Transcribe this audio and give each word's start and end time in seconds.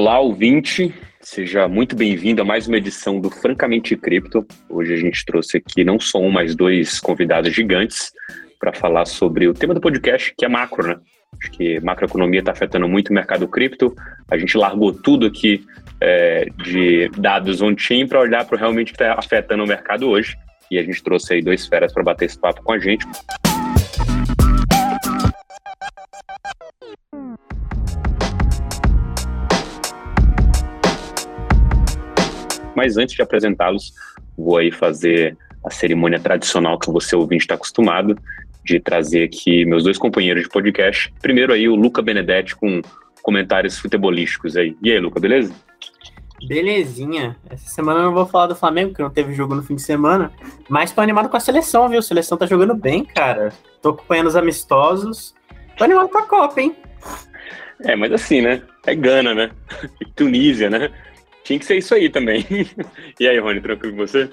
Olá, 0.00 0.20
ouvinte. 0.20 0.94
Seja 1.20 1.66
muito 1.66 1.96
bem-vindo 1.96 2.40
a 2.40 2.44
mais 2.44 2.68
uma 2.68 2.76
edição 2.76 3.20
do 3.20 3.28
Francamente 3.28 3.96
Cripto. 3.96 4.46
Hoje 4.70 4.94
a 4.94 4.96
gente 4.96 5.24
trouxe 5.24 5.56
aqui 5.56 5.82
não 5.82 5.98
só 5.98 6.20
um, 6.20 6.30
mas 6.30 6.54
dois 6.54 7.00
convidados 7.00 7.52
gigantes 7.52 8.12
para 8.60 8.72
falar 8.72 9.06
sobre 9.06 9.48
o 9.48 9.52
tema 9.52 9.74
do 9.74 9.80
podcast, 9.80 10.32
que 10.38 10.44
é 10.44 10.48
macro, 10.48 10.86
né? 10.86 11.00
Acho 11.40 11.50
que 11.50 11.80
macroeconomia 11.80 12.38
está 12.38 12.52
afetando 12.52 12.88
muito 12.88 13.08
o 13.08 13.12
mercado 13.12 13.48
cripto. 13.48 13.92
A 14.30 14.38
gente 14.38 14.56
largou 14.56 14.92
tudo 14.92 15.26
aqui 15.26 15.66
é, 16.00 16.46
de 16.62 17.08
dados 17.18 17.60
on-chain 17.60 18.06
para 18.06 18.20
olhar 18.20 18.44
para 18.46 18.56
realmente 18.56 18.92
que 18.92 19.02
está 19.02 19.14
afetando 19.18 19.64
o 19.64 19.66
mercado 19.66 20.08
hoje. 20.08 20.36
E 20.70 20.78
a 20.78 20.82
gente 20.84 21.02
trouxe 21.02 21.34
aí 21.34 21.42
dois 21.42 21.66
feras 21.66 21.92
para 21.92 22.04
bater 22.04 22.26
esse 22.26 22.38
papo 22.38 22.62
com 22.62 22.70
a 22.70 22.78
gente. 22.78 23.04
Mas 32.78 32.96
antes 32.96 33.16
de 33.16 33.22
apresentá-los, 33.22 33.92
vou 34.36 34.56
aí 34.56 34.70
fazer 34.70 35.36
a 35.64 35.68
cerimônia 35.68 36.20
tradicional 36.20 36.78
que 36.78 36.88
você 36.92 37.16
ouvinte 37.16 37.42
está 37.42 37.56
acostumado, 37.56 38.16
de 38.64 38.78
trazer 38.78 39.24
aqui 39.24 39.64
meus 39.64 39.82
dois 39.82 39.98
companheiros 39.98 40.44
de 40.44 40.48
podcast. 40.48 41.12
Primeiro 41.20 41.52
aí 41.52 41.68
o 41.68 41.74
Luca 41.74 42.00
Benedetti 42.00 42.54
com 42.54 42.80
comentários 43.20 43.76
futebolísticos 43.80 44.56
aí. 44.56 44.76
E 44.80 44.92
aí, 44.92 45.00
Luca, 45.00 45.18
beleza? 45.18 45.52
Belezinha. 46.46 47.36
Essa 47.50 47.68
semana 47.68 47.98
eu 47.98 48.04
não 48.04 48.14
vou 48.14 48.26
falar 48.26 48.46
do 48.46 48.54
Flamengo, 48.54 48.94
que 48.94 49.02
não 49.02 49.10
teve 49.10 49.34
jogo 49.34 49.56
no 49.56 49.62
fim 49.64 49.74
de 49.74 49.82
semana, 49.82 50.30
mas 50.68 50.92
tô 50.92 51.00
animado 51.00 51.28
com 51.28 51.36
a 51.36 51.40
seleção, 51.40 51.88
viu? 51.88 51.98
A 51.98 52.02
seleção 52.02 52.38
tá 52.38 52.46
jogando 52.46 52.76
bem, 52.76 53.04
cara. 53.04 53.52
Tô 53.82 53.88
acompanhando 53.88 54.28
os 54.28 54.36
amistosos. 54.36 55.34
Tô 55.76 55.82
animado 55.82 56.08
com 56.10 56.18
a 56.18 56.22
Copa, 56.22 56.60
hein? 56.60 56.76
É, 57.80 57.96
mas 57.96 58.12
assim, 58.12 58.40
né? 58.40 58.62
É 58.86 58.94
Gana, 58.94 59.34
né? 59.34 59.50
Tunísia, 60.14 60.70
né? 60.70 60.92
Tinha 61.48 61.58
que 61.58 61.64
ser 61.64 61.78
isso 61.78 61.94
aí 61.94 62.10
também. 62.10 62.44
e 63.18 63.26
aí, 63.26 63.38
Rony, 63.38 63.62
tranquilo 63.62 63.96
com 63.96 64.06
você? 64.06 64.30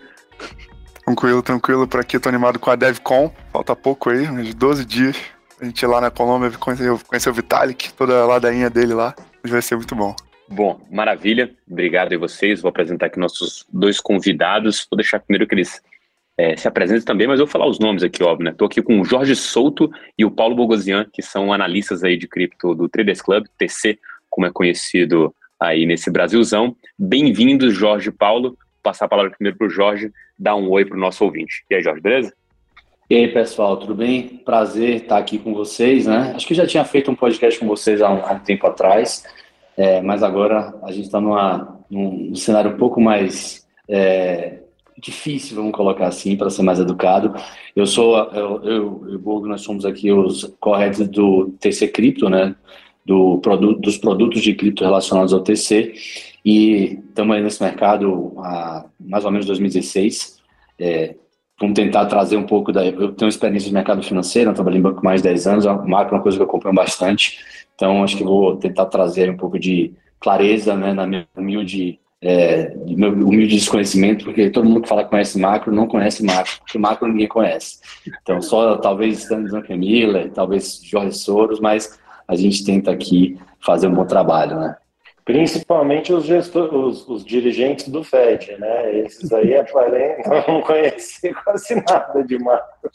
Tranquilo, 1.05 1.41
tranquilo. 1.41 1.87
Por 1.87 2.01
aqui 2.01 2.19
tô 2.19 2.27
animado 2.27 2.59
com 2.59 2.69
a 2.69 2.75
DevCon. 2.75 3.33
Falta 3.53 3.73
pouco 3.73 4.09
aí, 4.09 4.27
uns 4.27 4.53
12 4.53 4.83
dias. 4.83 5.15
A 5.61 5.63
gente 5.63 5.81
ir 5.81 5.87
lá 5.87 6.01
na 6.01 6.11
Colômbia 6.11 6.51
conhecer, 6.59 6.91
conhecer 7.07 7.29
o 7.29 7.33
Vitalik, 7.33 7.93
toda 7.93 8.21
a 8.21 8.25
ladainha 8.25 8.69
dele 8.69 8.93
lá. 8.93 9.15
Vai 9.45 9.61
ser 9.61 9.77
muito 9.77 9.95
bom. 9.95 10.13
Bom, 10.49 10.85
maravilha. 10.91 11.55
Obrigado 11.71 12.13
a 12.13 12.17
vocês. 12.17 12.61
Vou 12.61 12.67
apresentar 12.67 13.05
aqui 13.05 13.17
nossos 13.17 13.65
dois 13.71 14.01
convidados. 14.01 14.85
Vou 14.91 14.97
deixar 14.97 15.21
primeiro 15.21 15.47
que 15.47 15.55
eles 15.55 15.81
é, 16.37 16.57
se 16.57 16.67
apresentem 16.67 17.05
também, 17.05 17.27
mas 17.27 17.39
eu 17.39 17.45
vou 17.45 17.51
falar 17.53 17.65
os 17.65 17.79
nomes 17.79 18.03
aqui, 18.03 18.21
óbvio, 18.23 18.43
né? 18.43 18.51
Tô 18.57 18.65
aqui 18.65 18.81
com 18.81 18.99
o 18.99 19.05
Jorge 19.05 19.37
Souto 19.37 19.89
e 20.17 20.25
o 20.25 20.31
Paulo 20.31 20.53
Bogosian, 20.53 21.07
que 21.13 21.21
são 21.21 21.53
analistas 21.53 22.03
aí 22.03 22.17
de 22.17 22.27
cripto 22.27 22.75
do 22.75 22.89
Traders 22.89 23.21
Club, 23.21 23.45
TC, 23.57 23.97
como 24.29 24.45
é 24.45 24.51
conhecido 24.51 25.33
aí 25.59 25.85
nesse 25.85 26.09
Brasilzão. 26.11 26.75
Bem-vindos, 26.97 27.73
Jorge 27.73 28.11
Paulo. 28.11 28.49
Vou 28.49 28.57
passar 28.83 29.05
a 29.05 29.09
palavra 29.09 29.31
primeiro 29.31 29.57
para 29.57 29.67
o 29.67 29.69
Jorge, 29.69 30.11
dar 30.37 30.55
um 30.55 30.69
oi 30.69 30.85
para 30.85 30.97
o 30.97 30.99
nosso 30.99 31.23
ouvinte. 31.23 31.63
E 31.69 31.75
aí, 31.75 31.81
Jorge, 31.81 32.01
beleza? 32.01 32.33
E 33.09 33.15
aí, 33.15 33.27
pessoal, 33.27 33.77
tudo 33.77 33.93
bem? 33.93 34.41
Prazer 34.43 34.95
estar 34.95 35.17
aqui 35.17 35.37
com 35.37 35.53
vocês, 35.53 36.05
né? 36.05 36.33
Acho 36.35 36.47
que 36.47 36.55
já 36.55 36.65
tinha 36.65 36.83
feito 36.83 37.11
um 37.11 37.15
podcast 37.15 37.59
com 37.59 37.67
vocês 37.67 38.01
há 38.01 38.11
um, 38.11 38.25
há 38.25 38.33
um 38.33 38.39
tempo 38.39 38.65
atrás, 38.65 39.23
é, 39.77 40.01
mas 40.01 40.23
agora 40.23 40.73
a 40.83 40.91
gente 40.91 41.05
está 41.05 41.21
num, 41.21 41.35
num 41.89 42.35
cenário 42.35 42.71
um 42.71 42.77
pouco 42.77 42.99
mais 42.99 43.67
é, 43.87 44.59
difícil, 44.97 45.55
vamos 45.55 45.73
colocar 45.73 46.07
assim, 46.07 46.35
para 46.35 46.49
ser 46.49 46.63
mais 46.63 46.79
educado. 46.79 47.35
Eu 47.75 47.85
sou, 47.85 48.17
eu, 48.31 48.63
eu 48.63 49.05
e 49.09 49.17
Borgo, 49.17 49.47
nós 49.47 49.61
somos 49.61 49.85
aqui 49.85 50.11
os 50.11 50.55
corretos 50.59 51.07
do 51.07 51.53
TC 51.59 51.89
Cripto, 51.89 52.29
né? 52.29 52.55
Do 53.05 53.37
produto, 53.37 53.79
dos 53.79 53.97
produtos 53.97 54.41
de 54.41 54.55
cripto 54.55 54.83
relacionados 54.83 55.31
ao 55.31 55.41
TC 55.41 55.93
e 56.43 56.99
estamos 57.07 57.35
aí 57.35 57.41
nesse 57.41 57.61
mercado 57.61 58.33
há 58.37 58.85
mais 58.99 59.23
ou 59.25 59.31
menos 59.31 59.45
2016. 59.45 60.39
É, 60.79 61.15
vamos 61.59 61.75
tentar 61.75 62.05
trazer 62.05 62.37
um 62.37 62.45
pouco 62.45 62.71
da. 62.71 62.85
Eu 62.85 63.13
tenho 63.13 63.29
experiência 63.29 63.67
de 63.67 63.73
mercado 63.73 64.03
financeiro, 64.03 64.53
trabalhei 64.53 64.79
em 64.79 64.83
banco 64.83 65.03
mais 65.03 65.21
de 65.21 65.29
10 65.29 65.47
anos, 65.47 65.67
a 65.67 65.73
macro 65.73 66.15
é 66.15 66.17
uma 66.17 66.23
coisa 66.23 66.37
que 66.37 66.43
eu 66.43 66.47
acompanho 66.47 66.75
bastante, 66.75 67.39
então 67.75 68.03
acho 68.03 68.17
que 68.17 68.23
vou 68.23 68.55
tentar 68.57 68.85
trazer 68.85 69.29
um 69.29 69.37
pouco 69.37 69.59
de 69.59 69.93
clareza 70.19 70.75
né, 70.75 70.93
na 70.93 71.05
minha 71.05 71.27
humilde. 71.35 71.99
É, 72.21 72.73
meu 72.87 73.11
humilde 73.11 73.55
desconhecimento, 73.55 74.25
porque 74.25 74.49
todo 74.49 74.67
mundo 74.67 74.81
que 74.81 74.89
fala 74.89 75.03
que 75.03 75.11
conhece 75.11 75.37
macro 75.37 75.71
não 75.71 75.85
conhece 75.85 76.23
macro, 76.23 76.53
porque 76.59 76.77
macro 76.77 77.07
ninguém 77.07 77.27
conhece. 77.27 77.77
Então, 78.23 78.41
só 78.41 78.77
talvez 78.77 79.19
Stanley 79.19 79.77
Miller, 79.77 80.31
talvez 80.31 80.81
Jorge 80.83 81.15
Soros, 81.15 81.59
mas 81.59 81.99
a 82.27 82.35
gente 82.35 82.65
tenta 82.65 82.91
aqui 82.91 83.39
fazer 83.59 83.87
um 83.87 83.93
bom 83.93 84.05
trabalho, 84.05 84.59
né? 84.59 84.77
Principalmente 85.23 86.13
os, 86.13 86.23
gestor, 86.23 86.73
os, 86.73 87.07
os 87.07 87.25
dirigentes 87.25 87.87
do 87.87 88.03
FED, 88.03 88.57
né? 88.59 88.99
Esses 88.99 89.31
aí 89.33 89.53
é 89.53 89.65
não 90.47 90.61
conheci 90.61 91.33
quase 91.43 91.75
nada 91.75 92.23
de 92.23 92.37
macro. 92.37 92.91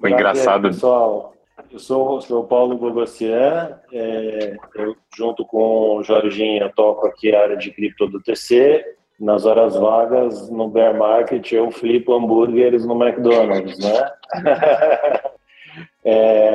Foi 0.00 0.12
engraçado. 0.12 0.68
Pessoal, 0.68 1.34
eu 1.72 1.78
sou, 1.80 2.20
sou 2.20 2.42
o 2.42 2.46
Paulo 2.46 2.78
Bogossian, 2.78 3.80
é, 3.92 4.56
eu 4.76 4.96
junto 5.16 5.44
com 5.44 5.96
o 5.96 6.02
Jorginho 6.04 6.70
toco 6.74 7.08
aqui 7.08 7.34
a 7.34 7.42
área 7.42 7.56
de 7.56 7.72
cripto 7.72 8.06
do 8.06 8.22
TC. 8.22 8.84
Nas 9.18 9.44
horas 9.44 9.74
vagas, 9.74 10.48
no 10.48 10.68
bear 10.68 10.96
market, 10.96 11.50
eu 11.50 11.72
flipo 11.72 12.14
hambúrgueres 12.14 12.86
no 12.86 13.02
McDonald's, 13.02 13.76
né? 13.80 14.12
É, 16.04 16.47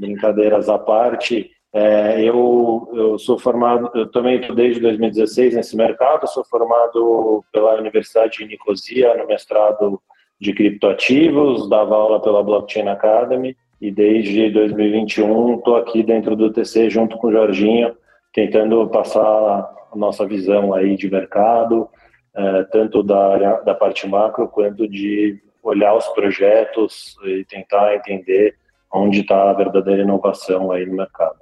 brincadeiras 0.00 0.68
à 0.68 0.78
parte, 0.78 1.50
é, 1.72 2.22
eu, 2.22 2.88
eu 2.94 3.18
sou 3.18 3.36
formado, 3.36 3.90
eu 3.96 4.08
também 4.08 4.38
estou 4.38 4.54
desde 4.54 4.80
2016 4.80 5.56
nesse 5.56 5.76
mercado, 5.76 6.28
sou 6.28 6.44
formado 6.44 7.44
pela 7.52 7.74
Universidade 7.74 8.38
de 8.38 8.46
Nicosia 8.46 9.16
no 9.16 9.26
mestrado 9.26 10.00
de 10.40 10.52
criptoativos, 10.52 11.68
dava 11.68 11.96
aula 11.96 12.20
pela 12.20 12.44
Blockchain 12.44 12.86
Academy 12.86 13.56
e 13.80 13.90
desde 13.90 14.50
2021 14.50 15.56
estou 15.56 15.74
aqui 15.76 16.04
dentro 16.04 16.36
do 16.36 16.52
TC 16.52 16.88
junto 16.90 17.16
com 17.16 17.26
o 17.26 17.32
Jorginho, 17.32 17.96
tentando 18.32 18.86
passar 18.88 19.20
a 19.20 19.96
nossa 19.96 20.24
visão 20.24 20.72
aí 20.72 20.94
de 20.96 21.10
mercado, 21.10 21.88
é, 22.36 22.62
tanto 22.70 23.02
da, 23.02 23.60
da 23.62 23.74
parte 23.74 24.06
macro 24.06 24.46
quanto 24.46 24.86
de 24.86 25.42
olhar 25.60 25.96
os 25.96 26.06
projetos 26.08 27.16
e 27.24 27.44
tentar 27.46 27.96
entender 27.96 28.54
onde 28.94 29.20
está 29.20 29.50
a 29.50 29.54
verdadeira 29.54 30.02
inovação 30.02 30.70
aí 30.70 30.86
no 30.86 30.96
mercado. 30.96 31.36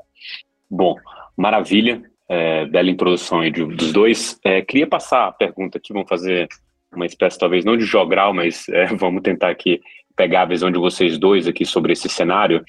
Bom, 0.71 0.97
maravilha, 1.37 2.03
é, 2.29 2.65
bela 2.65 2.91
introdução 2.91 3.41
aí 3.41 3.51
dos 3.51 3.93
dois. 3.93 4.41
É, 4.43 4.63
queria 4.63 4.87
passar 4.87 5.29
a 5.29 5.33
pergunta 5.33 5.77
aqui, 5.77 5.93
vamos 5.93 6.09
fazer 6.09 6.49
uma 6.95 7.05
espécie 7.05 7.39
talvez 7.39 7.65
não 7.65 7.77
de 7.77 7.85
jogral, 7.85 8.33
mas 8.33 8.69
é, 8.71 8.87
vamos 8.97 9.23
tentar 9.23 9.51
aqui 9.51 9.81
pegar 10.17 10.43
a 10.43 10.47
visão 10.47 10.71
de 10.71 10.79
vocês 10.79 11.19
dois 11.19 11.47
aqui 11.47 11.65
sobre 11.67 11.93
esse 11.93 12.09
cenário. 12.09 12.65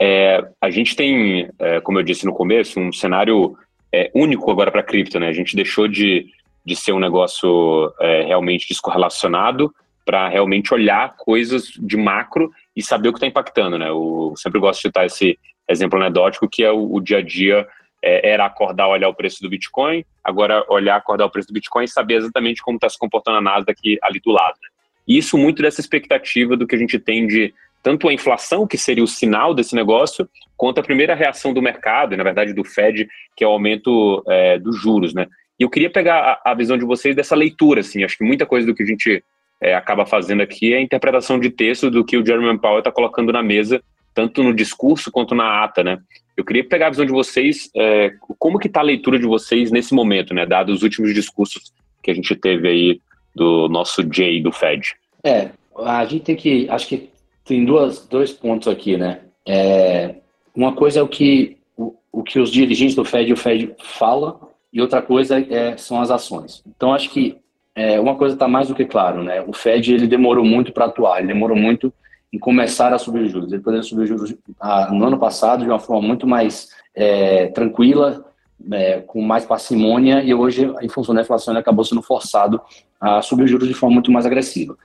É, 0.00 0.44
a 0.60 0.68
gente 0.68 0.96
tem, 0.96 1.48
é, 1.58 1.80
como 1.80 1.98
eu 1.98 2.02
disse 2.02 2.26
no 2.26 2.32
começo, 2.32 2.80
um 2.80 2.92
cenário 2.92 3.56
é, 3.92 4.10
único 4.14 4.50
agora 4.50 4.70
para 4.70 4.82
cripto, 4.82 5.20
né? 5.20 5.28
A 5.28 5.32
gente 5.32 5.54
deixou 5.54 5.86
de, 5.86 6.26
de 6.64 6.74
ser 6.74 6.92
um 6.92 6.98
negócio 6.98 7.92
realmente 8.26 8.68
descorrelacionado 8.68 9.72
para 10.04 10.28
realmente 10.28 10.74
olhar 10.74 11.16
coisas 11.16 11.66
de 11.78 11.96
macro 11.96 12.50
e 12.76 12.82
saber 12.82 13.08
o 13.08 13.12
que 13.12 13.18
está 13.18 13.26
impactando, 13.26 13.78
né? 13.78 13.88
Eu 13.88 14.34
sempre 14.36 14.60
gosto 14.60 14.78
de 14.78 14.88
citar 14.88 15.06
esse 15.06 15.38
exemplo 15.68 15.98
anedótico 15.98 16.48
que 16.48 16.62
é 16.62 16.70
o, 16.70 16.94
o 16.94 17.00
dia 17.00 17.18
a 17.18 17.22
dia 17.22 17.66
é, 18.02 18.32
era 18.32 18.44
acordar, 18.44 18.88
olhar 18.88 19.08
o 19.08 19.14
preço 19.14 19.40
do 19.40 19.48
Bitcoin, 19.48 20.04
agora 20.22 20.64
olhar, 20.68 20.96
acordar 20.96 21.24
o 21.24 21.30
preço 21.30 21.48
do 21.48 21.54
Bitcoin 21.54 21.84
e 21.84 21.88
saber 21.88 22.16
exatamente 22.16 22.62
como 22.62 22.76
está 22.76 22.88
se 22.88 22.98
comportando 22.98 23.38
a 23.38 23.40
Nasdaq 23.40 23.98
ali 24.02 24.20
do 24.20 24.30
lado. 24.30 24.56
Né? 24.62 24.68
E 25.08 25.18
isso 25.18 25.38
muito 25.38 25.62
dessa 25.62 25.80
expectativa 25.80 26.56
do 26.56 26.66
que 26.66 26.74
a 26.74 26.78
gente 26.78 26.98
tem 26.98 27.26
de 27.26 27.54
tanto 27.82 28.08
a 28.08 28.14
inflação, 28.14 28.66
que 28.66 28.78
seria 28.78 29.04
o 29.04 29.08
sinal 29.08 29.54
desse 29.54 29.74
negócio, 29.74 30.28
quanto 30.56 30.80
a 30.80 30.82
primeira 30.82 31.14
reação 31.14 31.52
do 31.52 31.60
mercado, 31.60 32.14
e 32.14 32.16
na 32.16 32.24
verdade 32.24 32.54
do 32.54 32.64
Fed, 32.64 33.06
que 33.36 33.44
é 33.44 33.46
o 33.46 33.50
aumento 33.50 34.24
é, 34.26 34.58
dos 34.58 34.80
juros, 34.80 35.12
né? 35.12 35.26
E 35.60 35.62
eu 35.62 35.70
queria 35.70 35.90
pegar 35.90 36.40
a, 36.44 36.50
a 36.50 36.54
visão 36.54 36.78
de 36.78 36.84
vocês 36.84 37.14
dessa 37.14 37.36
leitura, 37.36 37.80
assim, 37.80 38.02
acho 38.02 38.16
que 38.16 38.24
muita 38.24 38.46
coisa 38.46 38.66
do 38.66 38.74
que 38.74 38.82
a 38.82 38.86
gente 38.86 39.22
é, 39.64 39.74
acaba 39.74 40.04
fazendo 40.04 40.42
aqui 40.42 40.74
é 40.74 40.76
a 40.76 40.82
interpretação 40.82 41.40
de 41.40 41.48
texto 41.48 41.90
do 41.90 42.04
que 42.04 42.18
o 42.18 42.26
Jeremy 42.26 42.58
Powell 42.58 42.80
está 42.80 42.92
colocando 42.92 43.32
na 43.32 43.42
mesa, 43.42 43.82
tanto 44.12 44.42
no 44.42 44.52
discurso 44.52 45.10
quanto 45.10 45.34
na 45.34 45.64
ata, 45.64 45.82
né? 45.82 45.98
Eu 46.36 46.44
queria 46.44 46.68
pegar 46.68 46.88
a 46.88 46.90
visão 46.90 47.06
de 47.06 47.12
vocês, 47.12 47.70
é, 47.74 48.12
como 48.38 48.58
que 48.58 48.66
está 48.66 48.80
a 48.80 48.84
leitura 48.84 49.18
de 49.18 49.24
vocês 49.24 49.70
nesse 49.70 49.94
momento, 49.94 50.34
né? 50.34 50.44
Dados 50.44 50.76
os 50.76 50.82
últimos 50.82 51.14
discursos 51.14 51.72
que 52.02 52.10
a 52.10 52.14
gente 52.14 52.36
teve 52.36 52.68
aí 52.68 53.00
do 53.34 53.66
nosso 53.70 54.02
Jay 54.12 54.42
do 54.42 54.52
Fed. 54.52 54.94
É, 55.24 55.48
a 55.78 56.04
gente 56.04 56.24
tem 56.24 56.36
que, 56.36 56.68
acho 56.68 56.86
que 56.86 57.08
tem 57.42 57.64
duas, 57.64 58.06
dois 58.06 58.32
pontos 58.32 58.68
aqui, 58.68 58.98
né? 58.98 59.20
É, 59.46 60.16
uma 60.54 60.74
coisa 60.74 61.00
é 61.00 61.02
o 61.02 61.08
que 61.08 61.56
o, 61.74 61.94
o 62.12 62.22
que 62.22 62.38
os 62.38 62.52
dirigentes 62.52 62.94
do 62.94 63.04
Fed 63.04 63.30
e 63.30 63.32
o 63.32 63.36
Fed 63.36 63.74
fala 63.82 64.38
e 64.70 64.82
outra 64.82 65.00
coisa 65.00 65.38
é, 65.40 65.74
são 65.78 66.02
as 66.02 66.10
ações. 66.10 66.62
Então 66.66 66.92
acho 66.92 67.08
que 67.08 67.38
é, 67.74 67.98
uma 67.98 68.14
coisa 68.14 68.34
está 68.34 68.46
mais 68.46 68.68
do 68.68 68.74
que 68.74 68.84
claro, 68.84 69.22
né? 69.22 69.42
O 69.42 69.52
Fed 69.52 69.92
ele 69.92 70.06
demorou 70.06 70.44
muito 70.44 70.72
para 70.72 70.84
atuar, 70.84 71.18
ele 71.18 71.28
demorou 71.28 71.56
muito 71.56 71.92
em 72.32 72.38
começar 72.38 72.92
a 72.92 72.98
subir 72.98 73.22
os 73.22 73.32
juros. 73.32 73.52
Ele 73.52 73.62
poderia 73.62 73.82
subir 73.82 74.02
os 74.02 74.08
juros 74.08 74.34
ah, 74.60 74.90
no 74.92 75.04
ano 75.04 75.18
passado 75.18 75.64
de 75.64 75.70
uma 75.70 75.78
forma 75.78 76.06
muito 76.06 76.26
mais 76.26 76.68
é, 76.94 77.48
tranquila, 77.48 78.24
é, 78.72 79.00
com 79.00 79.20
mais 79.20 79.44
parcimônia 79.44 80.22
e 80.22 80.32
hoje, 80.32 80.72
em 80.80 80.88
função 80.88 81.14
da 81.14 81.22
inflação, 81.22 81.52
ele 81.52 81.60
acabou 81.60 81.84
sendo 81.84 82.02
forçado 82.02 82.60
a 83.00 83.20
subir 83.22 83.44
os 83.44 83.50
juros 83.50 83.68
de 83.68 83.74
forma 83.74 83.94
muito 83.94 84.10
mais 84.10 84.24
agressiva. 84.24 84.76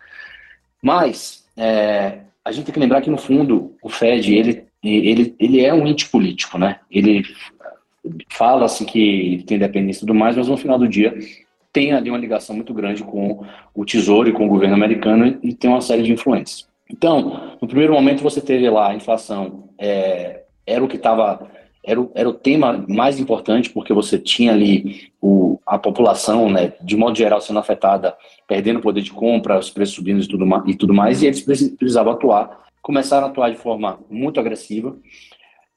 Mas 0.81 1.45
é, 1.55 2.19
a 2.43 2.51
gente 2.51 2.65
tem 2.65 2.73
que 2.73 2.79
lembrar 2.79 3.01
que, 3.01 3.09
no 3.09 3.17
fundo, 3.17 3.75
o 3.81 3.89
Fed 3.89 4.33
ele, 4.33 4.65
ele, 4.83 5.35
ele 5.39 5.63
é 5.63 5.73
um 5.73 5.85
ente 5.85 6.09
político, 6.09 6.57
né? 6.57 6.79
Ele 6.89 7.23
fala-se 8.29 8.85
que 8.85 9.43
tem 9.45 9.59
dependência 9.59 9.99
e 9.99 10.01
tudo 10.01 10.15
mais, 10.15 10.35
mas 10.35 10.47
no 10.47 10.57
final 10.57 10.79
do 10.79 10.87
dia 10.87 11.15
tem 11.71 11.93
ali 11.93 12.09
uma 12.09 12.17
ligação 12.17 12.55
muito 12.55 12.73
grande 12.73 13.03
com 13.03 13.45
o 13.73 13.85
Tesouro 13.85 14.29
e 14.29 14.33
com 14.33 14.45
o 14.45 14.49
governo 14.49 14.75
americano 14.75 15.39
e 15.43 15.53
tem 15.53 15.69
uma 15.69 15.81
série 15.81 16.03
de 16.03 16.11
influências. 16.11 16.67
Então, 16.89 17.55
no 17.61 17.67
primeiro 17.67 17.93
momento 17.93 18.23
você 18.23 18.41
teve 18.41 18.69
lá 18.69 18.89
a 18.89 18.95
inflação, 18.95 19.69
é, 19.77 20.43
era 20.65 20.83
o 20.83 20.87
que 20.87 20.95
estava 20.95 21.47
era 21.83 21.99
o, 21.99 22.11
era 22.13 22.27
o 22.27 22.33
tema 22.33 22.85
mais 22.87 23.19
importante, 23.19 23.69
porque 23.69 23.93
você 23.93 24.19
tinha 24.19 24.51
ali 24.51 25.11
o, 25.21 25.59
a 25.65 25.77
população, 25.77 26.49
né, 26.49 26.73
de 26.81 26.95
modo 26.97 27.17
geral, 27.17 27.39
sendo 27.39 27.59
afetada, 27.59 28.15
perdendo 28.47 28.81
poder 28.81 29.01
de 29.01 29.11
compra, 29.11 29.57
os 29.57 29.69
preços 29.69 29.95
subindo 29.95 30.21
e 30.21 30.27
tudo, 30.27 30.45
e 30.67 30.75
tudo 30.75 30.93
mais, 30.93 31.21
e 31.21 31.27
eles 31.27 31.41
precisavam 31.41 32.13
atuar. 32.13 32.65
Começaram 32.81 33.27
a 33.27 33.29
atuar 33.29 33.49
de 33.49 33.57
forma 33.57 33.99
muito 34.09 34.39
agressiva, 34.39 34.95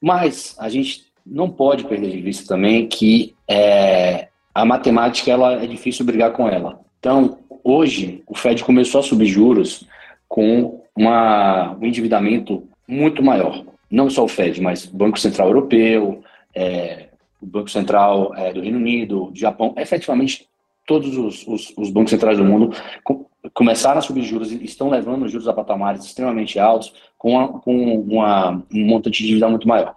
mas 0.01 0.57
a 0.59 0.69
gente 0.69 1.05
não 1.25 1.49
pode 1.49 1.85
perder 1.85 2.11
de 2.11 2.21
vista 2.21 2.53
também 2.53 2.89
que 2.89 3.35
é, 3.49 4.29
a 4.55 4.65
matemática 4.65 5.31
ela 5.31 5.63
é 5.63 5.67
difícil 5.67 6.05
brigar 6.05 6.33
com 6.33 6.49
ela. 6.49 6.81
Então, 6.99 7.39
hoje, 7.65 8.23
o 8.27 8.35
Fed 8.35 8.63
começou 8.65 9.01
a 9.01 9.05
subir 9.05 9.27
juros 9.27 9.87
com 10.29 10.83
uma, 10.97 11.77
um 11.81 11.85
endividamento 11.85 12.65
muito 12.87 13.23
maior 13.23 13.65
não 13.93 14.09
só 14.09 14.25
o 14.25 14.29
Fed, 14.29 14.59
mas 14.63 14.87
o 14.87 14.97
Banco 14.97 15.21
Central 15.21 15.49
Europeu, 15.49 16.25
é, 16.55 17.09
o 17.41 17.47
Banco 17.47 17.71
Central 17.71 18.35
é, 18.35 18.51
do 18.51 18.63
Reino 18.63 18.79
Unido, 18.79 19.27
do 19.31 19.39
Japão, 19.39 19.75
efetivamente 19.77 20.49
todos 20.87 21.17
os, 21.17 21.47
os, 21.47 21.75
os, 21.77 21.91
bancos 21.91 22.11
centrais 22.11 22.39
do 22.39 22.45
mundo 22.45 22.75
com, 23.05 23.27
começaram 23.53 23.99
a 23.99 24.03
subir 24.03 24.25
juros 24.25 24.51
e 24.51 24.65
estão 24.65 24.89
levando 24.89 25.27
os 25.27 25.31
juros 25.31 25.47
a 25.47 25.53
patamares 25.53 26.05
extremamente 26.05 26.59
altos 26.59 26.93
com, 27.19 27.33
uma, 27.33 27.61
com 27.61 28.01
uma, 28.01 28.63
um 28.73 28.87
montante 28.87 29.23
de 29.23 29.29
dívida 29.29 29.49
muito 29.49 29.69
maior. 29.69 29.95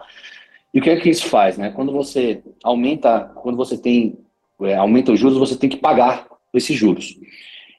E 0.73 0.79
o 0.79 0.81
que 0.81 0.89
é 0.89 0.97
que 0.97 1.09
isso 1.09 1.27
faz? 1.27 1.57
Né? 1.57 1.71
Quando 1.71 1.93
você 1.93 2.43
aumenta, 2.61 3.31
quando 3.35 3.55
você 3.55 3.77
tem, 3.77 4.17
é, 4.61 4.75
aumenta 4.75 5.11
os 5.11 5.19
juros, 5.19 5.37
você 5.37 5.55
tem 5.55 5.69
que 5.69 5.77
pagar 5.77 6.27
esses 6.53 6.75
juros. 6.75 7.17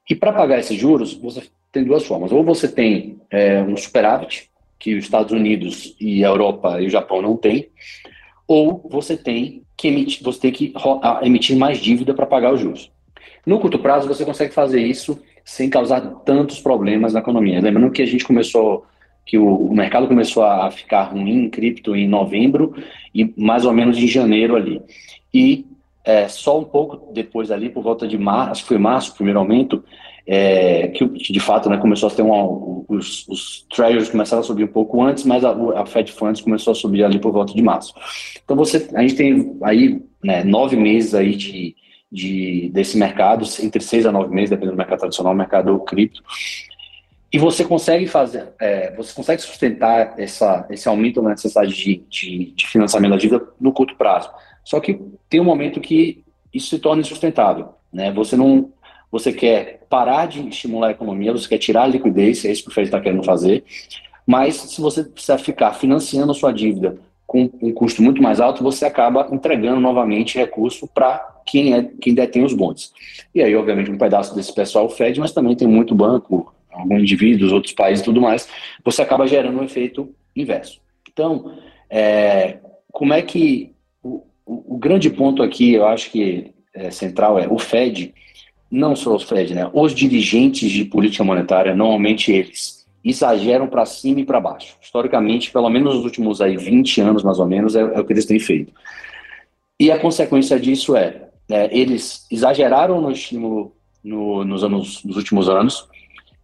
E 0.08 0.14
para 0.14 0.32
pagar 0.32 0.58
esses 0.58 0.78
juros, 0.78 1.14
você 1.14 1.42
tem 1.72 1.84
duas 1.84 2.04
formas. 2.04 2.32
Ou 2.32 2.44
você 2.44 2.68
tem 2.68 3.18
é, 3.30 3.62
um 3.62 3.76
superávit, 3.76 4.50
que 4.78 4.94
os 4.94 5.04
Estados 5.04 5.32
Unidos 5.32 5.96
e 6.00 6.24
a 6.24 6.28
Europa 6.28 6.80
e 6.80 6.86
o 6.86 6.90
Japão 6.90 7.22
não 7.22 7.36
têm, 7.36 7.68
ou 8.46 8.86
você 8.90 9.16
tem 9.16 9.62
que 9.76 9.88
emitir, 9.88 10.22
você 10.22 10.40
tem 10.40 10.52
que 10.52 10.72
emitir 11.22 11.56
mais 11.56 11.78
dívida 11.78 12.14
para 12.14 12.26
pagar 12.26 12.52
os 12.54 12.60
juros. 12.60 12.90
No 13.44 13.60
curto 13.60 13.78
prazo, 13.78 14.08
você 14.08 14.24
consegue 14.24 14.52
fazer 14.52 14.80
isso 14.80 15.20
sem 15.44 15.70
causar 15.70 16.00
tantos 16.24 16.60
problemas 16.60 17.12
na 17.12 17.20
economia. 17.20 17.60
Lembrando 17.60 17.92
que 17.92 18.02
a 18.02 18.06
gente 18.06 18.24
começou, 18.24 18.84
que 19.24 19.38
o, 19.38 19.72
mercado 19.72 20.08
começou 20.08 20.42
a 20.42 20.70
ficar 20.70 21.04
ruim 21.04 21.44
em 21.44 21.50
cripto 21.50 21.94
em 21.94 22.08
novembro 22.08 22.74
e 23.14 23.32
mais 23.36 23.64
ou 23.64 23.72
menos 23.72 23.96
em 23.98 24.08
janeiro 24.08 24.56
ali. 24.56 24.82
E 25.32 25.64
é, 26.06 26.28
só 26.28 26.56
um 26.56 26.64
pouco 26.64 27.12
depois 27.12 27.50
ali, 27.50 27.68
por 27.68 27.82
volta 27.82 28.06
de 28.06 28.16
março, 28.16 28.64
foi 28.64 28.78
março, 28.78 29.12
primeiro 29.14 29.40
aumento, 29.40 29.82
é, 30.24 30.86
que 30.88 31.04
de 31.04 31.40
fato 31.40 31.68
né, 31.68 31.76
começou 31.78 32.08
a 32.08 32.12
ter 32.12 32.22
os, 32.22 33.26
os 33.28 33.66
treasuries 33.68 34.08
começaram 34.08 34.40
a 34.40 34.44
subir 34.44 34.64
um 34.64 34.68
pouco 34.68 35.02
antes, 35.02 35.24
mas 35.24 35.44
a, 35.44 35.50
a 35.80 35.84
Fed 35.84 36.12
Funds 36.12 36.40
começou 36.40 36.70
a 36.70 36.74
subir 36.74 37.02
ali 37.02 37.18
por 37.18 37.32
volta 37.32 37.52
de 37.52 37.60
março. 37.60 37.92
Então 38.44 38.56
você, 38.56 38.88
a 38.94 39.02
gente 39.02 39.16
tem 39.16 39.58
aí 39.64 40.00
né, 40.22 40.44
nove 40.44 40.76
meses 40.76 41.12
aí 41.12 41.34
de, 41.34 41.74
de, 42.10 42.70
desse 42.72 42.96
mercado, 42.96 43.44
entre 43.60 43.82
seis 43.82 44.06
a 44.06 44.12
nove 44.12 44.32
meses, 44.32 44.50
dependendo 44.50 44.76
do 44.76 44.78
mercado 44.78 45.00
tradicional, 45.00 45.34
mercado 45.34 45.76
cripto, 45.80 46.22
e 47.32 47.38
você 47.38 47.64
consegue 47.64 48.06
fazer, 48.06 48.48
é, 48.60 48.94
você 48.94 49.12
consegue 49.12 49.42
sustentar 49.42 50.14
essa, 50.16 50.66
esse 50.70 50.88
aumento 50.88 51.20
na 51.20 51.30
necessidade 51.30 51.74
de, 51.74 52.04
de, 52.08 52.52
de 52.52 52.66
financiamento 52.68 53.10
da 53.10 53.16
dívida 53.16 53.44
no 53.60 53.72
curto 53.72 53.96
prazo. 53.96 54.30
Só 54.66 54.80
que 54.80 55.00
tem 55.30 55.40
um 55.40 55.44
momento 55.44 55.80
que 55.80 56.24
isso 56.52 56.68
se 56.68 56.78
torna 56.78 57.00
insustentável. 57.00 57.68
Né? 57.92 58.12
Você 58.12 58.36
não 58.36 58.72
você 59.10 59.32
quer 59.32 59.86
parar 59.88 60.26
de 60.26 60.46
estimular 60.48 60.88
a 60.88 60.90
economia, 60.90 61.32
você 61.32 61.48
quer 61.48 61.58
tirar 61.58 61.84
a 61.84 61.86
liquidez, 61.86 62.44
é 62.44 62.50
isso 62.50 62.64
que 62.64 62.70
o 62.70 62.72
Fed 62.72 62.88
está 62.88 63.00
querendo 63.00 63.22
fazer, 63.22 63.64
mas 64.26 64.56
se 64.56 64.80
você 64.80 65.04
precisar 65.04 65.38
ficar 65.38 65.72
financiando 65.74 66.32
a 66.32 66.34
sua 66.34 66.52
dívida 66.52 66.98
com 67.24 67.48
um 67.62 67.72
custo 67.72 68.02
muito 68.02 68.20
mais 68.20 68.40
alto, 68.40 68.64
você 68.64 68.84
acaba 68.84 69.28
entregando 69.32 69.80
novamente 69.80 70.36
recurso 70.36 70.88
para 70.88 71.18
quem, 71.46 71.72
é, 71.72 71.88
quem 72.00 72.14
detém 72.14 72.44
os 72.44 72.52
bondes. 72.52 72.92
E 73.32 73.40
aí, 73.40 73.54
obviamente, 73.54 73.90
um 73.90 73.96
pedaço 73.96 74.34
desse 74.34 74.52
pessoal 74.52 74.88
Fed, 74.90 75.20
mas 75.20 75.32
também 75.32 75.54
tem 75.54 75.68
muito 75.68 75.94
banco, 75.94 76.52
alguns 76.70 77.00
indivíduos, 77.00 77.52
outros 77.52 77.72
países 77.72 78.02
e 78.02 78.04
tudo 78.04 78.20
mais, 78.20 78.48
você 78.84 79.02
acaba 79.02 79.26
gerando 79.26 79.60
um 79.60 79.64
efeito 79.64 80.12
inverso. 80.34 80.80
Então, 81.10 81.52
é, 81.88 82.58
como 82.92 83.14
é 83.14 83.22
que. 83.22 83.72
O, 84.46 84.54
o, 84.54 84.74
o, 84.76 84.78
grande 84.78 85.10
ponto 85.10 85.42
aqui, 85.42 85.74
eu 85.74 85.86
acho 85.86 86.10
que 86.10 86.54
é 86.72 86.90
central 86.90 87.38
é 87.38 87.48
o 87.48 87.58
Fed 87.58 88.14
não 88.70 88.96
só 88.96 89.14
os 89.14 89.22
Fed, 89.22 89.54
né? 89.54 89.70
Os 89.72 89.94
dirigentes 89.94 90.70
de 90.70 90.84
política 90.84 91.24
monetária, 91.24 91.74
normalmente 91.74 92.32
eles 92.32 92.86
exageram 93.04 93.68
para 93.68 93.86
cima 93.86 94.20
e 94.20 94.24
para 94.24 94.40
baixo. 94.40 94.76
Historicamente, 94.82 95.52
pelo 95.52 95.70
menos 95.70 95.94
nos 95.94 96.04
últimos 96.04 96.40
aí 96.40 96.56
20 96.56 97.00
anos, 97.00 97.22
mais 97.22 97.38
ou 97.38 97.46
menos, 97.46 97.76
é, 97.76 97.80
é 97.80 98.00
o 98.00 98.04
que 98.04 98.12
eles 98.12 98.26
têm 98.26 98.40
feito. 98.40 98.72
E 99.78 99.90
a 99.92 99.98
consequência 99.98 100.58
disso 100.58 100.96
é, 100.96 101.28
é 101.48 101.76
eles 101.76 102.26
exageraram 102.30 103.00
no 103.00 103.12
estímulo 103.12 103.76
no, 104.02 104.44
nos, 104.44 104.64
anos, 104.64 105.04
nos 105.04 105.16
últimos 105.16 105.48
anos, 105.48 105.86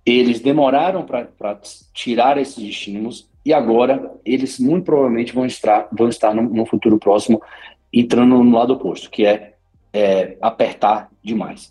eles 0.04 0.40
demoraram 0.40 1.04
para 1.04 1.60
tirar 1.92 2.38
esses 2.38 2.58
estímulos 2.58 3.28
e 3.44 3.52
agora 3.52 4.12
eles 4.24 4.58
muito 4.58 4.84
provavelmente 4.84 5.32
vão 5.32 5.46
estar, 5.46 5.88
vão 5.92 6.08
estar 6.08 6.34
no, 6.34 6.42
no 6.42 6.66
futuro 6.66 6.98
próximo 6.98 7.40
entrando 7.92 8.42
no 8.42 8.56
lado 8.56 8.72
oposto, 8.72 9.10
que 9.10 9.26
é, 9.26 9.54
é 9.92 10.36
apertar 10.40 11.10
demais. 11.22 11.70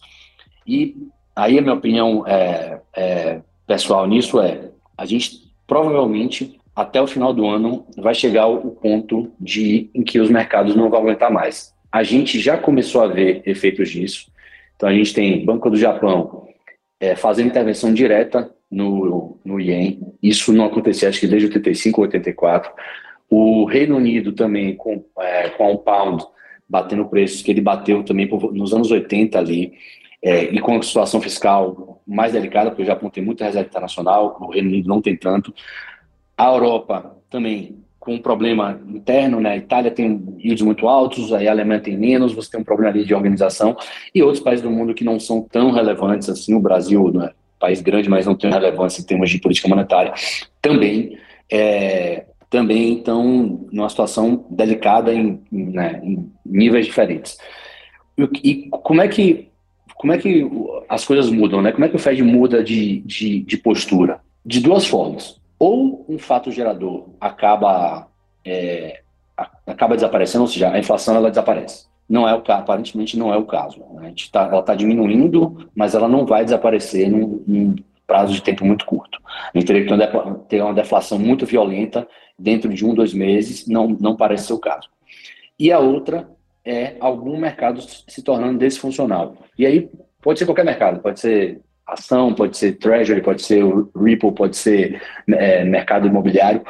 E 0.66 0.96
aí 1.36 1.58
a 1.58 1.62
minha 1.62 1.74
opinião 1.74 2.26
é, 2.28 2.80
é, 2.96 3.42
pessoal 3.66 4.08
nisso 4.08 4.40
é, 4.40 4.70
a 4.98 5.06
gente 5.06 5.52
provavelmente 5.66 6.60
até 6.76 7.02
o 7.02 7.08
final 7.08 7.34
do 7.34 7.46
ano 7.46 7.86
vai 7.98 8.14
chegar 8.14 8.48
o 8.48 8.72
ponto 8.72 9.32
de 9.40 9.90
em 9.94 10.04
que 10.04 10.20
os 10.20 10.30
mercados 10.30 10.76
não 10.76 10.90
vão 10.90 11.00
aguentar 11.00 11.32
mais. 11.32 11.74
A 11.92 12.04
gente 12.04 12.40
já 12.40 12.58
começou 12.58 13.02
a 13.02 13.08
ver 13.08 13.42
efeitos 13.46 13.90
disso. 13.90 14.32
Então 14.76 14.88
a 14.88 14.94
gente 14.94 15.14
tem 15.14 15.46
Banco 15.46 15.70
do 15.70 15.78
Japão 15.78 16.48
é, 17.00 17.16
fazendo 17.16 17.50
intervenção 17.50 17.94
direta 17.94 18.50
no, 18.70 19.38
no 19.44 19.60
ien. 19.60 20.00
Isso 20.24 20.54
não 20.54 20.66
acontecia 20.66 21.10
acho 21.10 21.20
que 21.20 21.28
desde 21.28 21.48
85 21.48 22.00
ou 22.00 22.06
84. 22.06 22.72
O 23.34 23.64
Reino 23.64 23.96
Unido 23.96 24.34
também 24.34 24.76
com, 24.76 25.06
é, 25.20 25.48
com 25.52 25.72
o 25.72 25.78
pound 25.78 26.22
batendo 26.68 27.06
preços 27.06 27.42
que 27.42 27.50
ele 27.50 27.62
bateu 27.62 28.04
também 28.04 28.28
nos 28.28 28.74
anos 28.74 28.92
80 28.92 29.40
ali 29.40 29.72
é, 30.22 30.44
e 30.44 30.60
com 30.60 30.78
a 30.78 30.82
situação 30.84 31.22
fiscal 31.22 32.02
mais 32.06 32.34
delicada, 32.34 32.70
porque 32.70 32.84
o 32.84 32.86
Japão 32.86 33.10
tem 33.10 33.24
muita 33.24 33.46
reserva 33.46 33.70
internacional, 33.70 34.38
o 34.42 34.52
Reino 34.52 34.68
Unido 34.68 34.90
não 34.90 35.02
tem 35.02 35.16
tanto. 35.16 35.54
A 36.38 36.48
Europa 36.48 37.16
também 37.30 37.80
com 37.98 38.16
um 38.16 38.22
problema 38.22 38.82
interno, 38.90 39.40
né? 39.40 39.52
A 39.52 39.58
Itália 39.58 39.92
tem 39.92 40.22
yields 40.40 40.64
muito 40.64 40.88
altos, 40.90 41.32
aí 41.32 41.48
a 41.48 41.52
Alemanha 41.52 41.80
tem 41.80 41.96
menos, 41.96 42.34
você 42.34 42.52
tem 42.52 42.60
um 42.60 42.64
problema 42.64 42.92
ali 42.92 43.06
de 43.06 43.14
organização, 43.14 43.78
e 44.14 44.22
outros 44.22 44.44
países 44.44 44.64
do 44.64 44.72
mundo 44.72 44.94
que 44.94 45.04
não 45.04 45.20
são 45.20 45.42
tão 45.42 45.72
relevantes 45.72 46.28
assim, 46.28 46.54
o 46.54 46.60
Brasil, 46.60 47.12
né? 47.14 47.30
país 47.60 47.80
grande, 47.80 48.10
mas 48.10 48.26
não 48.26 48.36
tem 48.36 48.52
relevância 48.52 49.02
em 49.02 49.06
termos 49.06 49.30
de 49.30 49.40
política 49.40 49.70
monetária, 49.70 50.14
também 50.62 51.16
é, 51.50 52.26
também 52.52 52.98
estão 52.98 53.66
numa 53.72 53.90
situação 53.90 54.46
delicada 54.50 55.12
em, 55.14 55.42
né, 55.50 56.02
em 56.04 56.30
níveis 56.46 56.86
diferentes. 56.86 57.38
E, 58.18 58.30
e 58.44 58.70
como 58.70 59.02
é 59.02 59.08
que 59.08 59.50
como 59.96 60.14
é 60.14 60.18
que 60.18 60.50
as 60.90 61.06
coisas 61.06 61.30
mudam, 61.30 61.62
né? 61.62 61.72
Como 61.72 61.86
é 61.86 61.88
que 61.88 61.96
o 61.96 62.00
Fed 62.00 62.24
muda 62.24 62.64
de, 62.64 63.02
de, 63.02 63.42
de 63.42 63.56
postura? 63.56 64.20
De 64.44 64.60
duas 64.60 64.88
formas. 64.88 65.40
Ou 65.60 66.04
um 66.10 66.18
fato 66.18 66.50
gerador 66.50 67.10
acaba, 67.22 68.08
é, 68.44 69.02
acaba 69.68 69.94
desaparecendo, 69.94 70.42
ou 70.42 70.48
seja, 70.48 70.72
a 70.72 70.80
inflação 70.80 71.16
ela 71.16 71.30
desaparece. 71.30 71.86
Não 72.10 72.28
é 72.28 72.34
o 72.34 72.42
caso, 72.42 72.62
aparentemente 72.62 73.16
não 73.16 73.32
é 73.32 73.38
o 73.38 73.46
caso. 73.46 73.80
A 74.00 74.06
gente 74.06 74.32
tá, 74.32 74.46
ela 74.46 74.62
está 74.62 74.74
diminuindo, 74.74 75.70
mas 75.76 75.94
ela 75.94 76.08
não 76.08 76.26
vai 76.26 76.44
desaparecer 76.44 77.08
num, 77.08 77.44
num 77.46 77.76
prazo 78.08 78.34
de 78.34 78.42
tempo 78.42 78.66
muito 78.66 78.88
curto. 78.88 79.20
A 79.24 79.58
gente 79.58 79.68
teria 79.68 79.86
que 79.86 80.48
ter 80.50 80.64
uma 80.64 80.74
deflação 80.74 81.20
muito 81.20 81.46
violenta 81.46 82.08
dentro 82.42 82.74
de 82.74 82.86
um, 82.86 82.94
dois 82.94 83.14
meses, 83.14 83.68
não, 83.68 83.88
não 83.88 84.16
parece 84.16 84.48
ser 84.48 84.54
o 84.54 84.60
caso. 84.60 84.90
E 85.60 85.72
a 85.72 85.80
outra 85.80 86.30
é 86.66 86.96
algum 87.00 87.38
mercado 87.38 87.82
se 87.82 88.22
tornando 88.22 88.60
desfuncional. 88.60 89.38
E 89.58 89.66
aí 89.66 89.90
pode 90.22 90.40
ser 90.40 90.46
qualquer 90.46 90.66
mercado, 90.66 91.02
pode 91.02 91.20
ser 91.20 91.62
ação, 91.86 92.34
pode 92.34 92.58
ser 92.58 92.74
treasury, 92.74 93.22
pode 93.22 93.42
ser 93.42 93.64
Ripple, 93.96 94.32
pode 94.32 94.56
ser 94.56 95.02
é, 95.28 95.64
mercado 95.64 96.08
imobiliário, 96.08 96.64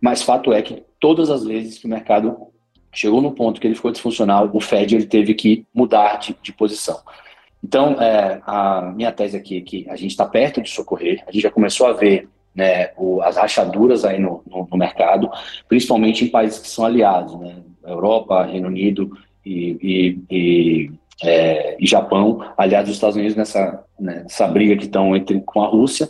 mas 0.00 0.22
fato 0.22 0.52
é 0.52 0.60
que 0.60 0.84
todas 1.00 1.30
as 1.30 1.44
vezes 1.44 1.78
que 1.78 1.86
o 1.86 1.90
mercado 1.90 2.36
chegou 2.92 3.20
no 3.20 3.32
ponto 3.32 3.60
que 3.60 3.66
ele 3.66 3.74
ficou 3.74 3.90
disfuncional, 3.90 4.50
o 4.52 4.60
Fed 4.60 4.94
ele 4.94 5.06
teve 5.06 5.34
que 5.34 5.66
mudar 5.74 6.18
de, 6.18 6.36
de 6.42 6.52
posição. 6.52 6.98
Então, 7.62 8.00
é, 8.00 8.40
a 8.46 8.92
minha 8.94 9.12
tese 9.12 9.36
aqui 9.36 9.58
é 9.58 9.60
que 9.60 9.86
a 9.88 9.96
gente 9.96 10.10
está 10.10 10.24
perto 10.26 10.62
de 10.62 10.70
socorrer, 10.70 11.22
a 11.26 11.32
gente 11.32 11.42
já 11.42 11.50
começou 11.50 11.86
a 11.86 11.92
ver 11.92 12.28
né, 12.56 12.90
o, 12.96 13.20
as 13.20 13.36
rachaduras 13.36 14.04
aí 14.04 14.18
no, 14.18 14.42
no, 14.50 14.66
no, 14.70 14.78
mercado, 14.78 15.30
principalmente 15.68 16.24
em 16.24 16.28
países 16.28 16.58
que 16.58 16.68
são 16.68 16.84
aliados, 16.84 17.38
né, 17.38 17.56
Europa, 17.86 18.44
Reino 18.44 18.68
Unido 18.68 19.16
e, 19.44 19.76
e, 19.82 20.18
e, 20.30 20.90
é, 21.22 21.76
e 21.78 21.86
Japão, 21.86 22.42
aliados 22.56 22.88
dos 22.88 22.96
Estados 22.96 23.16
Unidos 23.16 23.36
nessa, 23.36 23.84
né, 24.00 24.22
nessa 24.22 24.48
briga 24.48 24.76
que 24.76 24.84
estão 24.84 25.14
entre 25.14 25.40
com 25.42 25.62
a 25.62 25.68
Rússia, 25.68 26.08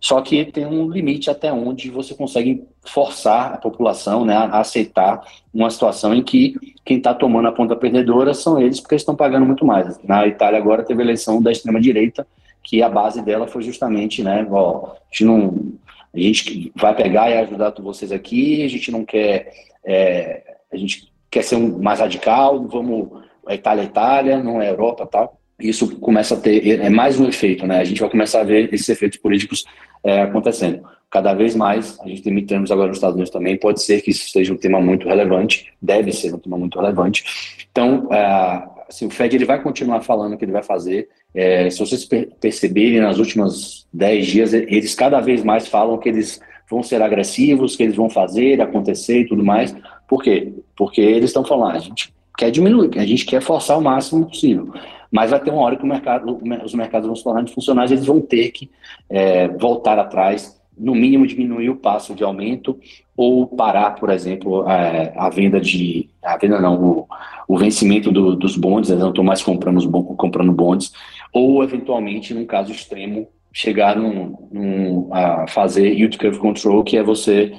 só 0.00 0.20
que 0.20 0.44
tem 0.46 0.66
um 0.66 0.90
limite 0.90 1.30
até 1.30 1.52
onde 1.52 1.88
você 1.88 2.12
consegue 2.12 2.64
forçar 2.84 3.52
a 3.52 3.56
população 3.56 4.24
né, 4.24 4.34
a 4.34 4.58
aceitar 4.58 5.20
uma 5.54 5.70
situação 5.70 6.12
em 6.12 6.24
que 6.24 6.56
quem 6.84 6.96
está 6.96 7.14
tomando 7.14 7.46
a 7.46 7.52
ponta 7.52 7.76
perdedora 7.76 8.34
são 8.34 8.60
eles, 8.60 8.80
porque 8.80 8.94
eles 8.94 9.02
estão 9.02 9.14
pagando 9.14 9.46
muito 9.46 9.64
mais. 9.64 10.00
Na 10.02 10.26
Itália 10.26 10.58
agora 10.58 10.82
teve 10.82 11.00
eleição 11.02 11.40
da 11.40 11.52
extrema-direita, 11.52 12.26
que 12.62 12.82
a 12.82 12.88
base 12.88 13.22
dela 13.22 13.46
foi 13.46 13.62
justamente, 13.62 14.22
né, 14.22 14.46
ó, 14.50 14.92
a 14.92 14.96
gente 15.10 15.24
não, 15.24 15.72
a 16.14 16.18
gente 16.18 16.72
vai 16.76 16.94
pegar 16.94 17.30
e 17.30 17.38
ajudar 17.38 17.74
vocês 17.78 18.12
aqui, 18.12 18.64
a 18.64 18.68
gente 18.68 18.90
não 18.90 19.04
quer, 19.04 19.52
é, 19.84 20.56
a 20.72 20.76
gente 20.76 21.12
quer 21.30 21.42
ser 21.42 21.56
um 21.56 21.78
mais 21.78 22.00
radical, 22.00 22.66
vamos, 22.68 23.22
a 23.46 23.54
Itália 23.54 23.82
é 23.82 23.86
Itália, 23.86 24.42
não 24.42 24.60
é 24.60 24.70
Europa 24.70 25.06
tal 25.06 25.38
isso 25.62 25.96
começa 25.98 26.34
a 26.34 26.40
ter 26.40 26.80
é 26.80 26.90
mais 26.90 27.18
um 27.20 27.28
efeito, 27.28 27.66
né? 27.66 27.78
A 27.78 27.84
gente 27.84 28.00
vai 28.00 28.10
começar 28.10 28.40
a 28.40 28.44
ver 28.44 28.72
esses 28.72 28.88
efeitos 28.88 29.18
políticos 29.18 29.64
é, 30.02 30.22
acontecendo. 30.22 30.82
Cada 31.10 31.34
vez 31.34 31.54
mais, 31.54 31.98
a 32.00 32.08
gente 32.08 32.22
tem 32.22 32.32
midterms 32.32 32.72
agora 32.72 32.88
nos 32.88 32.96
Estados 32.96 33.14
Unidos 33.14 33.30
também, 33.30 33.56
pode 33.56 33.82
ser 33.82 34.00
que 34.00 34.10
isso 34.10 34.30
seja 34.30 34.52
um 34.52 34.56
tema 34.56 34.80
muito 34.80 35.06
relevante, 35.06 35.72
deve 35.80 36.10
ser 36.10 36.34
um 36.34 36.38
tema 36.38 36.58
muito 36.58 36.78
relevante. 36.78 37.66
Então, 37.70 38.08
é, 38.10 38.64
assim, 38.88 39.06
o 39.06 39.10
Fed 39.10 39.36
ele 39.36 39.44
vai 39.44 39.62
continuar 39.62 40.00
falando 40.00 40.34
o 40.34 40.38
que 40.38 40.44
ele 40.44 40.52
vai 40.52 40.62
fazer. 40.62 41.08
É, 41.34 41.70
se 41.70 41.78
vocês 41.78 42.08
perceberem, 42.40 43.00
nas 43.00 43.18
últimas 43.18 43.86
10 43.92 44.26
dias, 44.26 44.52
eles 44.52 44.94
cada 44.94 45.20
vez 45.20 45.42
mais 45.42 45.66
falam 45.66 45.98
que 45.98 46.08
eles 46.08 46.40
vão 46.70 46.82
ser 46.82 47.02
agressivos, 47.02 47.76
que 47.76 47.82
eles 47.82 47.96
vão 47.96 48.08
fazer, 48.08 48.60
acontecer 48.60 49.20
e 49.20 49.26
tudo 49.26 49.44
mais. 49.44 49.74
Por 50.08 50.22
quê? 50.22 50.52
Porque 50.76 51.00
eles 51.00 51.30
estão 51.30 51.44
falando, 51.44 51.72
ah, 51.72 51.76
a 51.76 51.80
gente 51.80 52.12
quer 52.36 52.50
diminuir, 52.50 52.98
a 52.98 53.06
gente 53.06 53.24
quer 53.24 53.42
forçar 53.42 53.78
o 53.78 53.82
máximo 53.82 54.26
possível. 54.26 54.72
Mas 55.10 55.30
vai 55.30 55.40
ter 55.40 55.50
uma 55.50 55.62
hora 55.62 55.76
que 55.76 55.84
mercado, 55.84 56.40
os 56.64 56.74
mercados 56.74 57.06
vão 57.06 57.14
se 57.14 57.22
tornar 57.22 57.46
funcionais, 57.48 57.92
eles 57.92 58.06
vão 58.06 58.20
ter 58.20 58.50
que 58.50 58.70
é, 59.10 59.48
voltar 59.48 59.98
atrás, 59.98 60.58
no 60.76 60.94
mínimo 60.94 61.26
diminuir 61.26 61.70
o 61.70 61.76
passo 61.76 62.14
de 62.14 62.24
aumento 62.24 62.78
ou 63.16 63.46
parar, 63.46 63.94
por 63.94 64.10
exemplo, 64.10 64.66
a, 64.66 64.74
é, 64.74 65.12
a 65.16 65.28
venda 65.28 65.60
de. 65.60 66.08
A 66.22 66.36
venda 66.36 66.60
não, 66.60 66.82
o, 66.82 67.06
o 67.46 67.58
vencimento 67.58 68.10
do, 68.10 68.34
dos 68.34 68.56
bondes, 68.56 68.90
eles 68.90 69.02
não 69.02 69.10
estão 69.10 69.24
mais 69.24 69.42
comprando, 69.42 69.88
comprando 70.16 70.52
bondes, 70.52 70.92
ou 71.32 71.62
eventualmente, 71.62 72.32
num 72.32 72.46
caso 72.46 72.72
extremo, 72.72 73.28
chegar 73.52 73.96
num, 73.96 74.36
num, 74.50 75.08
a 75.12 75.46
fazer 75.46 75.92
yield 75.92 76.16
curve 76.16 76.38
control, 76.38 76.82
que 76.82 76.96
é 76.96 77.02
você 77.02 77.52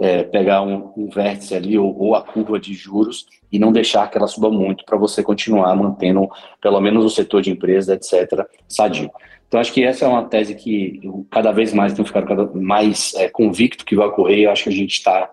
é, 0.00 0.22
pegar 0.22 0.62
um, 0.62 0.92
um, 0.96 1.08
vértice 1.10 1.54
ali 1.54 1.78
ou, 1.78 1.94
ou, 1.96 2.14
a 2.14 2.22
curva 2.22 2.58
de 2.58 2.72
juros 2.72 3.26
e 3.52 3.58
não 3.58 3.70
deixar 3.70 4.10
que 4.10 4.16
ela 4.16 4.26
suba 4.26 4.50
muito 4.50 4.84
para 4.84 4.96
você 4.96 5.22
continuar 5.22 5.76
mantendo 5.76 6.26
pelo 6.60 6.80
menos 6.80 7.04
o 7.04 7.10
setor 7.10 7.42
de 7.42 7.50
empresa, 7.50 7.94
etc., 7.94 8.46
sadio. 8.66 9.10
Então, 9.46 9.60
acho 9.60 9.72
que 9.72 9.84
essa 9.84 10.04
é 10.04 10.08
uma 10.08 10.24
tese 10.24 10.54
que 10.54 11.00
eu 11.02 11.26
cada 11.30 11.52
vez 11.52 11.74
mais 11.74 11.92
tenho 11.92 12.06
ficado 12.06 12.26
cada 12.26 12.46
mais 12.54 13.14
é, 13.16 13.28
convicto 13.28 13.84
que 13.84 13.96
vai 13.96 14.06
ocorrer 14.06 14.38
e 14.38 14.46
acho 14.46 14.64
que 14.64 14.70
a 14.70 14.72
gente 14.72 14.92
está 14.92 15.28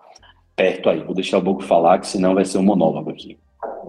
perto 0.54 0.90
aí. 0.90 1.00
Vou 1.00 1.14
deixar 1.14 1.38
o 1.38 1.42
Boco 1.42 1.62
falar, 1.62 2.00
que 2.00 2.06
senão 2.06 2.34
vai 2.34 2.44
ser 2.44 2.58
um 2.58 2.64
monólogo 2.64 3.10
aqui. 3.10 3.38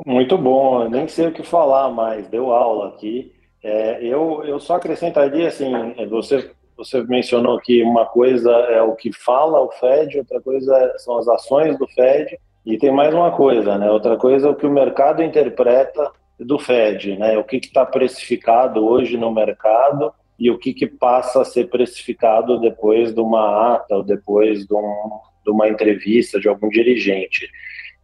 Muito 0.06 0.38
bom, 0.38 0.88
nem 0.88 1.08
sei 1.08 1.28
o 1.28 1.32
que 1.32 1.44
falar 1.44 1.90
mais, 1.90 2.28
deu 2.28 2.52
aula 2.52 2.90
aqui. 2.90 3.34
É, 3.62 4.06
eu, 4.06 4.44
eu 4.46 4.60
só 4.60 4.76
acrescentaria 4.76 5.48
assim, 5.48 5.72
você 6.10 6.52
você 6.80 7.04
mencionou 7.04 7.60
que 7.60 7.84
uma 7.84 8.06
coisa 8.06 8.50
é 8.50 8.82
o 8.82 8.96
que 8.96 9.12
fala 9.12 9.60
o 9.60 9.70
Fed, 9.70 10.18
outra 10.18 10.40
coisa 10.40 10.94
são 11.00 11.18
as 11.18 11.28
ações 11.28 11.78
do 11.78 11.86
Fed, 11.90 12.40
e 12.66 12.78
tem 12.78 12.90
mais 12.90 13.14
uma 13.14 13.32
coisa, 13.32 13.78
né? 13.78 13.92
Outra 13.92 14.16
coisa 14.16 14.48
é 14.48 14.50
o 14.50 14.56
que 14.56 14.66
o 14.66 14.72
mercado 14.72 15.22
interpreta 15.22 16.10
do 16.40 16.58
Fed, 16.58 17.18
né? 17.18 17.38
O 17.38 17.44
que 17.44 17.58
está 17.58 17.86
precificado 17.86 18.86
hoje 18.86 19.18
no 19.18 19.30
mercado 19.30 20.14
e 20.40 20.50
o 20.50 20.58
que, 20.58 20.74
que 20.74 20.88
passa 20.88 21.42
a 21.42 21.46
ser 21.46 21.70
precificado 21.70 22.58
depois 22.62 23.14
de 23.14 23.20
uma 23.20 23.74
ata 23.76 23.98
ou 23.98 24.04
depois 24.04 24.66
de, 24.66 24.74
um, 24.74 25.10
de 25.44 25.52
uma 25.52 25.68
entrevista 25.68 26.40
de 26.40 26.48
algum 26.48 26.70
dirigente. 26.70 27.50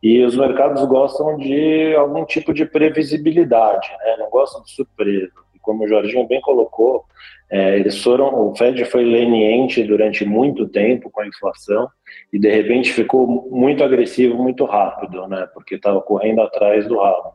E 0.03 0.21
os 0.21 0.35
mercados 0.35 0.83
gostam 0.83 1.37
de 1.37 1.95
algum 1.95 2.25
tipo 2.25 2.53
de 2.53 2.65
previsibilidade, 2.65 3.89
né? 3.99 4.17
Não 4.19 4.29
gostam 4.29 4.61
de 4.63 4.71
surpresa. 4.71 5.44
Como 5.65 5.83
o 5.83 5.87
Jorginho 5.87 6.27
bem 6.27 6.39
colocou, 6.39 7.03
é, 7.49 7.77
eles 7.77 8.01
foram, 8.01 8.47
o 8.47 8.55
Fed 8.55 8.85
foi 8.85 9.03
leniente 9.03 9.83
durante 9.83 10.23
muito 10.23 10.67
tempo 10.67 11.09
com 11.09 11.21
a 11.21 11.27
inflação 11.27 11.89
e 12.31 12.39
de 12.39 12.49
repente 12.49 12.93
ficou 12.93 13.27
muito 13.51 13.83
agressivo 13.83 14.41
muito 14.41 14.63
rápido, 14.65 15.27
né? 15.27 15.47
Porque 15.53 15.75
estava 15.75 15.99
correndo 16.01 16.41
atrás 16.41 16.87
do 16.87 16.99
rabo. 16.99 17.33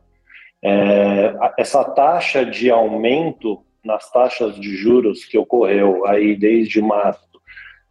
É, 0.63 1.33
essa 1.57 1.83
taxa 1.83 2.45
de 2.45 2.71
aumento 2.71 3.59
nas 3.83 4.11
taxas 4.11 4.55
de 4.55 4.75
juros 4.75 5.25
que 5.25 5.37
ocorreu 5.37 6.05
aí 6.05 6.35
desde 6.35 6.81
março 6.81 7.31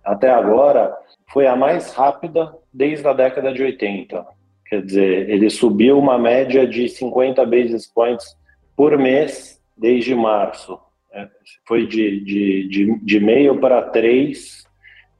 até 0.04 0.30
agora 0.30 0.96
foi 1.32 1.46
a 1.46 1.54
mais 1.54 1.92
rápida 1.92 2.52
desde 2.72 3.06
a 3.06 3.12
década 3.12 3.52
de 3.52 3.62
80. 3.62 4.24
Quer 4.66 4.82
dizer, 4.82 5.30
ele 5.30 5.50
subiu 5.50 5.98
uma 5.98 6.18
média 6.18 6.66
de 6.66 6.88
50 6.88 7.44
basis 7.44 7.86
points 7.86 8.36
por 8.76 8.96
mês 8.96 9.59
desde 9.80 10.14
março. 10.14 10.78
É, 11.12 11.26
foi 11.66 11.86
de, 11.86 12.20
de, 12.20 12.68
de, 12.68 12.98
de 13.04 13.20
meio 13.20 13.58
para 13.58 13.82
três, 13.82 14.64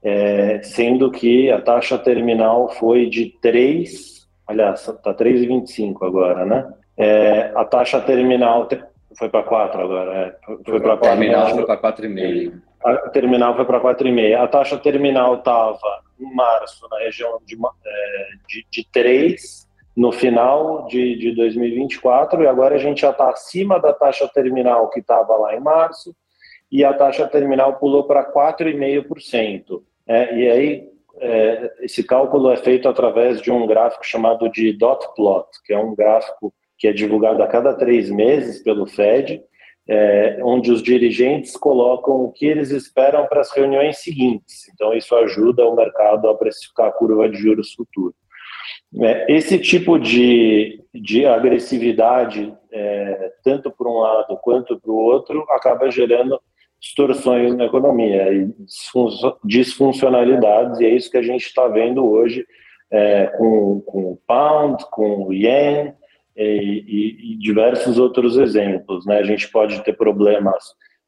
é, 0.02 0.62
sendo 0.62 1.10
que 1.10 1.50
a 1.50 1.60
taxa 1.60 1.98
terminal 1.98 2.68
foi 2.68 3.06
de 3.06 3.36
3, 3.42 4.28
aliás, 4.46 4.86
está 4.86 5.12
3,25 5.12 6.06
agora, 6.06 6.44
né? 6.46 6.72
É, 6.96 7.50
a 7.56 7.64
taxa 7.64 8.00
terminal 8.00 8.68
foi 9.18 9.28
para 9.28 9.42
4 9.42 9.80
agora, 9.80 10.12
é, 10.16 10.36
foi 10.64 10.80
para 10.80 10.96
4. 10.96 11.08
Terminal 11.08 11.50
foi 11.50 11.66
para 11.66 11.92
4,5. 11.92 12.62
A 12.84 12.96
terminal 13.10 13.56
foi 13.56 13.64
para 13.64 13.80
4,5. 13.80 14.40
A 14.40 14.48
taxa 14.48 14.78
terminal 14.78 15.34
estava 15.34 16.02
em 16.18 16.34
março 16.34 16.86
na 16.90 16.98
região 17.00 17.38
de, 17.44 17.56
é, 17.56 18.28
de, 18.48 18.66
de 18.70 18.88
3, 18.90 19.68
no 20.00 20.10
final 20.10 20.86
de, 20.86 21.14
de 21.18 21.32
2024 21.32 22.42
e 22.42 22.46
agora 22.46 22.76
a 22.76 22.78
gente 22.78 23.02
já 23.02 23.10
está 23.10 23.28
acima 23.28 23.78
da 23.78 23.92
taxa 23.92 24.26
terminal 24.26 24.88
que 24.88 25.00
estava 25.00 25.36
lá 25.36 25.54
em 25.54 25.60
março 25.60 26.16
e 26.72 26.82
a 26.82 26.94
taxa 26.94 27.28
terminal 27.28 27.74
pulou 27.74 28.04
para 28.04 28.24
4,5%. 28.32 29.82
É, 30.08 30.34
e 30.34 30.50
aí 30.50 30.88
é, 31.18 31.72
esse 31.82 32.02
cálculo 32.02 32.50
é 32.50 32.56
feito 32.56 32.88
através 32.88 33.42
de 33.42 33.52
um 33.52 33.66
gráfico 33.66 34.06
chamado 34.06 34.48
de 34.48 34.72
dot 34.72 35.06
plot, 35.14 35.48
que 35.66 35.74
é 35.74 35.78
um 35.78 35.94
gráfico 35.94 36.50
que 36.78 36.88
é 36.88 36.94
divulgado 36.94 37.42
a 37.42 37.46
cada 37.46 37.74
três 37.74 38.08
meses 38.08 38.62
pelo 38.62 38.86
Fed, 38.86 39.42
é, 39.86 40.38
onde 40.42 40.72
os 40.72 40.82
dirigentes 40.82 41.58
colocam 41.58 42.24
o 42.24 42.32
que 42.32 42.46
eles 42.46 42.70
esperam 42.70 43.26
para 43.26 43.42
as 43.42 43.52
reuniões 43.52 43.98
seguintes. 43.98 44.66
Então 44.72 44.94
isso 44.94 45.14
ajuda 45.14 45.66
o 45.66 45.76
mercado 45.76 46.26
a 46.26 46.34
precificar 46.34 46.86
a 46.86 46.92
curva 46.92 47.28
de 47.28 47.36
juros 47.36 47.74
futura. 47.74 48.14
É, 49.02 49.32
esse 49.32 49.58
tipo 49.58 49.98
de, 49.98 50.82
de 50.94 51.26
agressividade, 51.26 52.52
é, 52.72 53.32
tanto 53.44 53.70
por 53.70 53.86
um 53.86 53.98
lado 53.98 54.36
quanto 54.42 54.78
para 54.80 54.90
o 54.90 54.96
outro, 54.96 55.44
acaba 55.50 55.90
gerando 55.90 56.40
distorções 56.80 57.54
na 57.54 57.66
economia 57.66 58.32
e 58.32 58.48
disfuncionalidades, 59.44 60.80
e 60.80 60.86
é 60.86 60.88
isso 60.88 61.10
que 61.10 61.18
a 61.18 61.22
gente 61.22 61.44
está 61.44 61.68
vendo 61.68 62.04
hoje 62.04 62.44
é, 62.90 63.26
com, 63.26 63.80
com 63.82 64.12
o 64.12 64.18
pound, 64.26 64.84
com 64.90 65.26
o 65.26 65.32
yen 65.32 65.94
e, 66.36 66.42
e, 66.42 67.32
e, 67.32 67.38
diversos 67.38 67.98
outros 67.98 68.38
exemplos. 68.38 69.04
Né? 69.06 69.18
A 69.18 69.22
gente 69.22 69.50
pode 69.50 69.82
ter 69.84 69.92
problemas 69.92 70.64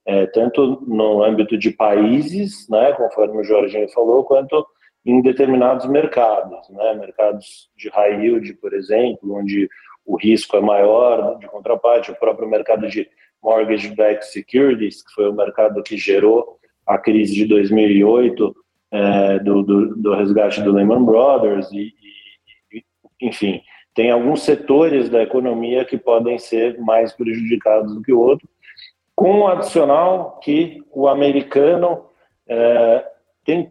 é, 0.07 0.27
tanto 0.27 0.83
no 0.87 1.23
âmbito 1.23 1.57
de 1.57 1.71
países, 1.71 2.69
né, 2.69 2.93
conforme 2.93 3.41
o 3.41 3.45
Jorginho 3.45 3.89
falou, 3.91 4.25
quanto 4.25 4.67
em 5.05 5.21
determinados 5.21 5.87
mercados, 5.87 6.69
né? 6.71 6.95
mercados 6.95 7.71
de 7.77 7.89
high 7.89 8.23
yield, 8.23 8.55
por 8.55 8.73
exemplo, 8.73 9.35
onde 9.35 9.69
o 10.05 10.17
risco 10.17 10.57
é 10.57 10.61
maior 10.61 11.39
de 11.39 11.47
contraparte, 11.47 12.11
o 12.11 12.17
próprio 12.17 12.49
mercado 12.49 12.89
de 12.89 13.09
mortgage-backed 13.43 14.25
securities, 14.27 15.03
que 15.03 15.13
foi 15.15 15.29
o 15.29 15.33
mercado 15.33 15.83
que 15.83 15.97
gerou 15.97 16.59
a 16.87 16.99
crise 16.99 17.35
de 17.35 17.47
2008, 17.47 18.55
é, 18.93 19.39
do, 19.39 19.63
do, 19.63 19.97
do, 19.97 20.15
resgate 20.15 20.61
do 20.63 20.73
Lehman 20.73 21.05
Brothers, 21.05 21.71
e, 21.73 21.93
e, 22.73 22.85
enfim, 23.21 23.63
tem 23.95 24.11
alguns 24.11 24.43
setores 24.43 25.09
da 25.09 25.23
economia 25.23 25.85
que 25.85 25.97
podem 25.97 26.39
ser 26.39 26.79
mais 26.79 27.13
prejudicados 27.13 27.95
do 27.95 28.03
que 28.03 28.13
o 28.13 28.21
outro, 28.21 28.49
com 29.15 29.41
o 29.41 29.49
adicional 29.49 30.39
que 30.41 30.83
o 30.91 31.09
americano 31.09 32.07
é, 32.49 33.07
tem 33.45 33.71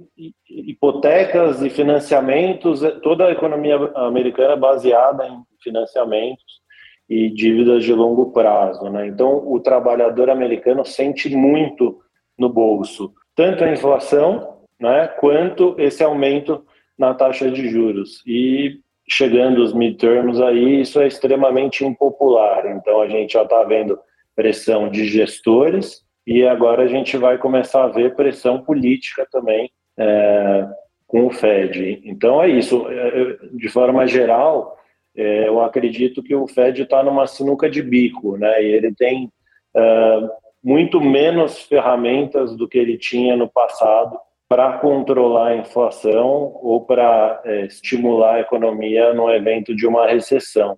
hipotecas 0.49 1.61
e 1.61 1.69
financiamentos, 1.69 2.81
toda 3.01 3.27
a 3.27 3.31
economia 3.31 3.75
americana 3.95 4.53
é 4.53 4.57
baseada 4.57 5.25
em 5.27 5.41
financiamentos 5.63 6.61
e 7.09 7.29
dívidas 7.29 7.83
de 7.83 7.93
longo 7.93 8.31
prazo. 8.31 8.89
Né? 8.89 9.07
Então, 9.07 9.49
o 9.49 9.59
trabalhador 9.59 10.29
americano 10.29 10.85
sente 10.85 11.33
muito 11.33 11.99
no 12.37 12.49
bolso, 12.49 13.13
tanto 13.35 13.63
a 13.63 13.71
inflação 13.71 14.61
né, 14.79 15.07
quanto 15.19 15.75
esse 15.77 16.03
aumento 16.03 16.65
na 16.97 17.13
taxa 17.13 17.49
de 17.49 17.69
juros. 17.69 18.21
E 18.25 18.79
chegando 19.09 19.61
os 19.61 19.73
midterms 19.73 20.41
aí, 20.41 20.81
isso 20.81 20.99
é 20.99 21.07
extremamente 21.07 21.85
impopular. 21.85 22.65
Então, 22.67 23.01
a 23.01 23.07
gente 23.07 23.33
já 23.33 23.43
está 23.43 23.63
vendo 23.63 23.99
pressão 24.35 24.89
de 24.89 25.05
gestores 25.05 26.01
e 26.25 26.45
agora 26.45 26.83
a 26.83 26.87
gente 26.87 27.17
vai 27.17 27.37
começar 27.37 27.83
a 27.83 27.87
ver 27.87 28.15
pressão 28.15 28.61
política 28.61 29.27
também 29.31 29.71
é, 29.97 30.67
com 31.07 31.25
o 31.27 31.31
Fed. 31.31 32.01
Então 32.05 32.41
é 32.41 32.49
isso. 32.49 32.87
É, 32.89 33.37
de 33.53 33.69
forma 33.69 34.07
geral, 34.07 34.77
é, 35.15 35.47
eu 35.47 35.61
acredito 35.61 36.23
que 36.23 36.33
o 36.33 36.47
Fed 36.47 36.83
está 36.83 37.03
numa 37.03 37.27
sinuca 37.27 37.69
de 37.69 37.81
bico, 37.81 38.37
né? 38.37 38.63
E 38.63 38.67
ele 38.67 38.93
tem 38.93 39.29
é, 39.75 40.29
muito 40.63 41.01
menos 41.01 41.63
ferramentas 41.63 42.55
do 42.55 42.67
que 42.67 42.77
ele 42.77 42.97
tinha 42.97 43.35
no 43.35 43.49
passado 43.49 44.17
para 44.47 44.77
controlar 44.79 45.47
a 45.47 45.55
inflação 45.55 46.51
ou 46.61 46.85
para 46.85 47.41
é, 47.45 47.65
estimular 47.65 48.35
a 48.35 48.39
economia 48.41 49.13
no 49.13 49.29
evento 49.29 49.75
de 49.75 49.87
uma 49.87 50.07
recessão. 50.07 50.77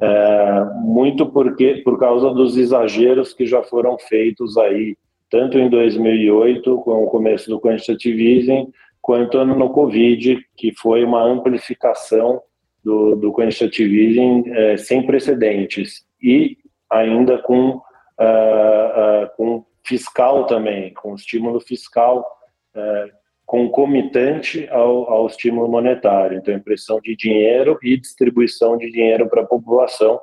É, 0.00 0.64
muito 0.82 1.26
porque 1.26 1.82
por 1.84 1.98
causa 1.98 2.30
dos 2.30 2.56
exageros 2.56 3.34
que 3.34 3.44
já 3.44 3.62
foram 3.62 3.98
feitos 3.98 4.56
aí, 4.56 4.96
tanto 5.30 5.58
em 5.58 5.68
2008, 5.68 6.78
com 6.78 7.04
o 7.04 7.06
começo 7.06 7.50
do 7.50 7.60
quantitative 7.60 8.38
easing, 8.38 8.72
quanto 9.00 9.44
no 9.44 9.70
Covid, 9.70 10.38
que 10.56 10.72
foi 10.74 11.04
uma 11.04 11.22
amplificação 11.22 12.40
do, 12.82 13.14
do 13.14 13.32
quantitative 13.32 14.06
easing 14.06 14.44
é, 14.50 14.76
sem 14.76 15.06
precedentes. 15.06 16.04
E 16.22 16.56
ainda 16.90 17.38
com, 17.38 17.70
uh, 17.70 17.74
uh, 17.76 19.36
com 19.36 19.64
fiscal 19.84 20.46
também, 20.46 20.92
com 20.94 21.14
estímulo 21.14 21.60
fiscal 21.60 22.26
uh, 22.74 23.19
concomitante 23.50 24.68
ao, 24.70 25.10
ao 25.10 25.26
estímulo 25.26 25.68
monetário, 25.68 26.38
então 26.38 26.54
impressão 26.54 27.00
de 27.00 27.16
dinheiro 27.16 27.76
e 27.82 27.98
distribuição 27.98 28.76
de 28.76 28.88
dinheiro 28.92 29.28
para 29.28 29.42
a 29.42 29.44
população. 29.44 30.20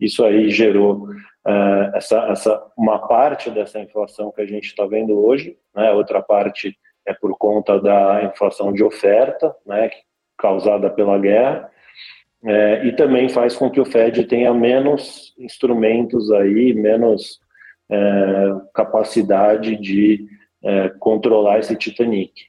Isso 0.00 0.24
aí 0.24 0.48
gerou 0.48 1.04
uh, 1.10 1.94
essa, 1.94 2.26
essa, 2.30 2.72
uma 2.78 3.06
parte 3.06 3.50
dessa 3.50 3.78
inflação 3.78 4.32
que 4.32 4.40
a 4.40 4.46
gente 4.46 4.64
está 4.64 4.86
vendo 4.86 5.22
hoje, 5.22 5.58
né? 5.76 5.92
outra 5.92 6.22
parte 6.22 6.74
é 7.06 7.12
por 7.12 7.36
conta 7.36 7.78
da 7.78 8.24
inflação 8.24 8.72
de 8.72 8.82
oferta, 8.82 9.54
né? 9.66 9.90
causada 10.38 10.88
pela 10.88 11.18
guerra, 11.18 11.70
é, 12.42 12.86
e 12.86 12.92
também 12.92 13.28
faz 13.28 13.54
com 13.56 13.70
que 13.70 13.78
o 13.78 13.84
Fed 13.84 14.24
tenha 14.24 14.54
menos 14.54 15.34
instrumentos 15.38 16.32
aí, 16.32 16.72
menos 16.72 17.40
é, 17.90 17.98
capacidade 18.72 19.76
de 19.76 20.26
é, 20.64 20.88
controlar 20.98 21.58
esse 21.58 21.76
Titanic. 21.76 22.48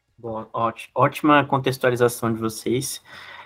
Ótima 0.94 1.44
contextualização 1.46 2.34
de 2.34 2.40
vocês. 2.40 3.02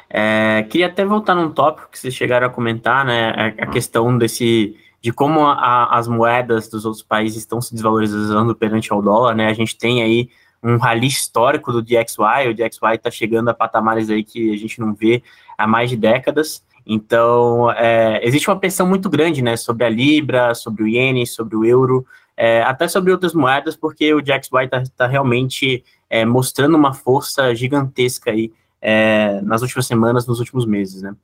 É, 0.10 0.66
queria 0.70 0.88
até 0.88 1.04
voltar 1.04 1.36
num 1.36 1.50
tópico 1.50 1.90
que 1.90 1.98
vocês 1.98 2.14
chegaram 2.14 2.48
a 2.48 2.50
comentar, 2.50 3.06
né? 3.06 3.54
A, 3.60 3.68
questão 3.68 4.18
desse 4.18 4.76
de 5.02 5.12
como 5.12 5.46
a, 5.46 5.98
as 5.98 6.08
moedas 6.08 6.68
dos 6.68 6.86
outros 6.86 7.04
países 7.04 7.38
estão 7.38 7.62
se 7.62 7.74
desvalorizando 7.74 8.56
perante 8.56 8.92
ao 8.92 9.02
dólar, 9.02 9.36
né? 9.36 9.48
A 9.48 9.54
gente 9.54 9.78
tem 9.78 10.02
aí 10.02 10.30
um 10.64 10.78
rally 10.78 11.08
histórico 11.08 11.72
do 11.72 11.82
DXY, 11.82 12.50
o 12.50 12.54
DXY 12.54 12.96
está 12.96 13.12
chegando 13.12 13.50
a 13.50 13.54
patamares 13.54 14.10
aí 14.10 14.24
que 14.24 14.52
a 14.52 14.58
gente 14.58 14.80
não 14.80 14.94
vê 14.94 15.22
há 15.58 15.68
mais 15.68 15.90
de 15.90 15.96
décadas. 15.96 16.64
Então, 16.88 17.72
é, 17.72 18.20
existe 18.24 18.50
uma 18.50 18.60
pressão 18.60 18.88
muito 18.88 19.10
grande, 19.10 19.42
né, 19.42 19.58
sobre 19.58 19.86
a 19.86 19.90
Libra, 19.90 20.54
sobre 20.54 20.84
o 20.84 20.88
Iene, 20.88 21.26
sobre 21.26 21.56
o 21.56 21.66
euro, 21.66 22.06
é, 22.38 22.62
até 22.64 22.88
sobre 22.88 23.12
outras 23.12 23.34
moedas, 23.34 23.76
porque 23.76 24.14
o 24.14 24.22
DXY 24.22 24.66
está 24.66 24.84
tá 24.96 25.08
realmente 25.08 25.84
é, 26.10 26.26
mostrando 26.26 26.76
uma 26.76 26.94
força 26.94 27.54
gigantesca 27.56 28.32
aí 28.32 28.52
é, 28.82 29.42
nas 29.42 29.62
últimas 29.62 29.88
semanas, 29.88 30.28
nos 30.28 30.40
últimos 30.40 30.66
meses, 30.66 31.02
né? 31.02 31.16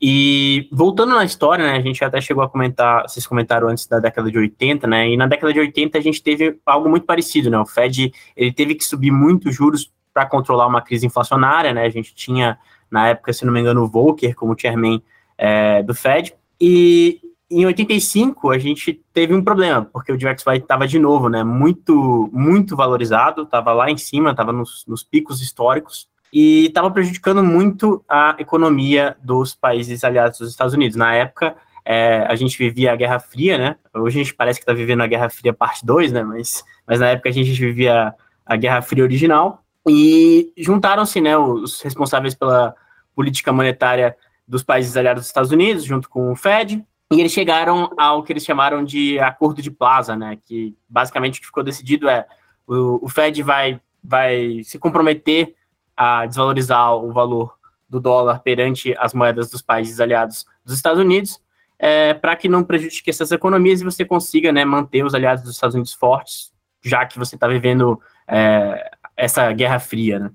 E 0.00 0.68
voltando 0.70 1.14
na 1.14 1.24
história, 1.24 1.64
né, 1.64 1.76
a 1.76 1.80
gente 1.80 2.04
até 2.04 2.20
chegou 2.20 2.42
a 2.42 2.48
comentar, 2.48 3.08
vocês 3.08 3.26
comentaram 3.26 3.68
antes 3.68 3.86
da 3.86 3.98
década 3.98 4.30
de 4.30 4.38
80, 4.38 4.86
né, 4.86 5.08
e 5.08 5.16
na 5.16 5.26
década 5.26 5.52
de 5.52 5.60
80 5.60 5.96
a 5.96 6.00
gente 6.00 6.22
teve 6.22 6.58
algo 6.66 6.88
muito 6.88 7.06
parecido, 7.06 7.48
né, 7.50 7.58
o 7.58 7.64
Fed, 7.64 8.12
ele 8.36 8.52
teve 8.52 8.74
que 8.74 8.84
subir 8.84 9.10
muito 9.10 9.50
juros 9.50 9.90
para 10.12 10.26
controlar 10.26 10.66
uma 10.66 10.82
crise 10.82 11.06
inflacionária, 11.06 11.72
né, 11.72 11.84
a 11.84 11.88
gente 11.88 12.14
tinha, 12.14 12.58
na 12.90 13.08
época, 13.08 13.32
se 13.32 13.46
não 13.46 13.52
me 13.52 13.60
engano, 13.60 13.82
o 13.82 13.88
Volcker 13.88 14.34
como 14.34 14.58
chairman 14.58 15.02
é, 15.38 15.82
do 15.82 15.94
Fed, 15.94 16.34
e 16.60 17.20
em 17.50 17.64
85 17.64 18.50
a 18.50 18.58
gente 18.58 19.02
teve 19.12 19.34
um 19.34 19.42
problema, 19.42 19.84
porque 19.84 20.12
o 20.12 20.16
DXY 20.16 20.56
estava 20.56 20.86
de 20.86 20.98
novo, 20.98 21.28
né, 21.28 21.42
muito, 21.42 22.28
muito 22.32 22.76
valorizado, 22.76 23.42
estava 23.42 23.72
lá 23.72 23.90
em 23.90 23.96
cima, 23.96 24.30
estava 24.30 24.52
nos, 24.52 24.84
nos 24.86 25.02
picos 25.02 25.40
históricos, 25.40 26.08
e 26.32 26.66
estava 26.66 26.90
prejudicando 26.90 27.42
muito 27.42 28.04
a 28.06 28.36
economia 28.38 29.16
dos 29.22 29.54
países 29.54 30.04
aliados 30.04 30.38
dos 30.38 30.50
Estados 30.50 30.74
Unidos. 30.74 30.94
Na 30.94 31.14
época, 31.14 31.56
é, 31.82 32.26
a 32.28 32.36
gente 32.36 32.58
vivia 32.58 32.92
a 32.92 32.96
Guerra 32.96 33.18
Fria, 33.18 33.56
né, 33.56 33.76
hoje 33.94 34.20
a 34.20 34.24
gente 34.24 34.34
parece 34.34 34.58
que 34.58 34.64
está 34.64 34.74
vivendo 34.74 35.02
a 35.02 35.06
Guerra 35.06 35.30
Fria 35.30 35.54
parte 35.54 35.86
2, 35.86 36.12
né, 36.12 36.22
mas, 36.22 36.62
mas 36.86 37.00
na 37.00 37.08
época 37.08 37.30
a 37.30 37.32
gente 37.32 37.50
vivia 37.52 38.14
a 38.44 38.56
Guerra 38.56 38.82
Fria 38.82 39.04
original, 39.04 39.64
e 39.88 40.52
juntaram-se, 40.58 41.18
né, 41.18 41.36
os 41.38 41.80
responsáveis 41.80 42.34
pela 42.34 42.74
política 43.14 43.52
monetária 43.52 44.14
dos 44.46 44.62
países 44.62 44.96
aliados 44.96 45.22
dos 45.22 45.28
Estados 45.28 45.50
Unidos, 45.50 45.84
junto 45.84 46.10
com 46.10 46.30
o 46.30 46.36
Fed, 46.36 46.84
e 47.10 47.20
eles 47.20 47.32
chegaram 47.32 47.90
ao 47.96 48.22
que 48.22 48.32
eles 48.32 48.44
chamaram 48.44 48.84
de 48.84 49.18
acordo 49.18 49.62
de 49.62 49.70
plaza, 49.70 50.14
né? 50.14 50.38
Que 50.44 50.76
basicamente 50.88 51.38
o 51.38 51.40
que 51.40 51.46
ficou 51.46 51.64
decidido 51.64 52.08
é 52.08 52.26
o, 52.66 53.04
o 53.04 53.08
Fed 53.08 53.42
vai, 53.42 53.80
vai 54.04 54.62
se 54.62 54.78
comprometer 54.78 55.54
a 55.96 56.26
desvalorizar 56.26 56.94
o 56.94 57.12
valor 57.12 57.56
do 57.88 57.98
dólar 57.98 58.40
perante 58.40 58.94
as 58.98 59.14
moedas 59.14 59.50
dos 59.50 59.62
países 59.62 59.98
aliados 60.00 60.44
dos 60.64 60.74
Estados 60.74 61.00
Unidos, 61.00 61.40
é, 61.78 62.12
para 62.12 62.36
que 62.36 62.48
não 62.48 62.62
prejudique 62.62 63.08
essas 63.08 63.32
economias 63.32 63.80
e 63.80 63.84
você 63.84 64.04
consiga 64.04 64.52
né, 64.52 64.64
manter 64.64 65.02
os 65.02 65.14
aliados 65.14 65.42
dos 65.42 65.54
Estados 65.54 65.74
Unidos 65.74 65.94
fortes, 65.94 66.52
já 66.82 67.06
que 67.06 67.18
você 67.18 67.36
está 67.36 67.48
vivendo 67.48 67.98
é, 68.26 68.90
essa 69.16 69.50
guerra 69.52 69.78
fria. 69.78 70.18
Né? 70.18 70.30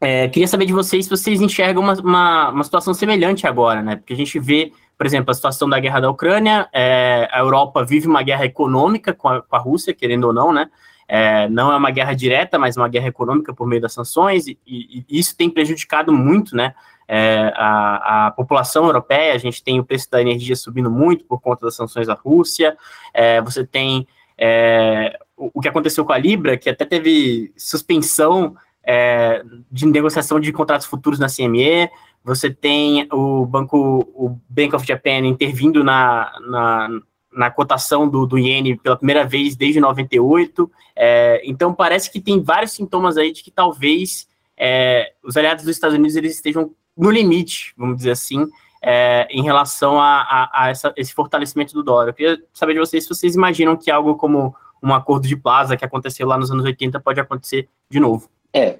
É, 0.00 0.28
queria 0.28 0.46
saber 0.46 0.66
de 0.66 0.72
vocês 0.72 1.06
se 1.06 1.10
vocês 1.10 1.40
enxergam 1.40 1.82
uma, 1.82 1.94
uma, 1.94 2.48
uma 2.50 2.64
situação 2.64 2.94
semelhante 2.94 3.46
agora, 3.46 3.82
né? 3.82 3.96
Porque 3.96 4.12
a 4.12 4.16
gente 4.16 4.38
vê 4.38 4.70
por 4.96 5.06
exemplo, 5.06 5.30
a 5.30 5.34
situação 5.34 5.68
da 5.68 5.78
guerra 5.78 6.00
da 6.00 6.10
Ucrânia, 6.10 6.68
é, 6.72 7.28
a 7.32 7.40
Europa 7.40 7.84
vive 7.84 8.06
uma 8.06 8.22
guerra 8.22 8.44
econômica 8.44 9.12
com 9.12 9.28
a, 9.28 9.42
com 9.42 9.56
a 9.56 9.58
Rússia, 9.58 9.94
querendo 9.94 10.24
ou 10.24 10.32
não, 10.32 10.52
né? 10.52 10.70
É, 11.06 11.48
não 11.48 11.70
é 11.70 11.76
uma 11.76 11.90
guerra 11.90 12.14
direta, 12.14 12.58
mas 12.58 12.76
uma 12.76 12.88
guerra 12.88 13.08
econômica 13.08 13.52
por 13.52 13.66
meio 13.66 13.82
das 13.82 13.92
sanções, 13.92 14.46
e, 14.46 14.58
e 14.66 15.04
isso 15.08 15.36
tem 15.36 15.50
prejudicado 15.50 16.12
muito, 16.12 16.56
né? 16.56 16.74
É, 17.06 17.52
a, 17.54 18.26
a, 18.26 18.30
população 18.30 18.86
europeia, 18.86 19.34
a 19.34 19.38
gente 19.38 19.62
tem 19.62 19.78
o 19.78 19.84
preço 19.84 20.10
da 20.10 20.22
energia 20.22 20.56
subindo 20.56 20.90
muito 20.90 21.24
por 21.24 21.38
conta 21.38 21.66
das 21.66 21.76
sanções 21.76 22.08
à 22.08 22.14
Rússia, 22.14 22.76
é, 23.12 23.42
você 23.42 23.66
tem 23.66 24.08
é, 24.38 25.18
o, 25.36 25.50
o, 25.54 25.60
que 25.60 25.68
aconteceu 25.68 26.04
com 26.04 26.12
a 26.12 26.18
Libra, 26.18 26.56
que 26.56 26.70
até 26.70 26.84
teve 26.86 27.52
suspensão 27.56 28.56
é, 28.82 29.44
de 29.70 29.86
negociação 29.86 30.40
de 30.40 30.50
contratos 30.52 30.86
futuros 30.86 31.18
na 31.18 31.26
CME, 31.26 31.90
você 32.24 32.50
tem 32.50 33.06
o 33.12 33.44
banco, 33.44 34.08
o 34.14 34.40
Bank 34.48 34.74
of 34.74 34.86
Japan 34.86 35.18
intervindo 35.26 35.84
na, 35.84 36.32
na, 36.48 36.88
na 37.30 37.50
cotação 37.50 38.08
do, 38.08 38.26
do 38.26 38.38
iene 38.38 38.78
pela 38.78 38.96
primeira 38.96 39.26
vez 39.26 39.54
desde 39.54 39.78
98. 39.78 40.70
É, 40.96 41.42
então 41.44 41.74
parece 41.74 42.10
que 42.10 42.20
tem 42.20 42.40
vários 42.40 42.72
sintomas 42.72 43.18
aí 43.18 43.30
de 43.30 43.42
que 43.42 43.50
talvez 43.50 44.26
é, 44.56 45.12
os 45.22 45.36
aliados 45.36 45.64
dos 45.64 45.76
Estados 45.76 45.96
Unidos 45.96 46.16
eles 46.16 46.34
estejam 46.34 46.70
no 46.96 47.10
limite, 47.10 47.74
vamos 47.76 47.98
dizer 47.98 48.12
assim, 48.12 48.46
é, 48.82 49.26
em 49.30 49.42
relação 49.42 50.00
a, 50.00 50.22
a, 50.22 50.64
a 50.64 50.70
essa, 50.70 50.94
esse 50.96 51.12
fortalecimento 51.12 51.74
do 51.74 51.82
dólar. 51.82 52.08
Eu 52.08 52.14
queria 52.14 52.42
saber 52.54 52.72
de 52.72 52.80
vocês 52.80 53.02
se 53.02 53.08
vocês 53.08 53.34
imaginam 53.34 53.76
que 53.76 53.90
algo 53.90 54.14
como 54.16 54.54
um 54.82 54.94
acordo 54.94 55.26
de 55.26 55.36
plaza 55.36 55.76
que 55.76 55.84
aconteceu 55.84 56.26
lá 56.26 56.38
nos 56.38 56.50
anos 56.50 56.64
80 56.64 57.00
pode 57.00 57.20
acontecer 57.20 57.68
de 57.90 58.00
novo. 58.00 58.30
É, 58.52 58.78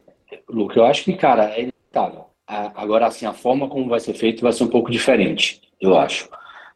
Luke, 0.49 0.77
eu 0.77 0.85
acho 0.85 1.05
que, 1.05 1.15
cara, 1.15 1.51
é 1.51 1.63
inevitável. 1.63 2.27
Agora, 2.47 3.07
assim, 3.07 3.27
a 3.27 3.33
forma 3.33 3.69
como 3.69 3.89
vai 3.89 4.01
ser 4.01 4.15
feito 4.15 4.43
vai 4.43 4.53
ser 4.53 4.65
um 4.65 4.69
pouco 4.69 4.91
diferente, 4.91 5.63
eu 5.81 5.97
acho. 5.97 6.29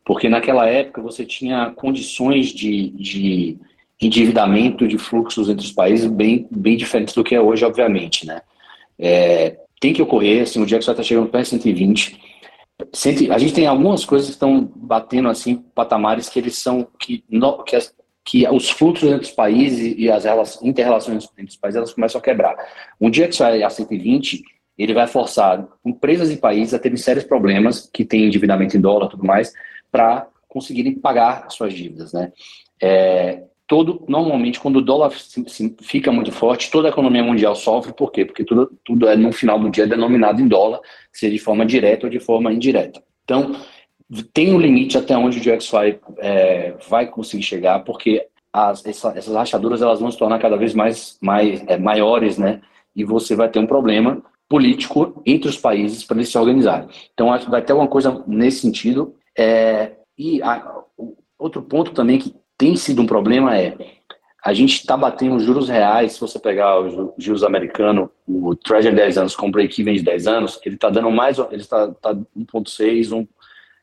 Porque 0.04 0.28
naquela 0.28 0.66
época 0.66 1.02
você 1.02 1.24
tinha 1.24 1.70
condições 1.76 2.48
de, 2.48 2.88
de 2.90 3.58
endividamento, 4.00 4.88
de 4.88 4.96
fluxos 4.96 5.48
entre 5.50 5.66
os 5.66 5.72
países 5.72 6.10
bem, 6.10 6.46
bem 6.50 6.76
diferentes 6.76 7.14
do 7.14 7.22
que 7.22 7.34
é 7.34 7.40
hoje, 7.40 7.64
obviamente, 7.64 8.26
né? 8.26 8.40
É, 8.98 9.58
tem 9.80 9.92
que 9.92 10.02
ocorrer, 10.02 10.42
assim, 10.42 10.62
o 10.62 10.66
dia 10.66 10.78
que 10.78 10.84
você 10.84 10.90
está 10.90 11.02
chegando 11.02 11.28
para 11.28 11.44
120, 11.44 12.18
a 13.30 13.38
gente 13.38 13.54
tem 13.54 13.66
algumas 13.66 14.04
coisas 14.04 14.28
que 14.28 14.34
estão 14.34 14.70
batendo, 14.76 15.28
assim, 15.28 15.56
patamares 15.74 16.28
que 16.28 16.38
eles 16.38 16.56
são, 16.56 16.86
que, 16.98 17.24
no, 17.28 17.64
que, 17.64 17.74
as, 17.74 17.92
que 18.24 18.48
os 18.48 18.70
fluxos 18.70 19.08
entre 19.10 19.26
os 19.26 19.32
países 19.32 19.94
e 19.98 20.10
as 20.10 20.62
inter-relações 20.62 21.28
entre 21.36 21.50
os 21.50 21.56
países 21.56 21.76
elas 21.76 21.92
começam 21.92 22.20
a 22.20 22.22
quebrar. 22.22 22.56
Um 23.00 23.10
dia 23.10 23.26
que 23.26 23.34
sai 23.34 23.62
a 23.62 23.70
120, 23.70 24.42
ele 24.78 24.94
vai 24.94 25.06
forçar 25.06 25.66
empresas 25.84 26.30
e 26.30 26.36
países 26.36 26.72
a 26.72 26.78
terem 26.78 26.96
sérios 26.96 27.24
problemas, 27.24 27.90
que 27.92 28.04
têm 28.04 28.26
endividamento 28.26 28.76
em 28.76 28.80
dólar 28.80 29.06
e 29.06 29.10
tudo 29.10 29.26
mais, 29.26 29.52
para 29.90 30.28
conseguirem 30.48 30.94
pagar 30.94 31.50
suas 31.50 31.74
dívidas, 31.74 32.12
né? 32.12 32.32
É, 32.80 33.42
todo, 33.66 34.04
normalmente, 34.08 34.60
quando 34.60 34.76
o 34.76 34.82
dólar 34.82 35.10
fica 35.82 36.10
muito 36.12 36.32
forte, 36.32 36.70
toda 36.70 36.88
a 36.88 36.90
economia 36.90 37.22
mundial 37.22 37.54
sofre, 37.54 37.92
por 37.92 38.10
quê? 38.10 38.24
Porque 38.24 38.44
tudo, 38.44 38.72
tudo 38.84 39.08
é, 39.08 39.16
no 39.16 39.32
final 39.32 39.58
do 39.58 39.68
dia, 39.68 39.86
denominado 39.86 40.40
em 40.40 40.48
dólar, 40.48 40.80
seja 41.12 41.32
de 41.32 41.38
forma 41.38 41.66
direta 41.66 42.06
ou 42.06 42.10
de 42.10 42.20
forma 42.20 42.52
indireta. 42.52 43.02
Então, 43.24 43.56
tem 44.32 44.54
um 44.54 44.58
limite 44.58 44.96
até 44.96 45.16
onde 45.16 45.38
o 45.38 45.42
GXY 45.42 46.00
é, 46.18 46.74
vai 46.88 47.06
conseguir 47.06 47.42
chegar, 47.42 47.80
porque 47.80 48.26
as, 48.52 48.84
essa, 48.86 49.12
essas 49.16 49.34
rachaduras 49.34 49.82
elas 49.82 50.00
vão 50.00 50.10
se 50.10 50.18
tornar 50.18 50.38
cada 50.38 50.56
vez 50.56 50.72
mais, 50.72 51.18
mais 51.20 51.62
é, 51.66 51.76
maiores, 51.76 52.38
né? 52.38 52.62
E 52.96 53.04
você 53.04 53.36
vai 53.36 53.50
ter 53.50 53.58
um 53.58 53.66
problema 53.66 54.22
político 54.48 55.22
entre 55.26 55.48
os 55.48 55.58
países 55.58 56.04
para 56.04 56.16
eles 56.16 56.30
se 56.30 56.38
organizarem. 56.38 56.88
Então, 57.12 57.32
acho 57.32 57.44
que 57.44 57.50
vai 57.50 57.62
ter 57.62 57.72
alguma 57.72 57.88
coisa 57.88 58.24
nesse 58.26 58.60
sentido. 58.60 59.14
É, 59.36 59.92
e 60.16 60.42
a, 60.42 60.82
outro 61.38 61.62
ponto 61.62 61.92
também 61.92 62.18
que 62.18 62.34
tem 62.56 62.74
sido 62.74 63.02
um 63.02 63.06
problema 63.06 63.56
é 63.56 63.76
a 64.44 64.54
gente 64.54 64.74
está 64.74 64.96
batendo 64.96 65.38
juros 65.40 65.68
reais, 65.68 66.12
se 66.12 66.20
você 66.20 66.38
pegar 66.38 66.80
o 66.80 67.14
juros 67.18 67.42
americano, 67.42 68.10
o 68.26 68.54
Treasury 68.54 68.94
10 68.94 69.18
anos 69.18 69.36
com 69.36 69.50
break-even 69.50 69.94
de 69.96 70.02
10 70.02 70.26
anos, 70.26 70.60
ele 70.64 70.76
está 70.76 70.88
dando 70.88 71.10
mais, 71.10 71.38
ele 71.38 71.60
está 71.60 71.88
tá 71.88 72.14
1.6, 72.14 73.12
1, 73.12 73.28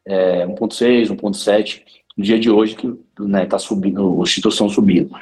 é, 0.05 0.47
1.6, 0.47 1.09
1.7 1.09 1.83
no 2.17 2.23
dia 2.23 2.39
de 2.39 2.49
hoje 2.49 2.75
que 2.75 2.91
né, 3.19 3.45
tá 3.45 3.59
subindo, 3.59 4.17
os 4.17 4.33
títulos 4.33 4.55
estão 4.55 4.69
subindo. 4.69 5.15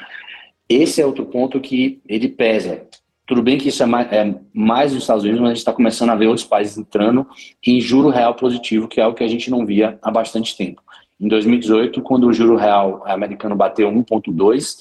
Esse 0.68 1.02
é 1.02 1.06
outro 1.06 1.26
ponto 1.26 1.60
que 1.60 2.00
ele 2.08 2.28
pesa. 2.28 2.86
Tudo 3.26 3.42
bem 3.42 3.56
que 3.56 3.68
isso 3.68 3.82
é 3.82 3.86
mais, 3.86 4.12
é 4.12 4.34
mais 4.52 4.92
nos 4.92 5.02
Estados 5.02 5.24
Unidos, 5.24 5.40
mas 5.40 5.50
a 5.50 5.54
gente 5.54 5.58
está 5.58 5.72
começando 5.72 6.10
a 6.10 6.14
ver 6.14 6.26
outros 6.26 6.46
países 6.46 6.76
entrando 6.76 7.26
em 7.66 7.80
juro 7.80 8.10
real 8.10 8.34
positivo, 8.34 8.86
que 8.86 9.00
é 9.00 9.04
algo 9.04 9.16
que 9.16 9.24
a 9.24 9.28
gente 9.28 9.50
não 9.50 9.64
via 9.64 9.98
há 10.02 10.10
bastante 10.10 10.56
tempo. 10.56 10.82
Em 11.18 11.28
2018, 11.28 12.02
quando 12.02 12.26
o 12.26 12.32
juro 12.32 12.56
real 12.56 13.02
americano 13.06 13.56
bateu 13.56 13.90
1,2, 13.90 14.76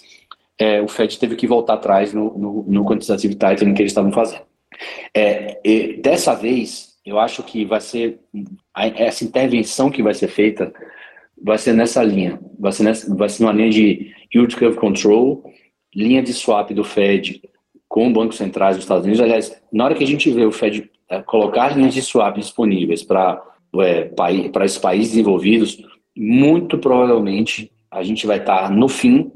é, 0.60 0.82
o 0.82 0.88
Fed 0.88 1.18
teve 1.18 1.36
que 1.36 1.48
voltar 1.48 1.76
atrás 1.76 2.14
no, 2.14 2.38
no, 2.38 2.66
no 2.68 2.86
quantitative 2.86 3.36
tightening 3.36 3.74
que 3.74 3.82
eles 3.82 3.92
estavam 3.92 4.12
fazendo. 4.12 4.44
É, 5.14 5.60
dessa 6.02 6.34
vez, 6.36 6.96
eu 7.06 7.20
acho 7.20 7.44
que 7.44 7.64
vai 7.64 7.80
ser 7.80 8.20
essa 8.76 9.24
intervenção 9.24 9.90
que 9.90 10.04
vai 10.04 10.14
ser 10.14 10.28
feita 10.28 10.74
vai 11.44 11.58
ser 11.58 11.74
nessa 11.74 12.02
linha, 12.02 12.40
vai 12.58 12.72
ser, 12.72 12.84
nessa, 12.84 13.14
vai 13.14 13.28
ser 13.28 13.44
numa 13.44 13.52
linha 13.52 13.70
de 13.70 14.14
yield 14.34 14.56
curve 14.56 14.78
control, 14.78 15.44
linha 15.94 16.24
de 16.24 16.34
swap 16.34 16.72
do 16.72 16.86
Fed 16.86 17.42
com 17.94 18.12
bancos 18.12 18.38
centrais 18.38 18.76
dos 18.76 18.86
Estados 18.86 19.06
Unidos. 19.06 19.22
Aliás, 19.22 19.56
na 19.72 19.86
hora 19.86 19.94
que 19.94 20.04
a 20.04 20.08
gente 20.08 20.32
vê 20.32 20.44
o 20.44 20.52
Fed 20.52 20.90
é, 21.08 21.22
colocar 21.22 21.78
linhas 21.78 21.94
de 21.94 22.02
swap 22.02 22.36
disponíveis 22.38 23.04
para 23.04 23.40
é, 23.80 24.06
para 24.06 24.66
esses 24.66 24.80
países 24.80 25.12
desenvolvidos, 25.12 25.78
muito 26.18 26.80
provavelmente 26.80 27.72
a 27.92 28.02
gente 28.02 28.26
vai 28.26 28.40
estar 28.40 28.72
no 28.72 28.90
fim 28.90 29.32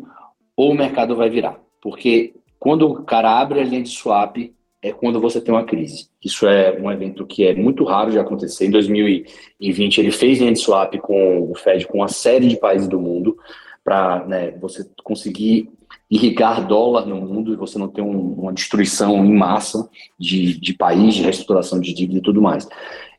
ou 0.55 0.71
o 0.71 0.75
mercado 0.75 1.15
vai 1.15 1.29
virar. 1.29 1.59
Porque 1.79 2.33
quando 2.57 2.89
o 2.89 3.03
cara 3.03 3.39
abre 3.39 3.59
a 3.59 3.63
linha 3.63 3.83
de 3.83 3.89
swap, 3.89 4.37
é 4.81 4.91
quando 4.91 5.21
você 5.21 5.39
tem 5.39 5.53
uma 5.53 5.63
crise. 5.63 6.07
Isso 6.25 6.47
é 6.47 6.75
um 6.81 6.91
evento 6.91 7.27
que 7.27 7.45
é 7.45 7.53
muito 7.53 7.83
raro 7.83 8.09
de 8.09 8.17
acontecer. 8.17 8.65
Em 8.65 8.71
2020, 8.71 9.99
ele 9.99 10.11
fez 10.11 10.39
linha 10.39 10.53
de 10.53 10.59
swap 10.59 10.95
com 10.97 11.51
o 11.51 11.53
Fed, 11.53 11.85
com 11.85 11.99
uma 11.99 12.07
série 12.07 12.47
de 12.47 12.57
países 12.57 12.87
do 12.87 12.99
mundo, 12.99 13.37
para 13.83 14.25
né, 14.25 14.51
você 14.59 14.83
conseguir 15.03 15.69
irrigar 16.09 16.65
dólar 16.65 17.05
no 17.05 17.19
mundo 17.19 17.53
e 17.53 17.57
você 17.57 17.77
não 17.77 17.87
ter 17.87 18.01
um, 18.01 18.33
uma 18.33 18.53
destruição 18.53 19.25
em 19.25 19.33
massa 19.33 19.89
de, 20.17 20.59
de 20.59 20.73
país, 20.73 21.15
de 21.15 21.23
reestruturação 21.23 21.79
de 21.79 21.93
dívida 21.93 22.19
e 22.19 22.21
tudo 22.21 22.41
mais. 22.41 22.67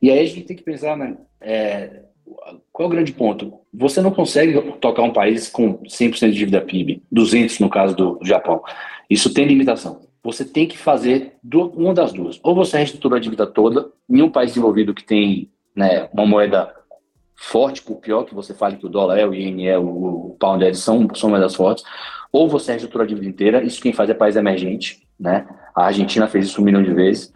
E 0.01 0.11
aí 0.11 0.21
a 0.21 0.25
gente 0.25 0.43
tem 0.43 0.57
que 0.57 0.63
pensar, 0.63 0.97
né, 0.97 1.17
é, 1.41 2.03
qual 2.73 2.87
é 2.87 2.87
o 2.87 2.95
grande 2.95 3.13
ponto? 3.13 3.61
Você 3.73 4.01
não 4.01 4.11
consegue 4.11 4.61
tocar 4.81 5.03
um 5.03 5.13
país 5.13 5.49
com 5.49 5.79
100% 5.79 6.31
de 6.31 6.39
dívida 6.39 6.61
PIB, 6.61 7.03
200 7.11 7.59
no 7.59 7.69
caso 7.69 7.95
do 7.95 8.19
Japão. 8.23 8.63
Isso 9.09 9.33
tem 9.33 9.47
limitação. 9.47 10.01
Você 10.23 10.45
tem 10.45 10.67
que 10.67 10.77
fazer 10.77 11.35
uma 11.75 11.95
das 11.95 12.13
duas. 12.13 12.41
Ou 12.43 12.55
você 12.55 12.77
reestrutura 12.77 13.17
a 13.17 13.21
dívida 13.21 13.47
toda 13.47 13.91
em 14.09 14.23
um 14.23 14.31
país 14.31 14.51
desenvolvido 14.51 14.95
que 14.95 15.05
tem 15.05 15.51
né, 15.75 16.09
uma 16.13 16.27
moeda 16.27 16.75
forte, 17.37 17.81
por 17.83 17.97
pior 17.97 18.25
que 18.25 18.35
você 18.35 18.53
fale 18.53 18.77
que 18.77 18.87
o 18.87 18.89
dólar 18.89 19.17
é, 19.17 19.27
o 19.27 19.33
iene 19.33 19.69
é, 19.69 19.79
o, 19.79 20.37
pound 20.41 20.65
é, 20.65 20.75
são, 20.75 21.09
são 21.15 21.31
moedas 21.31 21.55
fortes, 21.55 21.85
ou 22.33 22.49
você 22.49 22.73
reestrutura 22.73 23.05
a 23.05 23.07
dívida 23.07 23.27
inteira, 23.27 23.63
isso 23.63 23.81
quem 23.81 23.93
faz 23.93 24.11
é 24.11 24.15
país 24.15 24.37
emergente, 24.37 25.07
né? 25.19 25.47
A 25.75 25.87
Argentina 25.87 26.27
fez 26.27 26.47
isso 26.47 26.61
um 26.61 26.65
milhão 26.65 26.83
de 26.83 26.93
vezes. 26.93 27.33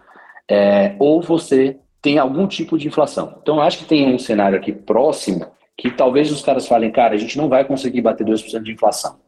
É, 0.49 0.95
ou 0.99 1.23
você 1.23 1.77
tem 2.01 2.19
algum 2.19 2.47
tipo 2.47 2.77
de 2.77 2.89
inflação. 2.89 3.39
Então, 3.41 3.61
acho 3.61 3.79
que 3.79 3.85
tem 3.85 4.13
um 4.13 4.19
cenário 4.19 4.59
aqui 4.59 4.73
próximo 4.73 5.47
que 5.77 5.91
talvez 5.91 6.31
os 6.31 6.43
caras 6.43 6.67
falem, 6.67 6.91
cara, 6.91 7.15
a 7.15 7.17
gente 7.17 7.39
não 7.39 7.49
vai 7.49 7.65
conseguir 7.65 8.03
bater 8.03 8.27
2% 8.27 8.63
de 8.63 8.73
inflação. 8.73 9.19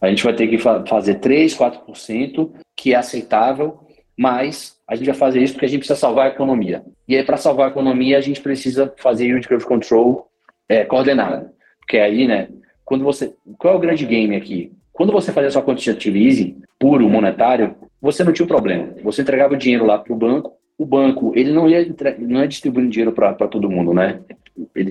A 0.00 0.08
gente 0.08 0.24
vai 0.24 0.34
ter 0.34 0.46
que 0.48 0.58
fa 0.58 0.84
fazer 0.86 1.20
3%, 1.20 1.56
4%, 1.56 2.50
que 2.76 2.92
é 2.92 2.96
aceitável, 2.96 3.80
mas 4.16 4.76
a 4.86 4.94
gente 4.94 5.06
vai 5.06 5.14
fazer 5.14 5.42
isso 5.42 5.54
porque 5.54 5.66
a 5.66 5.68
gente 5.68 5.80
precisa 5.80 5.98
salvar 5.98 6.26
a 6.26 6.30
economia. 6.30 6.84
E 7.08 7.16
aí, 7.16 7.22
para 7.22 7.36
salvar 7.36 7.68
a 7.68 7.70
economia, 7.70 8.18
a 8.18 8.20
gente 8.20 8.40
precisa 8.40 8.92
fazer 8.98 9.26
yield 9.26 9.46
curve 9.46 9.64
control 9.64 10.28
é, 10.68 10.84
coordenado. 10.84 11.50
Porque 11.80 11.98
aí, 11.98 12.26
né, 12.26 12.48
quando 12.84 13.04
você. 13.04 13.34
Qual 13.58 13.74
é 13.74 13.76
o 13.76 13.80
grande 13.80 14.04
game 14.04 14.36
aqui? 14.36 14.72
Quando 14.96 15.12
você 15.12 15.30
fazia 15.30 15.50
sua 15.50 15.62
quantitative 15.62 16.26
easing, 16.26 16.62
puro, 16.78 17.06
monetário, 17.06 17.76
você 18.00 18.24
não 18.24 18.32
tinha 18.32 18.48
problema. 18.48 18.94
Você 19.04 19.20
entregava 19.20 19.52
o 19.52 19.56
dinheiro 19.56 19.84
lá 19.84 19.98
para 19.98 20.10
o 20.10 20.16
banco, 20.16 20.52
o 20.78 20.86
banco 20.86 21.32
ele 21.36 21.52
não 21.52 21.68
ia, 21.68 21.86
não 22.18 22.40
ia 22.40 22.48
distribuindo 22.48 22.88
dinheiro 22.88 23.12
para 23.12 23.34
todo 23.34 23.68
mundo, 23.68 23.92
né? 23.92 24.20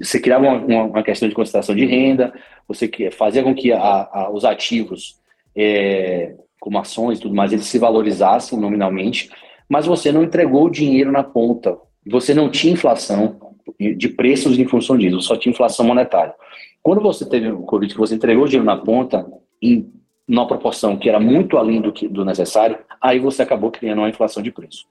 Você 0.03 0.19
criava 0.19 0.47
uma, 0.47 0.83
uma, 0.83 1.03
questão 1.03 1.27
de 1.27 1.33
concentração 1.33 1.75
de 1.75 1.87
renda, 1.87 2.31
você 2.67 2.87
fazia 3.09 3.41
com 3.41 3.55
que 3.55 3.71
a, 3.71 3.79
a, 3.79 4.29
os 4.31 4.45
ativos, 4.45 5.19
é, 5.55 6.35
como 6.59 6.77
ações 6.77 7.17
e 7.17 7.21
tudo 7.23 7.33
mais, 7.33 7.51
eles 7.51 7.65
se 7.65 7.79
valorizassem 7.79 8.59
nominalmente, 8.59 9.31
mas 9.67 9.87
você 9.87 10.11
não 10.11 10.21
entregou 10.21 10.65
o 10.65 10.69
dinheiro 10.71 11.11
na 11.11 11.23
ponta. 11.23 11.75
Você 12.05 12.31
não 12.31 12.47
tinha 12.47 12.73
inflação 12.73 13.39
de 13.79 14.09
preços 14.09 14.59
em 14.59 14.67
função 14.67 14.95
disso, 14.95 15.19
só 15.21 15.35
tinha 15.35 15.51
inflação 15.51 15.83
monetária. 15.83 16.35
Quando 16.83 17.01
você 17.01 17.27
teve 17.27 17.49
o 17.51 17.63
Covid, 17.63 17.91
que 17.91 17.99
você 17.99 18.13
entregou 18.13 18.43
o 18.43 18.47
dinheiro 18.47 18.65
na 18.65 18.77
ponta, 18.77 19.25
em 19.71 19.91
uma 20.27 20.47
proporção 20.47 20.97
que 20.97 21.07
era 21.07 21.19
muito 21.19 21.57
além 21.57 21.81
do, 21.81 21.93
que, 21.93 22.07
do 22.07 22.25
necessário, 22.25 22.77
aí 22.99 23.19
você 23.19 23.41
acabou 23.41 23.71
criando 23.71 23.99
uma 23.99 24.09
inflação 24.09 24.41
de 24.41 24.51
preço 24.51 24.85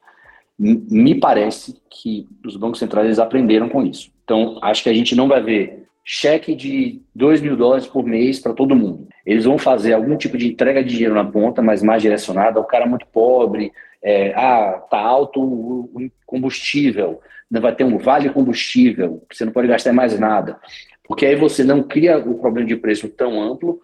me 0.58 1.18
parece 1.18 1.76
que 1.90 2.28
os 2.44 2.56
bancos 2.56 2.78
centrais 2.78 3.18
aprenderam 3.18 3.68
com 3.68 3.84
isso. 3.84 4.10
Então, 4.24 4.58
acho 4.62 4.82
que 4.82 4.88
a 4.88 4.94
gente 4.94 5.14
não 5.14 5.28
vai 5.28 5.42
ver 5.42 5.84
cheque 6.04 6.54
de 6.54 7.02
2 7.14 7.40
mil 7.40 7.56
dólares 7.56 7.86
por 7.86 8.04
mês 8.04 8.38
para 8.38 8.52
todo 8.52 8.76
mundo. 8.76 9.08
Eles 9.24 9.44
vão 9.44 9.58
fazer 9.58 9.94
algum 9.94 10.16
tipo 10.16 10.36
de 10.36 10.48
entrega 10.48 10.82
de 10.82 10.90
dinheiro 10.90 11.14
na 11.14 11.24
ponta, 11.24 11.62
mas 11.62 11.82
mais 11.82 12.02
direcionada 12.02 12.58
ao 12.58 12.64
cara 12.64 12.86
muito 12.86 13.06
pobre. 13.06 13.72
É, 14.02 14.34
ah, 14.34 14.82
tá 14.90 15.00
alto 15.00 15.40
o 15.42 16.10
combustível, 16.26 17.20
vai 17.50 17.74
ter 17.74 17.84
um 17.84 17.96
vale 17.96 18.28
combustível, 18.28 19.22
você 19.32 19.46
não 19.46 19.52
pode 19.52 19.66
gastar 19.66 19.94
mais 19.94 20.18
nada. 20.18 20.58
Porque 21.04 21.24
aí 21.24 21.36
você 21.36 21.64
não 21.64 21.82
cria 21.82 22.18
o 22.18 22.38
problema 22.38 22.68
de 22.68 22.76
preço 22.76 23.08
tão 23.08 23.40
amplo, 23.40 23.80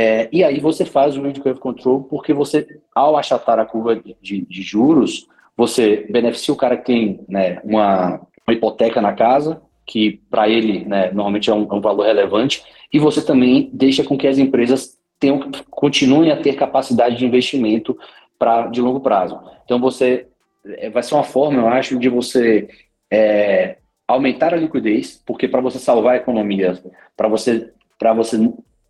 é, 0.00 0.28
e 0.30 0.44
aí 0.44 0.60
você 0.60 0.84
faz 0.84 1.16
o 1.16 1.22
yield 1.22 1.40
curve 1.40 1.58
control, 1.58 2.04
porque 2.04 2.32
você, 2.32 2.64
ao 2.94 3.16
achatar 3.16 3.58
a 3.58 3.64
curva 3.64 3.96
de, 3.96 4.46
de 4.46 4.62
juros, 4.62 5.26
você 5.56 6.06
beneficia 6.08 6.54
o 6.54 6.56
cara 6.56 6.76
que 6.76 6.84
tem 6.84 7.24
né, 7.28 7.60
uma, 7.64 8.20
uma 8.46 8.54
hipoteca 8.54 9.02
na 9.02 9.12
casa, 9.12 9.60
que 9.84 10.20
para 10.30 10.48
ele 10.48 10.84
né, 10.84 11.10
normalmente 11.10 11.50
é 11.50 11.52
um, 11.52 11.66
é 11.68 11.74
um, 11.74 11.80
valor 11.80 12.06
relevante, 12.06 12.62
e 12.92 13.00
você 13.00 13.26
também 13.26 13.70
deixa 13.72 14.04
com 14.04 14.16
que 14.16 14.28
as 14.28 14.38
empresas 14.38 14.96
tenham, 15.18 15.50
continuem 15.68 16.30
a 16.30 16.40
ter 16.40 16.54
capacidade 16.54 17.16
de 17.16 17.26
investimento 17.26 17.98
pra, 18.38 18.68
de 18.68 18.80
longo 18.80 19.00
prazo. 19.00 19.40
Então 19.64 19.80
você 19.80 20.28
é, 20.64 20.90
vai 20.90 21.02
ser 21.02 21.16
uma 21.16 21.24
forma, 21.24 21.58
eu 21.58 21.66
acho, 21.66 21.98
de 21.98 22.08
você 22.08 22.68
é, 23.10 23.78
aumentar 24.06 24.54
a 24.54 24.58
liquidez, 24.58 25.20
porque 25.26 25.48
para 25.48 25.60
você 25.60 25.80
salvar 25.80 26.14
a 26.14 26.18
economia, 26.18 26.80
para 27.16 27.26
você 27.26 27.72
para 27.98 28.12
você 28.12 28.38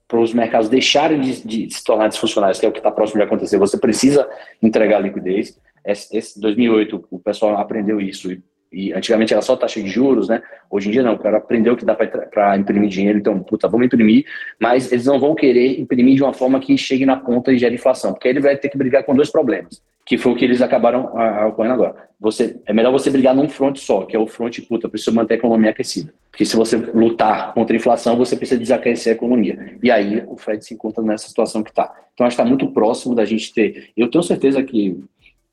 para 0.09 0.21
os 0.21 0.33
mercados 0.33 0.71
deixarem 0.71 1.21
de, 1.21 1.47
de, 1.47 1.71
se 1.71 1.85
tornar 1.85 2.09
disfuncionais, 2.09 2.59
que 2.59 2.65
é 2.65 2.69
o 2.69 2.73
que 2.73 2.79
está 2.79 2.91
próximo 2.91 3.21
de 3.21 3.27
acontecer, 3.27 3.59
você 3.59 3.77
precisa 3.77 4.29
entregar 4.63 5.01
liquidez. 5.01 5.61
Esse, 5.85 6.17
esse 6.17 6.41
2008 6.41 7.07
o 7.11 7.19
pessoal 7.19 7.59
aprendeu 7.59 8.01
isso 8.01 8.33
e 8.33 8.43
e 8.73 8.93
antigamente 8.93 9.33
era 9.33 9.43
só 9.43 9.57
taxa 9.57 9.81
de 9.81 9.89
juros, 9.89 10.29
né? 10.29 10.43
Hoje 10.71 10.89
em 10.89 10.93
dia 10.93 11.03
não, 11.03 11.15
o 11.15 11.19
cara 11.19 11.39
aprendeu 11.39 11.77
que 11.77 11.85
dá 11.85 11.95
para 11.95 12.57
imprimir 12.57 12.89
dinheiro, 12.89 13.19
então, 13.19 13.39
puta, 13.41 13.69
vamos 13.69 13.87
imprimir, 13.87 14.25
mas 14.61 14.93
eles 14.93 15.07
não 15.07 15.19
vão 15.19 15.35
querer 15.35 15.81
imprimir 15.81 16.17
de 16.17 16.23
uma 16.23 16.33
forma 16.33 16.61
que 16.61 16.77
chegue 16.77 17.07
na 17.07 17.17
ponta 17.17 17.53
e 17.53 17.59
gere 17.59 17.75
inflação, 17.75 18.13
porque 18.13 18.29
aí 18.29 18.35
ele 18.35 18.41
vai 18.41 18.57
ter 18.57 18.69
que 18.69 18.77
brigar 18.77 19.05
com 19.05 19.15
dois 19.15 19.31
problemas, 19.31 19.83
que 20.05 20.19
foi 20.19 20.33
o 20.33 20.37
que 20.37 20.45
eles 20.45 20.61
acabaram 20.61 21.11
ocorrendo 21.49 21.75
agora. 21.75 22.09
Você, 22.21 22.61
é 22.67 22.73
melhor 22.73 22.91
você 22.91 23.11
brigar 23.11 23.35
num 23.35 23.49
front 23.49 23.77
só, 23.77 24.05
que 24.05 24.17
é 24.17 24.19
o 24.19 24.27
front, 24.27 24.59
puta, 24.69 24.89
precisa 24.89 25.13
manter 25.13 25.35
a 25.35 25.37
economia 25.37 25.71
aquecida. 25.71 26.13
Porque 26.31 26.45
se 26.45 26.57
você 26.57 26.77
lutar 26.77 27.55
contra 27.55 27.75
a 27.75 27.79
inflação, 27.79 28.17
você 28.17 28.37
precisa 28.37 28.59
desaquecer 28.59 29.13
a 29.13 29.17
economia. 29.17 29.77
E 29.83 29.91
aí 29.91 30.25
o 30.27 30.37
Fed 30.37 30.65
se 30.65 30.75
encontra 30.75 31.03
nessa 31.03 31.29
situação 31.29 31.63
que 31.63 31.71
está. 31.71 31.95
Então, 32.13 32.27
acho 32.27 32.35
que 32.35 32.43
está 32.43 32.49
muito 32.49 32.73
próximo 32.73 33.15
da 33.15 33.25
gente 33.25 33.55
ter. 33.55 33.91
Eu 33.97 34.11
tenho 34.11 34.25
certeza 34.25 34.61
que 34.63 35.01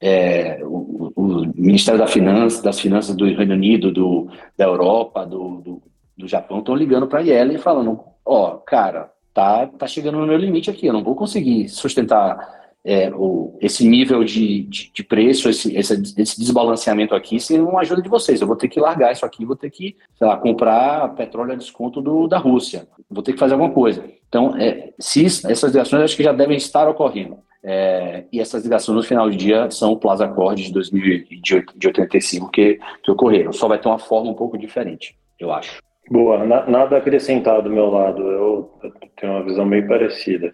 é, 0.02 0.60
o, 0.64 1.12
o, 1.16 1.46
Ministério 1.56 2.00
da 2.00 2.08
Finança, 2.08 2.62
das 2.62 2.80
Finanças 2.80 3.16
do 3.16 3.26
Reino 3.26 3.54
Unido, 3.54 3.92
do, 3.92 4.28
da 4.58 4.66
Europa, 4.66 5.26
do, 5.26 5.62
do, 5.62 5.82
do 6.18 6.28
Japão 6.28 6.60
estão 6.60 6.76
ligando 6.76 7.08
para 7.08 7.20
a 7.20 7.24
Yellen 7.24 7.56
e 7.56 7.62
falando: 7.62 8.00
ó, 8.26 8.54
oh, 8.54 8.58
cara, 8.58 9.12
tá, 9.34 9.68
tá 9.68 9.88
chegando 9.88 10.20
no 10.20 10.28
meu 10.28 10.38
limite 10.38 10.70
aqui, 10.70 10.88
eu 10.88 10.94
não 10.94 11.04
vou 11.04 11.16
conseguir 11.16 11.70
sustentar 11.70 12.65
é, 12.86 13.12
o, 13.16 13.58
esse 13.60 13.86
nível 13.88 14.24
de, 14.24 14.62
de, 14.64 14.92
de 14.94 15.04
preço, 15.04 15.50
esse, 15.50 15.76
esse, 15.76 15.94
esse, 16.16 16.40
desbalanceamento 16.40 17.16
aqui, 17.16 17.40
sem 17.40 17.60
uma 17.60 17.82
ajuda 17.82 18.02
de 18.02 18.08
vocês. 18.08 18.40
Eu 18.40 18.48
vou 18.48 18.56
ter 18.56 18.68
que 18.68 18.80
largar 18.80 19.12
isso 19.12 19.26
aqui, 19.26 19.44
vou 19.44 19.56
ter 19.56 19.72
que, 19.72 19.98
sei 20.16 20.28
lá, 20.28 20.38
comprar 20.38 21.16
petróleo 21.16 21.54
a 21.54 21.56
desconto 21.56 22.00
do, 22.00 22.28
da 22.28 22.38
Rússia, 22.38 22.88
vou 23.10 23.24
ter 23.24 23.34
que 23.34 23.40
fazer 23.40 23.54
alguma 23.54 23.72
coisa. 23.72 24.06
Então, 24.30 24.56
é, 24.56 24.94
se 25.00 25.26
essas 25.26 25.72
ligações 25.72 26.04
acho 26.04 26.16
que 26.16 26.24
já 26.24 26.32
devem 26.32 26.58
estar 26.58 26.88
ocorrendo. 26.88 27.40
É, 27.68 28.26
e 28.32 28.40
essas 28.40 28.64
ligações 28.64 28.96
no 28.96 29.02
final 29.02 29.28
do 29.28 29.36
dia 29.36 29.72
são 29.72 29.92
o 29.92 29.98
Plaza 29.98 30.26
Accord 30.26 30.62
de 30.62 30.72
2085 30.72 32.52
que, 32.52 32.80
que 33.04 33.12
ocorreram. 33.12 33.52
Só 33.52 33.68
vai 33.68 33.80
ter 33.80 33.88
uma 33.88 33.98
forma 33.98 34.30
um 34.30 34.36
pouco 34.36 34.56
diferente, 34.56 35.16
eu 35.40 35.52
acho. 35.52 35.80
Boa, 36.08 36.46
na, 36.46 36.68
nada 36.68 36.96
a 36.96 37.00
acrescentar 37.00 37.64
do 37.64 37.70
meu 37.72 37.90
lado. 37.90 38.22
Eu, 38.22 38.72
eu 38.84 38.92
tenho 39.20 39.34
uma 39.34 39.44
visão 39.44 39.68
bem 39.68 39.88
parecida. 39.88 40.54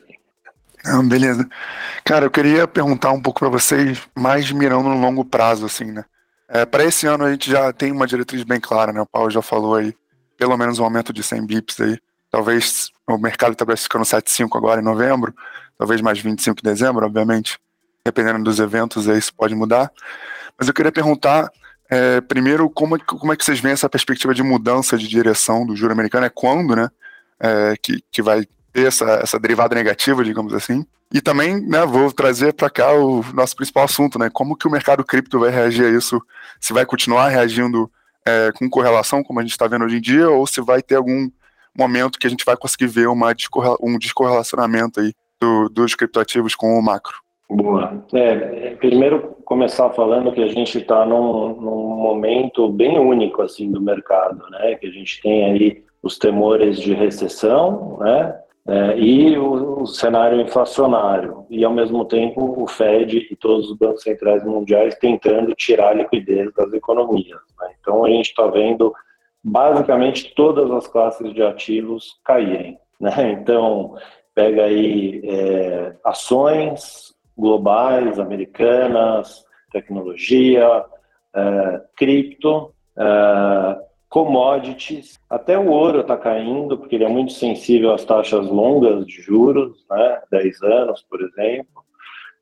Ah, 0.83 1.01
beleza. 1.03 1.47
Cara, 2.03 2.25
eu 2.25 2.31
queria 2.31 2.67
perguntar 2.67 3.11
um 3.11 3.21
pouco 3.21 3.39
para 3.39 3.49
vocês, 3.49 4.01
mais 4.15 4.51
mirando 4.51 4.89
no 4.89 4.99
longo 4.99 5.23
prazo, 5.23 5.65
assim, 5.65 5.85
né? 5.85 6.05
É, 6.49 6.65
para 6.65 6.83
esse 6.83 7.07
ano 7.07 7.23
a 7.23 7.31
gente 7.31 7.49
já 7.49 7.71
tem 7.71 7.91
uma 7.91 8.07
diretriz 8.07 8.43
bem 8.43 8.59
clara, 8.59 8.91
né? 8.91 8.99
O 9.01 9.05
Paulo 9.05 9.29
já 9.29 9.41
falou 9.41 9.75
aí, 9.75 9.95
pelo 10.37 10.57
menos 10.57 10.79
um 10.79 10.83
aumento 10.83 11.13
de 11.13 11.23
100 11.23 11.45
bips 11.45 11.79
aí. 11.79 11.99
Talvez 12.29 12.89
o 13.07 13.17
mercado 13.17 13.53
está 13.53 13.65
ficando 13.77 14.05
7,5 14.05 14.57
agora 14.57 14.81
em 14.81 14.83
novembro, 14.83 15.33
talvez 15.77 16.01
mais 16.01 16.19
25 16.19 16.59
em 16.59 16.63
dezembro, 16.63 17.05
obviamente, 17.05 17.59
dependendo 18.03 18.43
dos 18.43 18.59
eventos, 18.59 19.07
aí 19.07 19.17
isso 19.17 19.33
pode 19.33 19.53
mudar. 19.53 19.91
Mas 20.57 20.67
eu 20.67 20.73
queria 20.73 20.91
perguntar, 20.91 21.51
é, 21.89 22.21
primeiro, 22.21 22.69
como, 22.69 22.97
como 23.05 23.33
é 23.33 23.35
que 23.35 23.45
vocês 23.45 23.59
veem 23.59 23.73
essa 23.73 23.89
perspectiva 23.89 24.33
de 24.33 24.41
mudança 24.41 24.97
de 24.97 25.07
direção 25.07 25.65
do 25.65 25.75
juro 25.75 25.93
americano? 25.93 26.25
É 26.25 26.29
quando, 26.29 26.75
né, 26.75 26.89
é, 27.39 27.75
que, 27.81 28.03
que 28.11 28.21
vai 28.21 28.47
ter 28.71 28.87
essa, 28.87 29.05
essa 29.21 29.39
derivada 29.39 29.75
negativa, 29.75 30.23
digamos 30.23 30.53
assim? 30.53 30.85
E 31.13 31.21
também, 31.21 31.59
né, 31.61 31.85
vou 31.85 32.11
trazer 32.11 32.53
para 32.53 32.69
cá 32.69 32.93
o 32.93 33.23
nosso 33.33 33.55
principal 33.55 33.83
assunto, 33.83 34.17
né, 34.17 34.29
como 34.31 34.55
que 34.55 34.67
o 34.67 34.71
mercado 34.71 35.03
cripto 35.03 35.39
vai 35.39 35.49
reagir 35.49 35.85
a 35.85 35.89
isso? 35.89 36.21
Se 36.59 36.71
vai 36.71 36.85
continuar 36.85 37.27
reagindo 37.29 37.91
é, 38.25 38.51
com 38.57 38.69
correlação, 38.69 39.23
como 39.23 39.39
a 39.39 39.41
gente 39.41 39.51
está 39.51 39.67
vendo 39.67 39.85
hoje 39.85 39.97
em 39.97 40.01
dia, 40.01 40.29
ou 40.29 40.47
se 40.47 40.61
vai 40.61 40.81
ter 40.81 40.95
algum 40.95 41.29
momento 41.77 42.19
que 42.19 42.27
a 42.27 42.29
gente 42.29 42.45
vai 42.45 42.55
conseguir 42.55 42.87
ver 42.87 43.07
uma 43.07 43.33
um 43.81 43.97
descorrelacionamento 43.97 44.99
aí 44.99 45.13
do, 45.39 45.69
dos 45.69 45.95
criptoativos 45.95 46.55
com 46.55 46.77
o 46.77 46.81
macro? 46.81 47.15
Boa. 47.49 48.05
É, 48.13 48.75
primeiro 48.75 49.35
começar 49.43 49.89
falando 49.89 50.31
que 50.31 50.41
a 50.41 50.47
gente 50.47 50.77
está 50.77 51.05
num, 51.05 51.49
num, 51.59 51.97
momento 51.97 52.69
bem 52.69 52.97
único 52.97 53.41
assim 53.41 53.69
do 53.69 53.81
mercado, 53.81 54.41
né? 54.49 54.75
Que 54.75 54.87
a 54.87 54.91
gente 54.91 55.21
tem 55.21 55.43
aí 55.43 55.83
os 56.01 56.17
temores 56.17 56.79
de 56.79 56.93
recessão, 56.93 57.97
né? 57.99 58.33
É, 58.67 58.97
e 58.99 59.37
o, 59.39 59.81
o, 59.81 59.87
cenário 59.87 60.39
inflacionário 60.39 61.47
e 61.49 61.65
ao 61.65 61.73
mesmo 61.73 62.05
tempo 62.05 62.61
o 62.61 62.67
Fed 62.67 63.27
e 63.31 63.35
todos 63.35 63.71
os 63.71 63.77
bancos 63.77 64.03
centrais 64.03 64.43
mundiais 64.43 64.95
tentando 64.95 65.55
tirar 65.55 65.89
a 65.89 65.93
liquidez 65.93 66.53
das 66.53 66.71
economias. 66.71 67.39
Né? 67.59 67.71
Então 67.79 68.05
a 68.05 68.09
gente 68.09 68.29
está 68.29 68.45
vendo 68.47 68.93
basicamente 69.43 70.35
todas 70.35 70.69
as 70.69 70.87
classes 70.87 71.33
de 71.33 71.41
ativos 71.41 72.19
caírem. 72.23 72.77
Né? 72.99 73.31
Então 73.31 73.95
pega 74.35 74.65
aí 74.65 75.21
é, 75.23 75.95
ações 76.05 77.15
globais, 77.35 78.19
americanas, 78.19 79.43
tecnologia, 79.71 80.85
é, 81.33 81.81
cripto, 81.95 82.71
é, 82.95 83.90
commodities, 84.11 85.17
até 85.29 85.57
o 85.57 85.69
ouro 85.69 86.01
está 86.01 86.17
caindo, 86.17 86.77
porque 86.77 86.95
ele 86.95 87.05
é 87.05 87.09
muito 87.09 87.31
sensível 87.31 87.93
às 87.93 88.03
taxas 88.03 88.45
longas 88.45 89.07
de 89.07 89.21
juros, 89.21 89.85
né, 89.89 90.21
10 90.29 90.61
anos, 90.63 91.05
por 91.09 91.21
exemplo. 91.21 91.81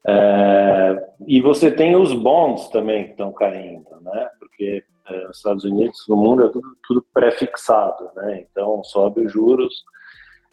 É, 0.07 1.09
e 1.27 1.39
você 1.39 1.69
tem 1.69 1.95
os 1.95 2.11
bonds 2.11 2.69
também 2.69 3.03
que 3.03 3.11
estão 3.11 3.31
caindo, 3.31 3.87
né, 4.01 4.29
porque 4.39 4.83
é, 5.09 5.27
nos 5.27 5.37
Estados 5.37 5.63
Unidos, 5.63 6.05
no 6.09 6.17
mundo, 6.17 6.45
é 6.45 6.49
tudo, 6.49 6.75
tudo 6.87 7.05
pré-fixado, 7.13 8.09
né, 8.15 8.43
então 8.49 8.83
sobe 8.83 9.27
os 9.27 9.31
juros, 9.31 9.83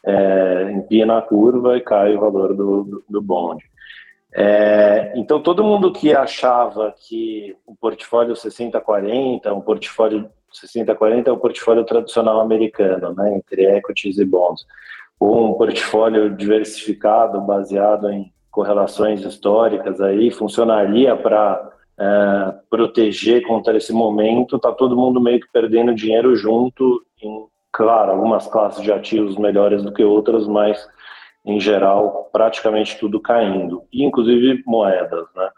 é, 0.05 0.70
empina 0.70 1.16
a 1.16 1.22
curva 1.22 1.79
e 1.79 1.81
cai 1.81 2.14
o 2.14 2.20
valor 2.20 2.55
do, 2.55 2.85
do, 2.85 3.05
do 3.09 3.22
bonde. 3.22 3.64
É, 4.35 5.14
então, 5.16 5.40
todo 5.40 5.64
mundo 5.64 5.90
que 5.94 6.14
achava 6.14 6.94
que 7.09 7.57
o 7.64 7.74
portfólio 7.74 8.35
60-40, 8.35 9.50
um 9.50 9.62
portfólio 9.62 10.31
60-40 10.64 11.29
é 11.29 11.33
o 11.33 11.38
portfólio 11.38 11.85
tradicional 11.85 12.40
americano, 12.40 13.14
né, 13.14 13.35
entre 13.37 13.64
equities 13.64 14.19
e 14.19 14.25
bonds, 14.25 14.64
um 15.21 15.55
portfólio 15.55 16.35
diversificado 16.35 17.40
baseado 17.40 18.11
em 18.11 18.33
correlações 18.51 19.23
históricas 19.23 20.01
aí 20.01 20.31
funcionaria 20.31 21.16
para 21.16 21.73
é, 21.99 22.55
proteger 22.71 23.42
contra 23.47 23.77
esse 23.77 23.92
momento. 23.92 24.57
Está 24.57 24.73
todo 24.73 24.97
mundo 24.97 25.21
meio 25.21 25.40
que 25.40 25.49
perdendo 25.53 25.95
dinheiro 25.95 26.35
junto 26.37 27.03
em 27.23 27.47
Claro, 27.77 28.12
algumas 28.12 28.47
classes 28.47 28.83
de 28.83 28.90
ativos 28.90 29.37
melhores 29.37 29.83
do 29.83 29.92
que 29.92 30.03
outras, 30.03 30.49
mas 30.49 30.88
em 31.45 31.61
geral 31.61 32.31
praticamente 32.33 32.99
tudo 32.99 33.21
caindo, 33.21 33.83
inclusive 33.92 34.62
moedas. 34.66 35.27
Né? 35.37 35.49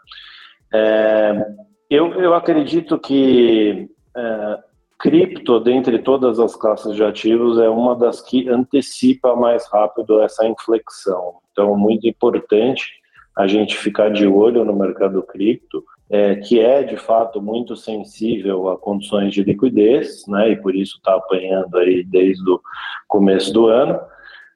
É, 0.73 1.45
eu, 1.89 2.13
eu 2.15 2.33
acredito 2.33 2.99
que 2.99 3.89
é, 4.13 4.59
cripto, 4.99 5.59
dentre 5.61 5.97
todas 5.99 6.39
as 6.39 6.55
classes 6.55 6.93
de 6.93 7.03
ativos, 7.03 7.57
é 7.57 7.69
uma 7.69 7.95
das 7.95 8.21
que 8.21 8.49
antecipa 8.49 9.35
mais 9.35 9.65
rápido 9.67 10.21
essa 10.21 10.45
inflexão. 10.45 11.35
Então, 11.51 11.75
muito 11.77 12.05
importante 12.07 12.99
a 13.35 13.47
gente 13.47 13.77
ficar 13.77 14.09
de 14.09 14.27
olho 14.27 14.65
no 14.65 14.75
mercado 14.75 15.23
cripto, 15.23 15.83
é, 16.09 16.35
que 16.35 16.59
é 16.59 16.83
de 16.83 16.97
fato 16.97 17.41
muito 17.41 17.75
sensível 17.77 18.67
a 18.69 18.77
condições 18.77 19.33
de 19.33 19.43
liquidez, 19.43 20.23
né, 20.27 20.51
e 20.51 20.55
por 20.57 20.75
isso 20.75 20.97
está 20.97 21.15
apanhando 21.15 21.77
aí 21.77 22.03
desde 22.03 22.49
o 22.49 22.59
começo 23.07 23.53
do 23.53 23.67
ano. 23.67 23.97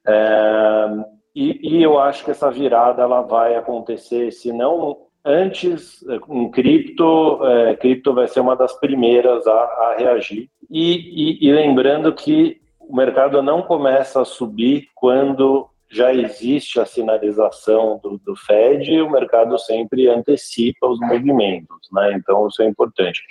É, 0.06 0.86
e, 1.34 1.78
e, 1.78 1.82
eu 1.82 1.98
acho 1.98 2.24
que 2.24 2.30
essa 2.30 2.50
virada 2.50 3.02
ela 3.02 3.22
vai 3.22 3.56
acontecer, 3.56 4.30
se 4.30 4.52
não 4.52 4.98
antes, 5.24 6.04
em 6.28 6.50
cripto, 6.50 7.44
é, 7.44 7.76
cripto 7.76 8.12
vai 8.12 8.28
ser 8.28 8.40
uma 8.40 8.54
das 8.54 8.78
primeiras 8.78 9.46
a, 9.46 9.52
a 9.52 9.96
reagir. 9.98 10.50
E, 10.70 11.38
e, 11.40 11.48
e 11.48 11.52
lembrando 11.52 12.12
que 12.12 12.60
o 12.78 12.94
mercado 12.94 13.42
não 13.42 13.62
começa 13.62 14.20
a 14.20 14.24
subir 14.24 14.88
quando 14.94 15.68
já 15.90 16.12
existe 16.12 16.80
a 16.80 16.84
sinalização 16.84 18.00
do, 18.02 18.18
do 18.18 18.34
Fed, 18.36 19.00
o 19.00 19.10
mercado 19.10 19.56
sempre 19.58 20.08
antecipa 20.08 20.88
os 20.88 20.98
movimentos, 20.98 21.88
né? 21.92 22.14
Então 22.14 22.48
isso 22.48 22.62
é 22.62 22.66
importante. 22.66 23.22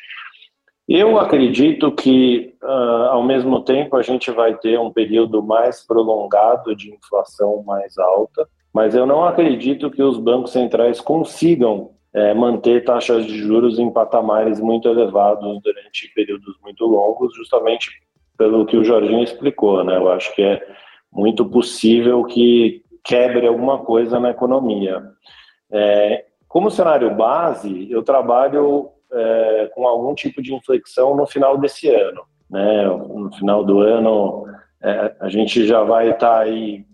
Eu 0.88 1.17
acredito 1.17 1.91
que, 1.91 2.56
uh, 2.62 3.10
ao 3.12 3.23
mesmo 3.23 3.62
tempo, 3.62 3.95
a 3.95 4.01
gente 4.01 4.32
vai 4.32 4.56
ter 4.58 4.77
um 4.79 4.91
período 4.91 5.41
mais 5.41 5.86
prolongado 5.86 6.75
de 6.75 6.93
inflação 6.93 7.63
mais 7.63 7.97
alta, 7.97 8.47
mas 8.73 8.95
eu 8.95 9.05
não 9.05 9.23
acredito 9.23 9.91
que 9.91 10.01
os 10.01 10.17
bancos 10.17 10.51
centrais 10.51 10.99
consigam 10.99 11.91
é, 12.13 12.33
manter 12.33 12.83
taxas 12.83 13.25
de 13.25 13.38
juros 13.38 13.77
em 13.77 13.91
patamares 13.91 14.59
muito 14.59 14.88
elevados 14.88 15.62
durante 15.62 16.12
períodos 16.13 16.55
muito 16.62 16.86
longos, 16.86 17.36
justamente 17.36 17.89
pelo 18.38 18.65
que 18.65 18.75
o 18.75 18.83
Jorginho 18.83 19.23
explicou, 19.23 19.83
né? 19.83 19.97
Eu 19.97 20.12
acho 20.12 20.33
que 20.36 20.41
é 20.41 20.65
muito 21.12 21.45
possível 21.45 22.23
que 22.23 22.83
quebre 23.03 23.47
alguma 23.47 23.79
coisa 23.79 24.19
na 24.19 24.31
economia. 24.31 25.03
É, 25.71 26.25
como 26.47 26.71
cenário 26.71 27.15
base, 27.15 27.91
eu 27.91 28.03
trabalho 28.03 28.89
é, 29.12 29.71
com 29.73 29.88
algum 29.88 30.15
tipo 30.15 30.41
de 30.41 30.53
inflexão 30.53 31.15
no 31.15 31.27
final 31.27 31.57
desse 31.57 31.89
ano. 31.89 32.23
Né? 32.49 32.86
No 32.86 33.31
final 33.33 33.63
do 33.63 33.79
ano, 33.79 34.45
é, 34.81 35.15
a 35.19 35.29
gente 35.29 35.65
já 35.65 35.83
vai 35.83 36.12
estar 36.12 36.29
tá 36.29 36.39
aí 36.39 36.86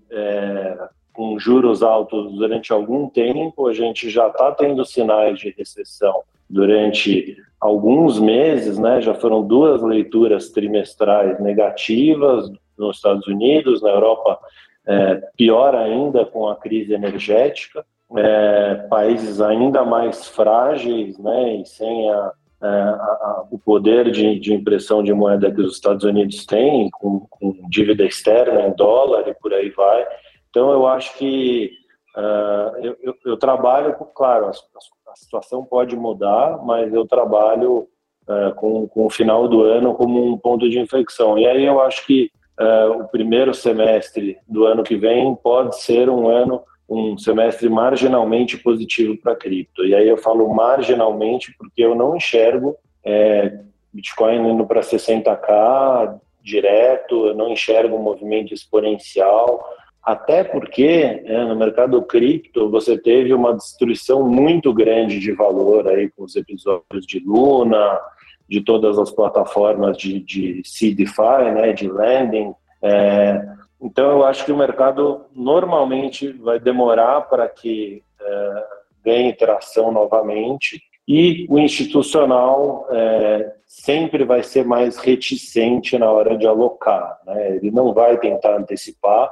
com 1.20 1.38
juros 1.38 1.84
altos 1.84 2.32
durante 2.32 2.72
algum 2.72 3.10
tempo, 3.10 3.68
a 3.68 3.74
gente 3.74 4.10
já 4.10 4.30
está 4.30 4.54
tendo 4.54 4.86
sinais 4.86 5.38
de 5.38 5.54
recessão 5.58 6.22
durante 6.50 7.36
alguns 7.60 8.18
meses, 8.18 8.80
né, 8.80 9.02
já 9.02 9.14
foram 9.14 9.46
duas 9.46 9.82
leituras 9.82 10.50
trimestrais 10.50 11.38
negativas 11.42 12.50
nos 12.78 12.96
Estados 12.96 13.28
Unidos, 13.28 13.82
na 13.82 13.90
Europa, 13.90 14.40
é, 14.88 15.16
pior 15.36 15.76
ainda 15.76 16.26
com 16.26 16.48
a 16.48 16.56
crise 16.56 16.94
energética, 16.94 17.86
é, 18.16 18.76
países 18.90 19.42
ainda 19.42 19.84
mais 19.84 20.26
frágeis, 20.30 21.20
né, 21.20 21.58
e 21.58 21.66
sem 21.66 22.10
a, 22.10 22.32
é, 22.62 22.66
a, 22.66 22.70
a, 22.70 23.46
o 23.52 23.60
poder 23.60 24.10
de, 24.10 24.40
de, 24.40 24.54
impressão 24.54 25.04
de 25.04 25.14
moeda 25.14 25.52
que 25.52 25.60
os 25.60 25.76
Estados 25.76 26.06
Unidos 26.06 26.46
têm, 26.46 26.90
com, 26.92 27.28
com, 27.30 27.56
dívida 27.70 28.06
externa 28.06 28.68
em 28.68 28.72
dólar 28.74 29.28
e 29.28 29.34
por 29.34 29.54
aí 29.54 29.70
vai. 29.70 30.06
Então, 30.50 30.72
eu 30.72 30.88
acho 30.88 31.16
que 31.18 31.72
uh, 32.18 32.78
eu, 32.82 32.98
eu, 33.02 33.16
eu, 33.26 33.38
trabalho, 33.38 33.96
claro, 34.16 34.46
a, 34.46 34.50
a, 34.50 35.16
situação 35.16 35.64
pode 35.64 35.96
mudar, 35.96 36.58
mas 36.64 36.94
eu 36.94 37.06
trabalho 37.06 37.88
uh, 38.28 38.54
com, 38.56 38.88
com 38.88 39.06
o 39.06 39.10
final 39.10 39.48
do 39.48 39.64
ano 39.64 39.94
como 39.94 40.26
um 40.26 40.38
ponto 40.38 40.70
de 40.70 40.80
inflexão. 40.80 41.38
E 41.38 41.46
aí 41.46 41.66
eu 41.66 41.82
acho 41.82 42.06
que 42.06 42.32
uh, 42.60 43.02
o 43.02 43.08
primeiro 43.08 43.54
semestre 43.54 44.38
do 44.48 44.66
ano 44.66 44.84
que 44.84 44.96
vem 44.96 45.36
pode 45.36 45.80
ser 45.80 46.10
um 46.10 46.28
ano, 46.28 46.64
um 46.90 47.18
semestre 47.18 47.70
marginalmente 47.70 48.58
positivo 48.58 49.16
para 49.18 49.36
cripto. 49.36 49.86
E 49.86 49.94
aí 49.94 50.08
eu 50.08 50.18
falo 50.18 50.52
marginalmente 50.54 51.56
porque 51.58 51.84
eu 51.84 51.94
não 51.94 52.16
enxergo 52.16 52.76
é, 53.04 53.60
Bitcoin 53.94 54.52
indo 54.52 54.66
para 54.66 54.82
60k 54.82 56.20
direto, 56.42 57.28
eu 57.28 57.36
não 57.36 57.50
enxergo 57.50 57.96
um 57.96 58.02
movimento 58.02 58.54
exponencial, 58.54 59.64
até 60.04 60.44
porque 60.44 61.22
é, 61.26 61.46
no 61.46 61.56
mercado 61.56 62.02
cripto 62.02 62.70
você 62.70 62.98
teve 62.98 63.34
uma 63.34 63.54
destruição 63.54 64.28
muito 64.28 64.74
grande 64.74 65.20
de 65.20 65.32
valor 65.34 65.88
aí 65.88 66.10
com 66.10 66.24
os 66.24 66.36
episódios 66.36 67.06
de 67.06 67.20
Luna, 67.20 68.00
de 68.48 68.62
todas 68.62 68.98
as 68.98 69.12
plataformas 69.12 69.98
de, 69.98 70.20
de 70.20 70.62
CDFI, 70.64 71.52
né, 71.54 71.74
de 71.74 71.88
lending. 71.88 72.54
É, 72.82 73.46
então, 73.82 74.12
eu 74.12 74.26
acho 74.26 74.44
que 74.44 74.52
o 74.52 74.58
mercado 74.58 75.26
normalmente 75.34 76.32
vai 76.34 76.60
demorar 76.60 77.22
para 77.22 77.48
que 77.48 78.04
é, 78.20 78.64
ganhe 79.04 79.34
tração 79.34 79.92
novamente 79.92 80.82
e 81.08 81.48
o 81.50 81.58
institucional 81.58 82.88
é, 82.92 83.54
sempre 83.66 84.24
vai 84.26 84.44
ser 84.44 84.66
mais 84.66 84.98
reticente 84.98 85.98
na 85.98 86.12
hora 86.12 86.38
de 86.38 86.46
alocar. 86.46 87.20
Né? 87.26 87.56
Ele 87.56 87.72
não 87.72 87.94
vai 87.94 88.18
tentar 88.18 88.58
antecipar, 88.58 89.32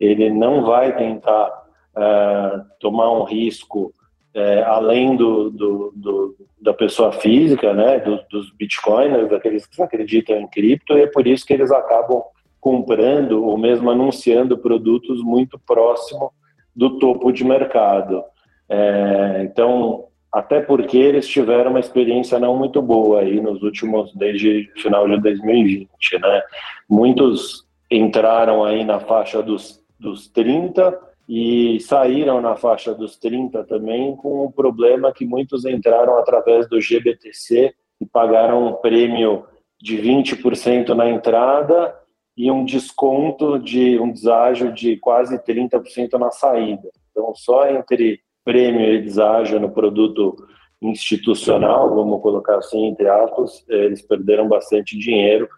ele 0.00 0.30
não 0.30 0.64
vai 0.64 0.96
tentar 0.96 1.64
é, 1.96 2.60
tomar 2.80 3.12
um 3.12 3.24
risco 3.24 3.92
é, 4.34 4.62
além 4.62 5.16
do, 5.16 5.50
do, 5.50 5.92
do, 5.94 6.36
da 6.60 6.72
pessoa 6.72 7.12
física, 7.12 7.74
né, 7.74 7.98
dos 8.30 8.52
bitcoiners, 8.52 9.28
daqueles 9.28 9.66
que 9.66 9.82
acreditam 9.82 10.36
em 10.36 10.46
cripto, 10.46 10.96
e 10.96 11.02
é 11.02 11.06
por 11.06 11.26
isso 11.26 11.44
que 11.44 11.52
eles 11.52 11.70
acabam 11.70 12.22
comprando 12.60 13.44
ou 13.44 13.58
mesmo 13.58 13.90
anunciando 13.90 14.56
produtos 14.56 15.22
muito 15.22 15.58
próximo 15.58 16.32
do 16.74 16.98
topo 16.98 17.32
de 17.32 17.44
mercado. 17.44 18.22
É, 18.68 19.42
então, 19.42 20.06
até 20.32 20.60
porque 20.60 20.96
eles 20.96 21.26
tiveram 21.26 21.70
uma 21.70 21.80
experiência 21.80 22.38
não 22.38 22.56
muito 22.56 22.80
boa 22.80 23.20
aí 23.20 23.40
nos 23.40 23.62
últimos, 23.62 24.14
desde 24.14 24.70
final 24.76 25.08
de 25.08 25.20
2020, 25.20 25.88
né? 26.20 26.42
Muitos 26.88 27.66
entraram 27.90 28.62
aí 28.62 28.84
na 28.84 29.00
faixa 29.00 29.42
dos, 29.42 29.79
dos 30.00 30.28
30 30.28 30.98
e 31.28 31.78
saíram 31.80 32.40
na 32.40 32.56
faixa 32.56 32.92
dos 32.92 33.16
30 33.16 33.62
também, 33.64 34.16
com 34.16 34.46
o 34.46 34.50
problema 34.50 35.12
que 35.12 35.24
muitos 35.24 35.64
entraram 35.64 36.18
através 36.18 36.68
do 36.68 36.80
GBTC 36.80 37.72
e 38.00 38.06
pagaram 38.06 38.66
um 38.66 38.72
prêmio 38.72 39.44
de 39.80 39.98
20% 39.98 40.88
na 40.88 41.08
entrada 41.08 41.94
e 42.36 42.50
um 42.50 42.64
desconto 42.64 43.58
de 43.58 43.98
um 43.98 44.10
deságio 44.10 44.72
de 44.72 44.96
quase 44.96 45.38
30% 45.38 46.18
na 46.18 46.30
saída. 46.30 46.88
Então, 47.10 47.34
só 47.34 47.68
entre 47.68 48.20
prêmio 48.44 48.92
e 48.92 49.02
deságio 49.02 49.60
no 49.60 49.70
produto 49.70 50.36
institucional, 50.82 51.94
vamos 51.94 52.22
colocar 52.22 52.56
assim, 52.56 52.86
entre 52.86 53.06
aspas, 53.08 53.64
eles 53.68 54.00
perderam 54.00 54.48
bastante 54.48 54.98
dinheiro 54.98 55.48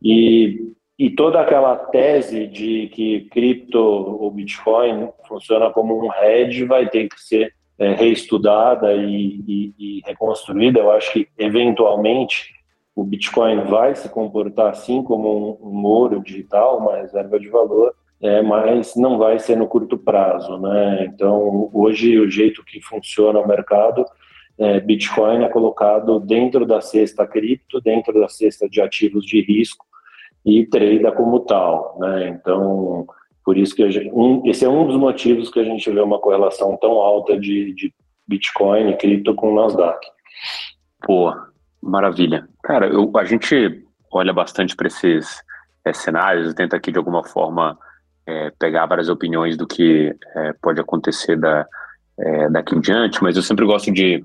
e 0.00 0.72
e 0.98 1.10
toda 1.10 1.40
aquela 1.40 1.76
tese 1.76 2.46
de 2.48 2.88
que 2.88 3.28
cripto 3.30 3.78
ou 3.78 4.30
Bitcoin 4.32 5.10
funciona 5.28 5.70
como 5.70 6.04
um 6.04 6.12
hedge 6.12 6.64
vai 6.64 6.88
ter 6.88 7.08
que 7.08 7.20
ser 7.20 7.54
é, 7.78 7.94
reestudada 7.94 8.92
e, 8.94 9.40
e, 9.46 9.74
e, 9.78 10.02
reconstruída. 10.04 10.80
Eu 10.80 10.90
acho 10.90 11.12
que, 11.12 11.28
eventualmente, 11.38 12.52
o 12.96 13.04
Bitcoin 13.04 13.62
vai 13.66 13.94
se 13.94 14.08
comportar 14.08 14.70
assim 14.70 15.00
como 15.04 15.58
um, 15.62 15.68
um 15.68 15.84
ouro 15.84 16.20
digital, 16.20 16.78
uma 16.78 16.96
reserva 16.96 17.38
de 17.38 17.48
valor, 17.48 17.94
é, 18.20 18.42
mas 18.42 18.96
não 18.96 19.16
vai 19.16 19.38
ser 19.38 19.56
no 19.56 19.68
curto 19.68 19.96
prazo. 19.96 20.58
Né? 20.58 21.04
Então, 21.04 21.70
hoje, 21.72 22.18
o 22.18 22.28
jeito 22.28 22.64
que 22.64 22.80
funciona 22.80 23.38
o 23.38 23.46
mercado, 23.46 24.04
é, 24.58 24.80
Bitcoin 24.80 25.44
é 25.44 25.48
colocado 25.48 26.18
dentro 26.18 26.66
da 26.66 26.80
cesta 26.80 27.24
cripto, 27.24 27.80
dentro 27.80 28.12
da 28.18 28.28
cesta 28.28 28.68
de 28.68 28.80
ativos 28.80 29.24
de 29.24 29.40
risco, 29.40 29.86
e 30.48 30.66
trade 30.66 31.10
como 31.14 31.40
tal, 31.40 31.96
né? 32.00 32.28
Então, 32.28 33.06
por 33.44 33.56
isso 33.56 33.74
que 33.74 33.88
gente, 33.90 34.10
um, 34.12 34.42
esse 34.46 34.64
é 34.64 34.68
um 34.68 34.86
dos 34.86 34.96
motivos 34.96 35.50
que 35.50 35.60
a 35.60 35.64
gente 35.64 35.90
vê 35.90 36.00
uma 36.00 36.18
correlação 36.18 36.76
tão 36.78 36.92
alta 36.92 37.38
de, 37.38 37.74
de 37.74 37.92
Bitcoin 38.26 38.88
e 38.88 38.96
cripto 38.96 39.34
com 39.34 39.52
o 39.52 39.54
Nasdaq. 39.54 39.98
Pô, 41.02 41.34
maravilha. 41.82 42.48
Cara, 42.62 42.86
eu, 42.88 43.10
a 43.16 43.24
gente 43.24 43.84
olha 44.10 44.32
bastante 44.32 44.74
para 44.74 44.88
esses 44.88 45.42
é, 45.84 45.92
cenários, 45.92 46.54
tenta 46.54 46.76
aqui 46.76 46.90
de 46.90 46.98
alguma 46.98 47.22
forma 47.24 47.78
é, 48.26 48.50
pegar 48.58 48.86
várias 48.86 49.08
opiniões 49.08 49.56
do 49.56 49.66
que 49.66 50.14
é, 50.34 50.52
pode 50.62 50.80
acontecer 50.80 51.36
da, 51.36 51.66
é, 52.18 52.50
daqui 52.50 52.74
em 52.74 52.80
diante, 52.80 53.22
mas 53.22 53.36
eu 53.36 53.42
sempre 53.42 53.64
gosto 53.64 53.92
de 53.92 54.24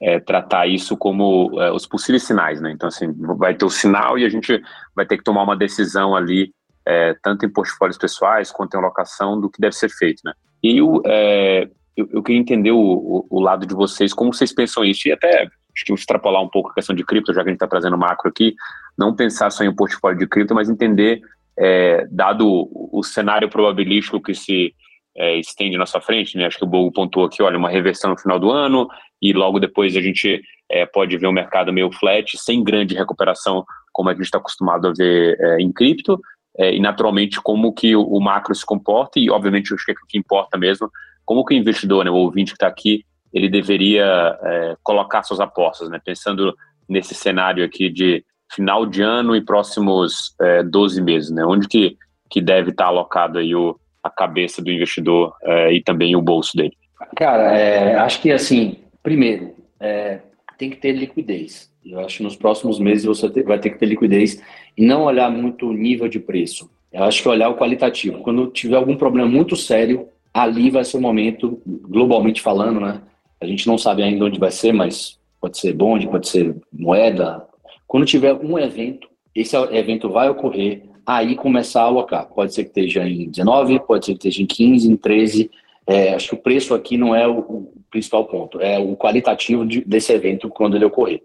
é, 0.00 0.18
tratar 0.18 0.66
isso 0.66 0.96
como 0.96 1.60
é, 1.60 1.70
os 1.70 1.86
possíveis 1.86 2.22
sinais, 2.22 2.60
né? 2.60 2.72
Então, 2.72 2.88
assim, 2.88 3.12
vai 3.38 3.54
ter 3.54 3.64
o 3.64 3.70
sinal 3.70 4.18
e 4.18 4.24
a 4.24 4.28
gente 4.28 4.62
vai 4.94 5.06
ter 5.06 5.18
que 5.18 5.24
tomar 5.24 5.42
uma 5.42 5.56
decisão 5.56 6.16
ali, 6.16 6.52
é, 6.86 7.14
tanto 7.22 7.44
em 7.44 7.52
portfólios 7.52 7.98
pessoais 7.98 8.50
quanto 8.50 8.74
em 8.74 8.78
alocação, 8.78 9.40
do 9.40 9.50
que 9.50 9.60
deve 9.60 9.74
ser 9.74 9.90
feito, 9.90 10.20
né? 10.24 10.32
E 10.62 10.78
eu, 10.78 11.02
é, 11.04 11.68
eu, 11.96 12.08
eu, 12.10 12.22
queria 12.22 12.40
entender 12.40 12.70
o, 12.70 12.78
o, 12.78 13.26
o, 13.28 13.40
lado 13.40 13.66
de 13.66 13.74
vocês, 13.74 14.14
como 14.14 14.32
vocês 14.32 14.52
pensam 14.52 14.84
isso, 14.84 15.06
e 15.08 15.12
até 15.12 15.42
acho 15.42 15.84
que 15.84 15.92
extrapolar 15.92 16.42
um 16.42 16.48
pouco 16.48 16.70
a 16.70 16.74
questão 16.74 16.94
de 16.94 17.04
cripto, 17.04 17.34
já 17.34 17.42
que 17.42 17.48
a 17.48 17.52
gente 17.52 17.56
está 17.56 17.66
trazendo 17.66 17.98
macro 17.98 18.28
aqui, 18.28 18.54
não 18.96 19.14
pensar 19.14 19.50
só 19.50 19.62
em 19.64 19.68
um 19.68 19.74
portfólio 19.74 20.18
de 20.18 20.26
cripto, 20.26 20.54
mas 20.54 20.70
entender, 20.70 21.20
é, 21.58 22.06
dado 22.10 22.48
o, 22.48 22.90
o 22.92 23.02
cenário 23.02 23.50
probabilístico 23.50 24.22
que 24.22 24.34
se 24.34 24.74
é, 25.16 25.36
estende 25.38 25.76
na 25.76 25.86
sua 25.86 26.00
frente, 26.00 26.36
né? 26.36 26.46
Acho 26.46 26.58
que 26.58 26.64
o 26.64 26.68
Bogo 26.68 26.92
pontuou 26.92 27.26
aqui, 27.26 27.42
olha, 27.42 27.58
uma 27.58 27.68
reversão 27.68 28.10
no 28.10 28.18
final 28.18 28.38
do 28.38 28.50
ano 28.50 28.88
e 29.22 29.32
logo 29.32 29.60
depois 29.60 29.96
a 29.96 30.00
gente 30.00 30.42
é, 30.70 30.84
pode 30.84 31.16
ver 31.16 31.26
um 31.26 31.32
mercado 31.32 31.72
meio 31.72 31.90
flat, 31.92 32.36
sem 32.36 32.62
grande 32.62 32.94
recuperação, 32.94 33.64
como 33.92 34.08
a 34.08 34.12
gente 34.12 34.24
está 34.24 34.38
acostumado 34.38 34.88
a 34.88 34.92
ver 34.92 35.36
é, 35.40 35.60
em 35.60 35.72
cripto, 35.72 36.20
é, 36.58 36.74
e 36.74 36.80
naturalmente 36.80 37.40
como 37.40 37.72
que 37.72 37.94
o, 37.94 38.02
o, 38.02 38.20
macro 38.20 38.54
se 38.54 38.64
comporta 38.64 39.18
e, 39.18 39.30
obviamente, 39.30 39.72
acho 39.72 39.84
que 39.84 39.92
é 39.92 39.94
o 39.94 40.06
que 40.06 40.18
importa 40.18 40.58
mesmo, 40.58 40.90
como 41.24 41.44
que 41.44 41.54
o 41.54 41.56
investidor, 41.56 42.04
né, 42.04 42.10
o 42.10 42.14
ouvinte 42.14 42.52
que 42.52 42.56
está 42.56 42.66
aqui, 42.66 43.04
ele 43.32 43.48
deveria 43.48 44.38
é, 44.42 44.76
colocar 44.82 45.22
suas 45.24 45.40
apostas, 45.40 45.88
né? 45.88 46.00
Pensando 46.04 46.54
nesse 46.88 47.14
cenário 47.14 47.64
aqui 47.64 47.88
de 47.88 48.24
final 48.52 48.86
de 48.86 49.02
ano 49.02 49.34
e 49.34 49.44
próximos 49.44 50.36
12 50.70 51.00
é, 51.00 51.02
meses, 51.02 51.30
né? 51.30 51.44
Onde 51.44 51.66
que, 51.66 51.96
que 52.30 52.40
deve 52.40 52.70
estar 52.70 52.84
tá 52.84 52.90
alocado 52.90 53.38
aí 53.38 53.52
o 53.52 53.76
a 54.04 54.10
cabeça 54.10 54.62
do 54.62 54.70
investidor 54.70 55.34
é, 55.42 55.72
e 55.72 55.82
também 55.82 56.14
o 56.14 56.20
bolso 56.20 56.54
dele? 56.54 56.76
Cara, 57.16 57.58
é, 57.58 57.96
acho 57.96 58.20
que 58.20 58.30
assim, 58.30 58.76
primeiro, 59.02 59.54
é, 59.80 60.20
tem 60.58 60.68
que 60.68 60.76
ter 60.76 60.92
liquidez. 60.92 61.72
Eu 61.84 62.00
acho 62.00 62.18
que 62.18 62.22
nos 62.22 62.36
próximos 62.36 62.78
meses 62.78 63.04
você 63.04 63.28
vai 63.42 63.58
ter 63.58 63.70
que 63.70 63.78
ter 63.78 63.86
liquidez 63.86 64.42
e 64.76 64.84
não 64.84 65.04
olhar 65.04 65.30
muito 65.30 65.68
o 65.68 65.72
nível 65.72 66.08
de 66.08 66.20
preço. 66.20 66.70
Eu 66.92 67.02
acho 67.04 67.22
que 67.22 67.28
olhar 67.28 67.48
o 67.48 67.56
qualitativo. 67.56 68.18
Quando 68.18 68.46
tiver 68.48 68.76
algum 68.76 68.96
problema 68.96 69.28
muito 69.28 69.56
sério, 69.56 70.08
ali 70.32 70.70
vai 70.70 70.84
ser 70.84 70.98
o 70.98 71.00
momento, 71.00 71.60
globalmente 71.66 72.40
falando, 72.40 72.80
né? 72.80 73.00
A 73.40 73.46
gente 73.46 73.66
não 73.66 73.76
sabe 73.76 74.02
ainda 74.02 74.24
onde 74.24 74.38
vai 74.38 74.50
ser, 74.50 74.72
mas 74.72 75.18
pode 75.40 75.58
ser 75.58 75.72
bonde, 75.72 76.08
pode 76.08 76.28
ser 76.28 76.54
moeda. 76.72 77.46
Quando 77.86 78.06
tiver 78.06 78.32
um 78.32 78.58
evento, 78.58 79.08
esse 79.34 79.56
evento 79.56 80.08
vai 80.08 80.28
ocorrer, 80.30 80.82
aí 81.06 81.34
começar 81.34 81.82
a 81.82 81.86
alocar. 81.86 82.26
Pode 82.26 82.54
ser 82.54 82.64
que 82.64 82.70
esteja 82.70 83.06
em 83.08 83.28
19, 83.28 83.80
pode 83.80 84.06
ser 84.06 84.12
que 84.12 84.28
esteja 84.28 84.42
em 84.42 84.46
15, 84.46 84.90
em 84.90 84.96
13. 84.96 85.50
É, 85.86 86.14
acho 86.14 86.30
que 86.30 86.34
o 86.34 86.42
preço 86.42 86.74
aqui 86.74 86.96
não 86.96 87.14
é 87.14 87.26
o, 87.26 87.38
o 87.38 87.72
principal 87.90 88.24
ponto, 88.24 88.60
é 88.60 88.78
o 88.78 88.96
qualitativo 88.96 89.66
de, 89.66 89.84
desse 89.84 90.12
evento 90.12 90.48
quando 90.48 90.76
ele 90.76 90.84
ocorrer. 90.84 91.22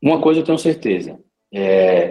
Uma 0.00 0.20
coisa 0.20 0.40
eu 0.40 0.44
tenho 0.44 0.58
certeza, 0.58 1.18
é, 1.52 2.08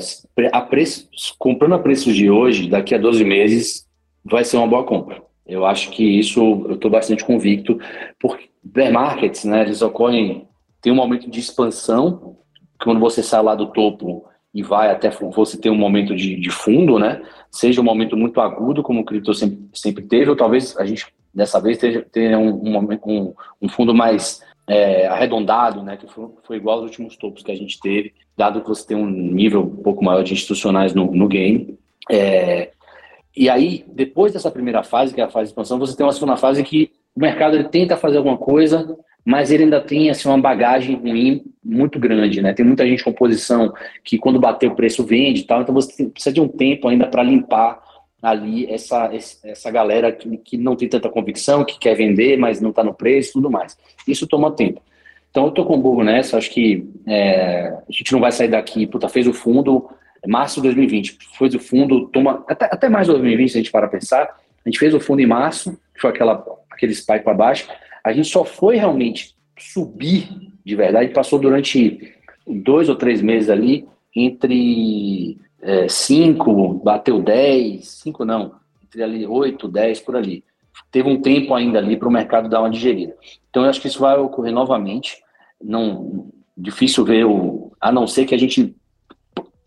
a 0.51 0.61
preço, 0.61 1.07
comprando 1.37 1.75
a 1.75 1.79
preços 1.79 2.15
de 2.15 2.29
hoje, 2.29 2.67
daqui 2.67 2.95
a 2.95 2.97
12 2.97 3.23
meses, 3.23 3.87
vai 4.25 4.43
ser 4.43 4.57
uma 4.57 4.67
boa 4.67 4.83
compra. 4.83 5.21
Eu 5.45 5.65
acho 5.65 5.91
que 5.91 6.03
isso 6.03 6.65
eu 6.67 6.73
estou 6.73 6.91
bastante 6.91 7.23
convicto, 7.23 7.79
porque 8.19 8.49
bear 8.63 8.91
markets, 8.91 9.45
né, 9.45 9.61
eles 9.61 9.81
ocorrem, 9.81 10.47
tem 10.81 10.91
um 10.91 10.95
momento 10.95 11.29
de 11.29 11.39
expansão 11.39 12.37
quando 12.83 12.99
você 12.99 13.23
sai 13.23 13.41
lá 13.41 13.55
do 13.55 13.67
topo 13.67 14.25
e 14.57 14.63
vai 14.63 14.89
até 14.89 15.11
você 15.11 15.55
ter 15.55 15.69
um 15.69 15.75
momento 15.75 16.15
de, 16.15 16.35
de 16.35 16.49
fundo, 16.49 16.97
né? 16.97 17.21
Seja 17.51 17.79
um 17.79 17.83
momento 17.83 18.17
muito 18.17 18.41
agudo, 18.41 18.81
como 18.81 19.01
o 19.01 19.05
cripto 19.05 19.31
sempre, 19.31 19.59
sempre 19.71 20.03
teve, 20.03 20.31
ou 20.31 20.35
talvez 20.35 20.75
a 20.77 20.83
gente 20.83 21.05
dessa 21.31 21.61
vez 21.61 21.77
tenha, 22.11 22.39
um, 22.39 22.49
um, 22.49 22.99
um, 23.05 23.33
um 23.61 23.69
fundo 23.69 23.93
mais 23.93 24.41
é, 24.67 25.05
arredondado, 25.05 25.83
né, 25.83 25.95
que 25.95 26.07
foi, 26.07 26.29
foi, 26.43 26.57
igual 26.57 26.77
aos 26.77 26.85
últimos 26.85 27.15
topos 27.15 27.43
que 27.43 27.51
a 27.51 27.55
gente 27.55 27.79
teve, 27.79 28.15
dado 28.35 28.61
que 28.61 28.67
você 28.67 28.87
tem 28.87 28.97
um 28.97 29.05
nível 29.07 29.61
um 29.61 29.83
pouco 29.83 30.03
maior 30.03 30.23
de 30.23 30.33
institucionais 30.33 30.95
no, 30.95 31.05
no 31.11 31.27
game. 31.27 31.77
É, 32.09 32.71
e 33.35 33.51
aí, 33.51 33.85
depois 33.87 34.33
dessa 34.33 34.49
primeira 34.49 34.81
fase, 34.81 35.13
que 35.13 35.21
é 35.21 35.25
a 35.25 35.29
fase 35.29 35.45
de 35.45 35.49
expansão, 35.51 35.77
você 35.77 35.95
tem 35.95 36.03
uma 36.03 36.13
segunda 36.13 36.35
fase 36.35 36.63
que 36.63 36.89
o 37.15 37.19
mercado 37.19 37.55
ele 37.55 37.65
tenta 37.65 37.95
fazer 37.95 38.17
alguma 38.17 38.37
coisa, 38.37 38.97
mas 39.27 39.51
ele 39.51 39.63
ainda 39.63 39.81
tem 39.81 40.09
assim, 40.09 40.29
uma 40.29 40.37
bagagem 40.37 40.95
ruim 40.95 41.43
muito 41.61 41.99
grande, 41.99 42.41
né? 42.41 42.53
Tem 42.53 42.65
muita 42.65 42.87
gente 42.87 43.03
com 43.03 43.11
posição 43.11 43.73
que 44.01 44.17
quando 44.17 44.39
bater 44.39 44.71
o 44.71 44.73
preço 44.73 45.05
vende 45.05 45.41
e 45.41 45.43
tal, 45.43 45.61
então 45.61 45.75
você 45.75 46.05
precisa 46.05 46.33
de 46.33 46.39
um 46.39 46.47
tempo 46.47 46.87
ainda 46.87 47.05
para 47.07 47.23
limpar 47.23 47.77
ali 48.21 48.65
essa, 48.71 49.11
essa 49.43 49.69
galera 49.69 50.13
que, 50.13 50.37
que 50.37 50.55
não 50.55 50.77
tem 50.77 50.87
tanta 50.87 51.09
convicção, 51.09 51.65
que 51.65 51.77
quer 51.77 51.93
vender, 51.93 52.37
mas 52.37 52.61
não 52.61 52.69
está 52.69 52.85
no 52.85 52.93
preço 52.93 53.33
tudo 53.33 53.51
mais. 53.51 53.77
Isso 54.07 54.25
toma 54.25 54.49
tempo. 54.49 54.81
Então 55.29 55.43
eu 55.43 55.49
estou 55.49 55.65
com 55.65 55.75
o 55.75 55.81
burro 55.81 56.05
nessa, 56.05 56.37
acho 56.37 56.49
que 56.49 56.87
é, 57.05 57.67
a 57.67 57.91
gente 57.91 58.13
não 58.13 58.21
vai 58.21 58.31
sair 58.31 58.47
daqui, 58.47 58.87
puta, 58.87 59.09
fez 59.09 59.27
o 59.27 59.33
fundo, 59.33 59.89
março 60.25 60.61
de 60.61 60.67
2020, 60.69 61.17
fez 61.37 61.53
o 61.53 61.59
fundo, 61.59 62.07
toma, 62.13 62.45
até, 62.47 62.63
até 62.67 62.87
mais 62.87 63.07
de 63.07 63.11
2020, 63.11 63.49
se 63.49 63.57
a 63.57 63.61
gente 63.61 63.71
para 63.73 63.89
pensar, 63.89 64.23
a 64.23 64.69
gente 64.69 64.79
fez 64.79 64.93
o 64.93 65.01
fundo 65.01 65.21
em 65.21 65.27
março, 65.27 65.77
que 65.93 65.99
foi 65.99 66.11
aquela, 66.11 66.45
aquele 66.71 66.95
spike 66.95 67.25
para 67.25 67.33
baixo, 67.33 67.67
a 68.07 68.13
gente 68.13 68.27
só 68.27 68.43
foi 68.43 68.77
realmente 68.77 69.35
subir 69.57 70.27
de 70.67 70.75
verdade, 70.75 71.13
passou 71.13 71.39
durante 71.39 72.13
dois 72.45 72.89
ou 72.89 72.95
três 72.97 73.21
meses 73.21 73.49
ali, 73.49 73.87
entre 74.13 75.37
5, 75.87 76.51
é, 76.81 76.83
bateu 76.83 77.21
10, 77.21 77.87
5 77.87 78.25
não, 78.25 78.51
entre 78.83 79.01
ali 79.01 79.25
8, 79.25 79.65
10 79.65 80.01
por 80.01 80.17
ali. 80.17 80.43
Teve 80.91 81.07
um 81.07 81.21
tempo 81.21 81.55
ainda 81.55 81.79
ali 81.79 81.95
para 81.95 82.09
o 82.09 82.11
mercado 82.11 82.49
dar 82.49 82.59
uma 82.59 82.69
digerida. 82.69 83.15
Então 83.49 83.63
eu 83.63 83.69
acho 83.69 83.79
que 83.79 83.87
isso 83.87 84.01
vai 84.01 84.17
ocorrer 84.17 84.51
novamente. 84.51 85.23
Não 85.63 86.27
difícil 86.57 87.05
ver 87.05 87.25
o, 87.25 87.71
a 87.79 87.89
não 87.89 88.05
ser 88.05 88.25
que 88.25 88.35
a 88.35 88.37
gente 88.37 88.75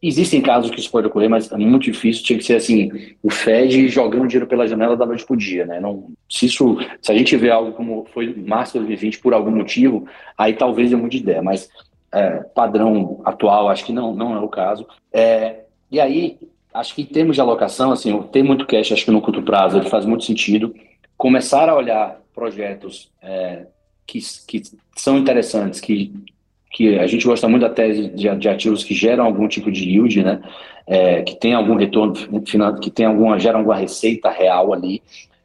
existem 0.02 0.40
casos 0.40 0.70
que 0.70 0.80
isso 0.80 0.90
pode 0.90 1.06
ocorrer, 1.06 1.28
mas 1.28 1.50
é 1.50 1.56
muito 1.56 1.84
difícil. 1.84 2.24
Tinha 2.24 2.38
que 2.38 2.44
ser 2.44 2.56
assim, 2.56 2.90
o 3.22 3.30
Fed 3.30 3.88
jogando 3.88 4.26
dinheiro 4.26 4.46
pela 4.46 4.66
janela 4.66 4.96
da 4.96 5.04
noite 5.04 5.26
pro 5.26 5.36
dia, 5.36 5.66
né? 5.66 5.78
Não, 5.80 6.08
se 6.28 6.46
isso, 6.46 6.78
se 7.02 7.12
a 7.12 7.14
gente 7.14 7.36
vê 7.36 7.50
algo 7.50 7.72
como 7.72 8.06
foi 8.12 8.34
março 8.34 8.72
de 8.72 8.78
2020 8.78 9.18
por 9.20 9.34
algum 9.34 9.50
motivo, 9.50 10.06
aí 10.36 10.54
talvez 10.54 10.90
eu 10.90 10.98
mude 10.98 11.18
de 11.18 11.22
ideia. 11.22 11.42
Mas 11.42 11.68
é, 12.12 12.42
padrão 12.54 13.20
atual, 13.24 13.68
acho 13.68 13.84
que 13.84 13.92
não, 13.92 14.14
não 14.14 14.34
é 14.34 14.40
o 14.40 14.48
caso. 14.48 14.86
É, 15.12 15.64
e 15.90 16.00
aí, 16.00 16.38
acho 16.72 16.94
que 16.94 17.02
em 17.02 17.06
termos 17.06 17.36
de 17.36 17.42
alocação, 17.42 17.92
assim, 17.92 18.20
ter 18.32 18.42
muito 18.42 18.66
cash, 18.66 18.92
acho 18.92 19.04
que 19.04 19.10
no 19.10 19.20
curto 19.20 19.42
prazo 19.42 19.78
ele 19.78 19.88
faz 19.90 20.04
muito 20.04 20.24
sentido. 20.24 20.74
Começar 21.16 21.68
a 21.68 21.76
olhar 21.76 22.20
projetos 22.34 23.10
é, 23.20 23.66
que, 24.06 24.18
que 24.46 24.62
são 24.96 25.18
interessantes, 25.18 25.78
que, 25.78 26.12
que 26.70 26.98
a 26.98 27.06
gente 27.06 27.26
gosta 27.26 27.48
muito 27.48 27.62
da 27.62 27.70
tese 27.70 28.08
de, 28.08 28.34
de 28.36 28.48
ativos 28.48 28.84
que 28.84 28.94
geram 28.94 29.24
algum 29.24 29.48
tipo 29.48 29.70
de 29.70 29.90
yield, 29.90 30.22
né? 30.22 30.40
É, 30.86 31.22
que 31.22 31.36
tem 31.36 31.54
algum 31.54 31.74
retorno 31.74 32.14
final, 32.46 32.74
que 32.76 32.90
tem 32.90 33.06
alguma, 33.06 33.38
gera 33.38 33.58
alguma 33.58 33.76
receita 33.76 34.30
real 34.30 34.72
ali, 34.72 35.02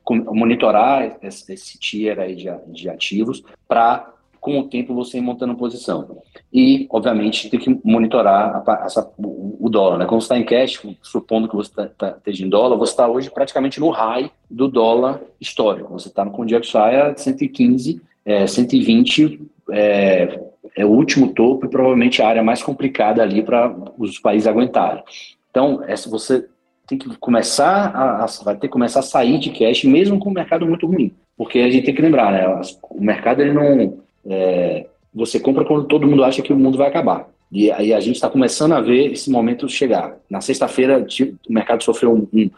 monitorar 0.09 1.17
esse, 1.21 1.51
esse 1.53 1.79
tier 1.79 2.19
aí 2.19 2.35
de, 2.35 2.49
de 2.67 2.89
ativos 2.89 3.43
para 3.67 4.11
com 4.45 4.59
o 4.59 4.67
tempo 4.67 4.93
você 4.93 5.17
ir 5.17 5.21
montando 5.21 5.55
posição. 5.55 6.19
E, 6.53 6.87
obviamente, 6.91 7.49
tem 7.49 7.59
que 7.59 7.79
monitorar 7.83 8.63
a, 8.67 8.87
o 9.19 9.67
dólar. 9.67 9.97
Né? 9.97 10.05
Quando 10.05 10.21
você 10.21 10.25
está 10.25 10.37
em 10.37 10.43
cash, 10.43 10.85
supondo 11.01 11.49
que 11.49 11.55
você 11.55 11.71
está 11.71 11.87
tá, 11.87 12.09
esteja 12.15 12.45
em 12.45 12.49
dólar, 12.49 12.77
você 12.77 12.91
está 12.91 13.07
hoje 13.07 13.31
praticamente 13.31 13.79
no 13.79 13.89
high 13.89 14.29
do 14.47 14.67
dólar 14.67 15.19
histórico. 15.41 15.91
Você 15.93 16.09
está 16.09 16.23
com 16.27 16.43
o 16.43 16.45
DXY 16.45 17.17
115, 17.17 17.99
é, 18.23 18.45
120 18.45 19.41
é, 19.71 20.39
é 20.75 20.85
o 20.85 20.89
último 20.89 21.33
topo 21.33 21.65
e 21.65 21.69
provavelmente 21.69 22.21
a 22.21 22.27
área 22.27 22.43
mais 22.43 22.61
complicada 22.61 23.21
ali 23.21 23.43
para 23.43 23.75
os 23.97 24.19
países 24.19 24.47
aguentarem. 24.47 25.03
Então, 25.49 25.83
essa, 25.87 26.09
você 26.09 26.47
tem 26.87 26.97
que 26.97 27.15
começar 27.17 27.87
a, 27.95 28.23
a, 28.23 28.27
vai 28.43 28.55
ter 28.55 28.67
que 28.67 28.73
começar 28.73 28.99
a 28.99 29.03
sair 29.03 29.39
de 29.39 29.49
cash, 29.49 29.83
mesmo 29.83 30.19
com 30.19 30.29
o 30.29 30.33
mercado 30.33 30.65
muito 30.65 30.85
ruim. 30.85 31.13
Porque 31.37 31.59
a 31.59 31.69
gente 31.69 31.85
tem 31.85 31.95
que 31.95 32.01
lembrar, 32.01 32.31
né? 32.31 32.61
O 32.89 33.01
mercado 33.01 33.41
ele 33.41 33.53
não 33.53 33.97
é, 34.27 34.87
você 35.13 35.39
compra 35.39 35.63
quando 35.63 35.85
todo 35.85 36.07
mundo 36.07 36.23
acha 36.23 36.41
que 36.41 36.51
o 36.51 36.57
mundo 36.57 36.77
vai 36.77 36.87
acabar. 36.87 37.29
E 37.51 37.71
aí 37.71 37.93
a 37.93 37.99
gente 37.99 38.15
está 38.15 38.29
começando 38.29 38.73
a 38.73 38.81
ver 38.81 39.13
esse 39.13 39.29
momento 39.29 39.69
chegar. 39.69 40.17
Na 40.29 40.41
sexta-feira, 40.41 41.05
o 41.47 41.53
mercado 41.53 41.83
sofreu 41.83 42.13
um, 42.13 42.27
um, 42.33 42.49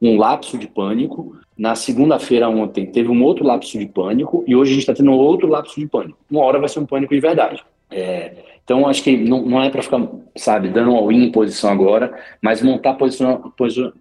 um 0.00 0.16
lapso 0.16 0.56
de 0.56 0.66
pânico. 0.66 1.36
Na 1.56 1.74
segunda-feira, 1.74 2.48
ontem, 2.48 2.86
teve 2.86 3.10
um 3.10 3.22
outro 3.22 3.46
lapso 3.46 3.78
de 3.78 3.86
pânico. 3.86 4.44
E 4.46 4.56
hoje 4.56 4.70
a 4.70 4.74
gente 4.74 4.82
está 4.82 4.94
tendo 4.94 5.12
outro 5.12 5.48
lapso 5.48 5.78
de 5.78 5.86
pânico. 5.86 6.18
Uma 6.30 6.42
hora 6.42 6.58
vai 6.58 6.68
ser 6.68 6.80
um 6.80 6.86
pânico 6.86 7.14
de 7.14 7.20
verdade. 7.20 7.62
É, 7.90 8.32
então, 8.64 8.86
acho 8.86 9.02
que 9.02 9.16
não, 9.16 9.42
não 9.42 9.62
é 9.62 9.68
para 9.68 9.82
ficar, 9.82 10.06
sabe, 10.36 10.68
dando 10.68 10.92
um 10.92 10.96
all-in 10.96 11.24
em 11.24 11.32
posição 11.32 11.70
agora, 11.70 12.16
mas 12.40 12.62
montar 12.62 12.94
posição, 12.94 13.52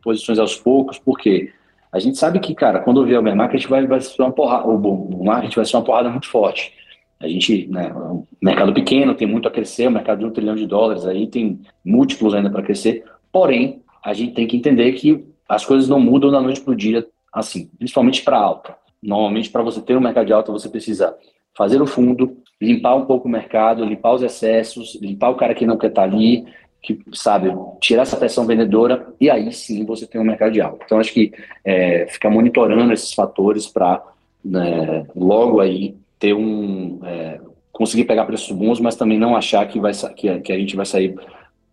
posições 0.01 0.37
aos 0.37 0.55
poucos, 0.55 0.99
porque 0.99 1.51
a 1.91 1.99
gente 1.99 2.17
sabe 2.19 2.39
que, 2.39 2.53
cara, 2.53 2.79
quando 2.79 3.03
vier 3.03 3.19
o 3.19 3.23
bear 3.23 3.35
market, 3.35 3.65
vai, 3.67 3.87
vai 3.87 3.99
ser 3.99 4.21
uma 4.21 4.31
porrada, 4.31 4.67
o 4.67 5.23
market 5.23 5.55
vai 5.55 5.65
ser 5.65 5.75
uma 5.75 5.83
porrada 5.83 6.09
muito 6.09 6.27
forte. 6.27 6.71
A 7.19 7.27
gente, 7.27 7.67
né, 7.67 7.91
um 7.93 8.25
mercado 8.41 8.73
pequeno, 8.73 9.15
tem 9.15 9.27
muito 9.27 9.47
a 9.47 9.51
crescer, 9.51 9.87
o 9.87 9.91
mercado 9.91 10.19
de 10.19 10.25
um 10.25 10.31
trilhão 10.31 10.55
de 10.55 10.67
dólares 10.67 11.05
aí 11.05 11.27
tem 11.27 11.59
múltiplos 11.83 12.33
ainda 12.33 12.49
para 12.49 12.61
crescer. 12.61 13.03
Porém, 13.31 13.81
a 14.05 14.13
gente 14.13 14.33
tem 14.33 14.47
que 14.47 14.55
entender 14.55 14.93
que 14.93 15.25
as 15.49 15.65
coisas 15.65 15.89
não 15.89 15.99
mudam 15.99 16.29
da 16.29 16.39
noite 16.39 16.61
para 16.61 16.71
o 16.71 16.77
dia 16.77 17.05
assim, 17.33 17.69
principalmente 17.77 18.23
para 18.23 18.37
alta. 18.37 18.75
Normalmente, 19.01 19.49
para 19.49 19.63
você 19.63 19.81
ter 19.81 19.97
um 19.97 20.01
mercado 20.01 20.27
de 20.27 20.33
alta, 20.33 20.51
você 20.51 20.69
precisa 20.69 21.15
fazer 21.57 21.81
o 21.81 21.87
fundo, 21.87 22.37
limpar 22.61 22.95
um 22.95 23.05
pouco 23.05 23.27
o 23.27 23.31
mercado, 23.31 23.83
limpar 23.83 24.13
os 24.13 24.21
excessos, 24.21 24.97
limpar 25.01 25.29
o 25.29 25.35
cara 25.35 25.55
que 25.55 25.65
não 25.65 25.77
quer 25.77 25.87
estar 25.87 26.07
tá 26.07 26.07
ali, 26.07 26.45
que 26.81 26.99
sabe, 27.13 27.53
tirar 27.81 28.03
essa 28.03 28.15
pressão 28.15 28.45
vendedora 28.45 29.07
e 29.19 29.29
aí 29.29 29.51
sim 29.51 29.85
você 29.85 30.07
tem 30.07 30.21
um 30.21 30.23
mercado 30.23 30.51
de 30.51 30.61
alta. 30.61 30.83
Então, 30.85 30.99
acho 30.99 31.13
que 31.13 31.31
é, 31.65 32.07
ficar 32.07 32.29
monitorando 32.29 32.93
esses 32.93 33.13
fatores 33.13 33.67
para 33.67 34.01
né, 34.43 35.05
logo 35.15 35.59
aí 35.59 35.95
ter 36.17 36.33
um 36.33 36.99
é, 37.03 37.39
conseguir 37.71 38.05
pegar 38.05 38.25
preços 38.25 38.51
bons, 38.51 38.79
mas 38.79 38.95
também 38.95 39.17
não 39.17 39.35
achar 39.35 39.65
que 39.67 39.79
vai 39.79 39.93
que, 40.15 40.39
que 40.39 40.51
a 40.51 40.57
gente 40.57 40.75
vai 40.75 40.85
sair 40.85 41.15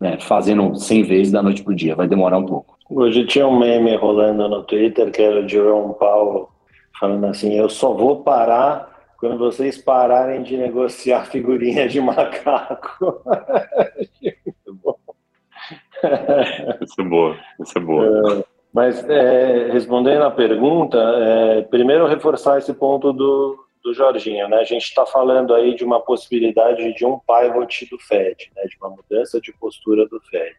né, 0.01 0.19
fazendo 0.21 0.75
100 0.75 1.03
vezes 1.05 1.33
da 1.33 1.43
noite 1.43 1.63
para 1.63 1.73
o 1.73 1.77
dia. 1.77 1.95
Vai 1.95 2.07
demorar 2.07 2.39
um 2.39 2.47
pouco. 2.47 2.77
Hoje 2.89 3.27
tinha 3.27 3.47
um 3.47 3.59
meme 3.59 3.97
rolando 3.97 4.49
no 4.49 4.63
Twitter 4.63 5.11
que 5.11 5.23
era 5.23 5.43
de 5.43 5.55
João 5.57 5.93
Paulo 5.95 6.49
falando 6.99 7.27
assim: 7.27 7.55
eu 7.55 7.69
só 7.69 7.93
vou 7.93 8.23
parar 8.23 8.95
quando 9.19 9.39
vocês 9.39 9.79
pararem 9.79 10.43
de 10.43 10.57
negociar 10.57 11.27
figurinha 11.31 11.89
de 11.89 12.01
macaco. 12.01 13.23
Isso 16.83 17.01
é 17.01 17.05
boa, 17.05 17.37
isso 17.61 17.79
é 17.79 17.81
boa. 17.81 18.07
É, 18.07 18.45
mas 18.73 19.09
é, 19.09 19.71
respondendo 19.73 20.23
à 20.23 20.31
pergunta, 20.31 20.99
é, 20.99 21.63
primeiro 21.63 22.07
reforçar 22.07 22.59
esse 22.59 22.73
ponto 22.75 23.13
do, 23.13 23.59
do 23.87 23.95
Jorginho, 23.95 24.49
né? 24.49 24.57
A 24.57 24.65
gente 24.65 24.83
está 24.83 25.07
falando 25.07 25.55
aí 25.55 25.73
de 25.77 25.85
uma 25.85 26.01
possibilidade 26.01 26.93
de 26.95 27.07
um 27.07 27.21
pivot 27.21 27.89
do 27.89 27.99
Fed, 28.01 28.51
né? 28.57 28.65
De 28.65 28.77
uma 28.81 28.91
mudança 28.91 29.41
de 29.41 29.53
postura 29.53 30.09
do 30.09 30.21
Fed. 30.23 30.57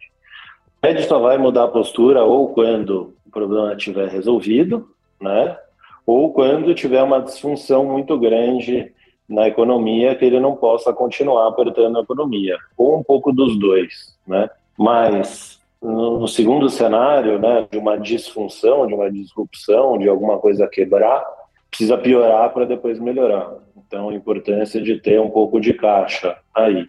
O 0.78 0.88
Fed 0.88 1.04
só 1.04 1.20
vai 1.20 1.38
mudar 1.38 1.66
a 1.66 1.68
postura 1.68 2.24
ou 2.24 2.54
quando 2.54 3.14
o 3.26 3.30
problema 3.30 3.74
estiver 3.74 4.08
resolvido, 4.08 4.90
né? 5.22 5.58
Ou 6.06 6.32
quando 6.32 6.74
tiver 6.74 7.04
uma 7.04 7.20
disfunção 7.20 7.84
muito 7.84 8.18
grande 8.18 8.94
na 9.28 9.46
economia 9.46 10.16
que 10.16 10.24
ele 10.24 10.40
não 10.40 10.56
possa 10.56 10.94
continuar 10.94 11.50
apertando 11.50 11.98
a 11.98 12.02
economia, 12.02 12.58
ou 12.78 12.98
um 12.98 13.04
pouco 13.04 13.34
dos 13.34 13.60
dois, 13.60 14.18
né? 14.26 14.50
Mas 14.80 15.60
no 15.82 16.28
segundo 16.30 16.70
cenário, 16.70 17.38
né, 17.38 17.68
de 17.70 17.78
uma 17.78 17.98
disfunção, 17.98 18.88
de 18.88 18.94
uma 18.94 19.12
disrupção, 19.12 19.98
de 19.98 20.08
alguma 20.08 20.40
coisa 20.40 20.66
quebrar, 20.68 21.26
precisa 21.70 21.98
piorar 21.98 22.52
para 22.54 22.66
depois 22.66 23.00
melhorar. 23.00 23.54
Então, 23.76 24.10
a 24.10 24.14
importância 24.14 24.82
de 24.82 25.00
ter 25.00 25.20
um 25.20 25.30
pouco 25.30 25.60
de 25.60 25.74
caixa 25.74 26.38
aí. 26.54 26.88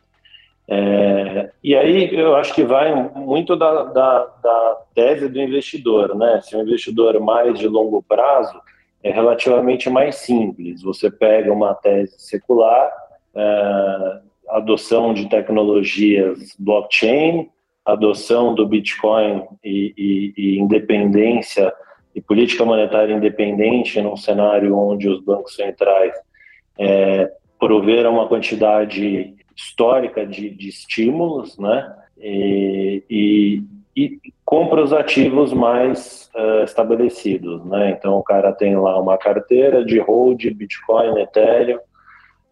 É, 0.71 1.51
e 1.65 1.75
aí 1.75 2.15
eu 2.15 2.37
acho 2.37 2.55
que 2.55 2.63
vai 2.63 2.95
muito 3.15 3.57
da, 3.57 3.85
da, 3.85 4.27
da, 4.43 4.77
tese 4.95 5.27
do 5.29 5.41
investidor, 5.41 6.15
né? 6.15 6.41
Se 6.43 6.55
um 6.55 6.61
investidor 6.61 7.19
mais 7.21 7.59
de 7.59 7.67
longo 7.67 8.03
prazo, 8.03 8.61
é 9.03 9.11
relativamente 9.11 9.89
mais 9.89 10.17
simples. 10.17 10.83
Você 10.83 11.11
pega 11.11 11.51
uma 11.51 11.75
tese 11.75 12.17
secular, 12.19 12.93
é, 13.35 14.21
adoção 14.51 15.15
de 15.15 15.29
tecnologias 15.29 16.55
blockchain, 16.59 17.49
adoção 17.85 18.55
do 18.55 18.67
Bitcoin 18.67 19.45
e, 19.65 19.95
e, 19.97 20.35
e 20.37 20.59
independência 20.59 21.73
e 22.15 22.21
política 22.21 22.65
monetária 22.65 23.15
independente 23.15 24.01
num 24.01 24.17
cenário 24.17 24.77
onde 24.77 25.09
os 25.09 25.21
bancos 25.21 25.55
centrais 25.55 26.13
é, 26.79 27.31
proveram 27.59 28.15
uma 28.15 28.29
quantidade 28.29 29.35
histórica 29.57 30.25
de, 30.25 30.51
de 30.51 30.69
estímulos, 30.69 31.59
né? 31.59 31.93
E, 32.17 33.03
e, 33.11 33.63
e, 33.97 34.19
compra 34.45 34.83
os 34.83 34.93
ativos 34.93 35.53
mais 35.53 36.31
uh, 36.35 36.65
estabelecidos, 36.65 37.65
né? 37.65 37.91
Então 37.91 38.17
o 38.17 38.23
cara 38.23 38.53
tem 38.53 38.77
lá 38.77 38.99
uma 39.01 39.19
carteira 39.19 39.85
de 39.85 39.99
hold, 39.99 40.45
Bitcoin, 40.55 41.21
Ethereum, 41.21 41.79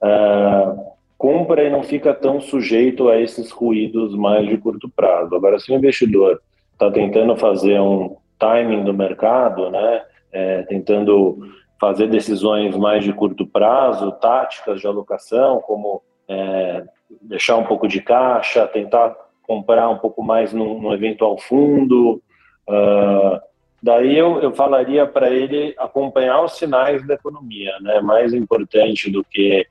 uh, 0.03 0.97
compra 1.17 1.63
e 1.65 1.71
não 1.71 1.83
fica 1.83 2.13
tão 2.13 2.41
sujeito 2.41 3.09
a 3.09 3.21
esses 3.21 3.51
ruídos 3.51 4.15
mais 4.15 4.47
de 4.49 4.59
curto 4.59 4.89
prazo. 4.89 5.35
Agora, 5.35 5.59
se 5.59 5.73
o 5.73 5.75
investidor 5.77 6.41
está 6.73 6.91
tentando 6.91 7.37
fazer 7.37 7.81
um 7.81 8.17
timing 8.39 8.85
do 8.85 8.95
mercado, 8.95 9.71
né? 9.71 10.05
É, 10.33 10.63
tentando 10.63 11.39
fazer 11.81 12.09
decisões 12.09 12.77
mais 12.77 13.05
de 13.05 13.13
curto 13.13 13.47
prazo, 13.47 14.13
táticas 14.13 14.81
de 14.81 14.87
alocação, 14.87 15.61
como 15.61 16.03
é, 16.29 16.85
deixar 17.23 17.57
um 17.57 17.65
pouco 17.65 17.87
de 17.87 18.01
caixa, 18.01 18.67
tentar 18.67 19.15
comprar 19.43 19.89
um 19.89 19.99
pouco 19.99 20.23
mais 20.23 20.53
num, 20.53 20.93
eventual 20.93 21.39
fundo. 21.39 22.21
Uh, 22.69 23.41
daí 23.83 24.17
eu, 24.17 24.41
eu 24.41 24.53
falaria 24.53 25.07
para 25.07 25.31
ele 25.31 25.75
acompanhar 25.79 26.43
os 26.43 26.57
sinais 26.57 27.07
da 27.07 27.15
economia, 27.15 27.73
né? 27.81 28.01
Mais 28.01 28.35
importante 28.35 29.11
do 29.11 29.23
que 29.23 29.67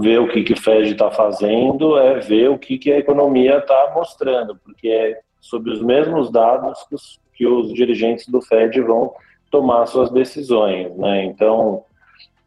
ver 0.00 0.18
o 0.20 0.28
que, 0.28 0.42
que 0.42 0.54
o 0.54 0.60
Fed 0.60 0.92
está 0.92 1.10
fazendo 1.10 1.98
é 1.98 2.18
ver 2.18 2.48
o 2.48 2.58
que, 2.58 2.78
que 2.78 2.90
a 2.90 2.98
economia 2.98 3.58
está 3.58 3.92
mostrando, 3.94 4.56
porque 4.56 4.88
é 4.88 5.20
sobre 5.40 5.70
os 5.70 5.82
mesmos 5.82 6.30
dados 6.30 6.82
que 6.88 6.94
os, 6.94 7.20
que 7.36 7.46
os 7.46 7.72
dirigentes 7.72 8.26
do 8.28 8.40
Fed 8.40 8.80
vão 8.80 9.12
tomar 9.50 9.86
suas 9.86 10.10
decisões, 10.10 10.96
né? 10.96 11.24
Então, 11.24 11.84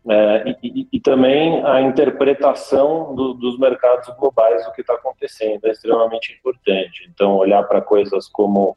é, 0.08 0.56
e, 0.64 0.88
e, 0.92 1.00
também 1.00 1.64
a 1.66 1.82
interpretação 1.82 3.14
do, 3.14 3.34
dos 3.34 3.60
mercados 3.60 4.08
globais 4.18 4.66
do 4.66 4.72
que 4.72 4.82
está 4.82 4.94
acontecendo 4.94 5.66
é 5.66 5.72
extremamente 5.72 6.34
importante. 6.34 7.10
Então, 7.14 7.36
olhar 7.36 7.64
para 7.64 7.82
coisas 7.82 8.28
como 8.28 8.76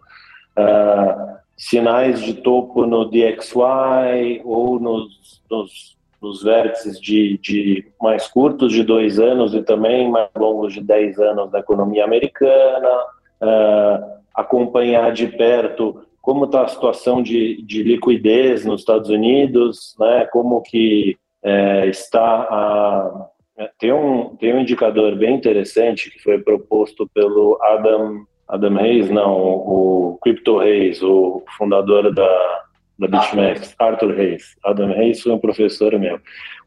uh, 0.57 1.37
sinais 1.57 2.21
de 2.21 2.35
topo 2.35 2.87
no 2.87 3.05
DXY 3.05 4.43
ou 4.45 4.81
nos, 4.81 5.43
nos, 5.49 5.97
nos 6.21 6.43
vértices 6.43 7.01
de, 7.01 7.39
de, 7.39 7.87
mais 8.01 8.27
curtos 8.27 8.73
de 8.73 8.83
dois 8.83 9.21
anos 9.21 9.55
e 9.55 9.63
também 9.63 10.11
mais 10.11 10.29
longos 10.37 10.75
de 10.75 10.83
dez 10.83 11.19
anos 11.21 11.51
da 11.51 11.61
economia 11.61 12.05
americana, 12.05 13.05
uh, 13.41 14.22
acompanhar 14.35 15.13
de 15.13 15.27
perto 15.27 16.03
como 16.23 16.45
está 16.45 16.63
a 16.63 16.69
situação 16.69 17.21
de, 17.21 17.61
de 17.63 17.83
liquidez 17.83 18.65
nos 18.65 18.81
Estados 18.81 19.11
Unidos, 19.11 19.97
né? 19.99 20.25
Como 20.27 20.63
que 20.63 21.17
é, 21.43 21.89
está 21.89 22.21
a 22.23 23.29
é, 23.59 23.71
tem 23.79 23.93
um 23.93 24.37
tem 24.37 24.55
um 24.55 24.61
indicador 24.61 25.17
bem 25.17 25.35
interessante 25.35 26.11
que 26.11 26.23
foi 26.23 26.39
proposto 26.39 27.11
pelo 27.13 27.59
Adam 27.61 28.25
Adam 28.49 28.75
Reis, 28.75 29.11
não, 29.11 29.33
o 29.33 30.19
Crypto 30.23 30.59
Reis, 30.59 31.03
o 31.03 31.43
fundador 31.59 32.15
da 32.15 32.63
da 32.99 33.09
BitMEX, 33.09 33.75
Arthur 33.79 34.15
Reis. 34.15 34.55
Adam 34.65 34.93
Reis 34.93 35.21
foi 35.21 35.33
um 35.33 35.39
professor 35.39 35.99
meu. 35.99 36.21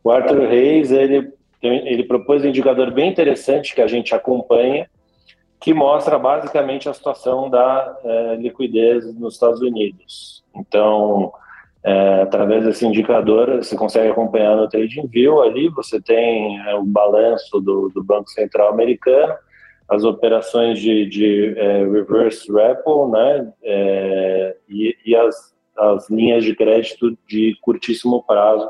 O 0.03 0.11
Arthur 0.11 0.47
Reis 0.49 0.91
ele 0.91 1.32
ele 1.61 2.03
propôs 2.03 2.43
um 2.43 2.49
indicador 2.49 2.91
bem 2.91 3.09
interessante 3.09 3.74
que 3.74 3.82
a 3.82 3.88
gente 3.88 4.13
acompanha 4.13 4.88
que 5.60 5.74
mostra 5.74 6.20
basicamente 6.20 6.89
a 6.89 6.93
situação 6.93 7.49
da 7.49 7.97
é, 8.03 8.36
liquidez 8.36 9.14
nos 9.16 9.36
Estados 9.36 9.62
Unidos. 9.62 10.43
Então, 10.56 11.32
é, 11.84 12.22
através 12.22 12.64
desse 12.64 12.86
indicador, 12.86 13.58
você 13.58 13.76
consegue 13.76 14.10
acompanhar 14.10 14.56
no 14.56 14.68
TradingView 14.68 15.41
ali, 15.41 15.70
você 15.70 16.01
tem 16.01 16.60
é, 16.68 16.76
o 16.76 16.84
balanço 16.84 17.60
do, 17.60 17.89
do, 17.89 18.03
Banco 18.03 18.30
Central 18.30 18.70
americano, 18.70 19.34
as 19.88 20.03
operações 20.03 20.80
de, 20.80 21.06
de 21.06 21.53
reverse 21.93 22.51
repo, 22.51 23.08
né, 23.08 23.53
e, 24.68 24.97
e 25.06 25.16
as, 25.16 25.56
as 25.78 26.10
linhas 26.10 26.43
de 26.43 26.56
crédito 26.56 27.16
de 27.28 27.56
curtíssimo 27.62 28.24
prazo 28.24 28.68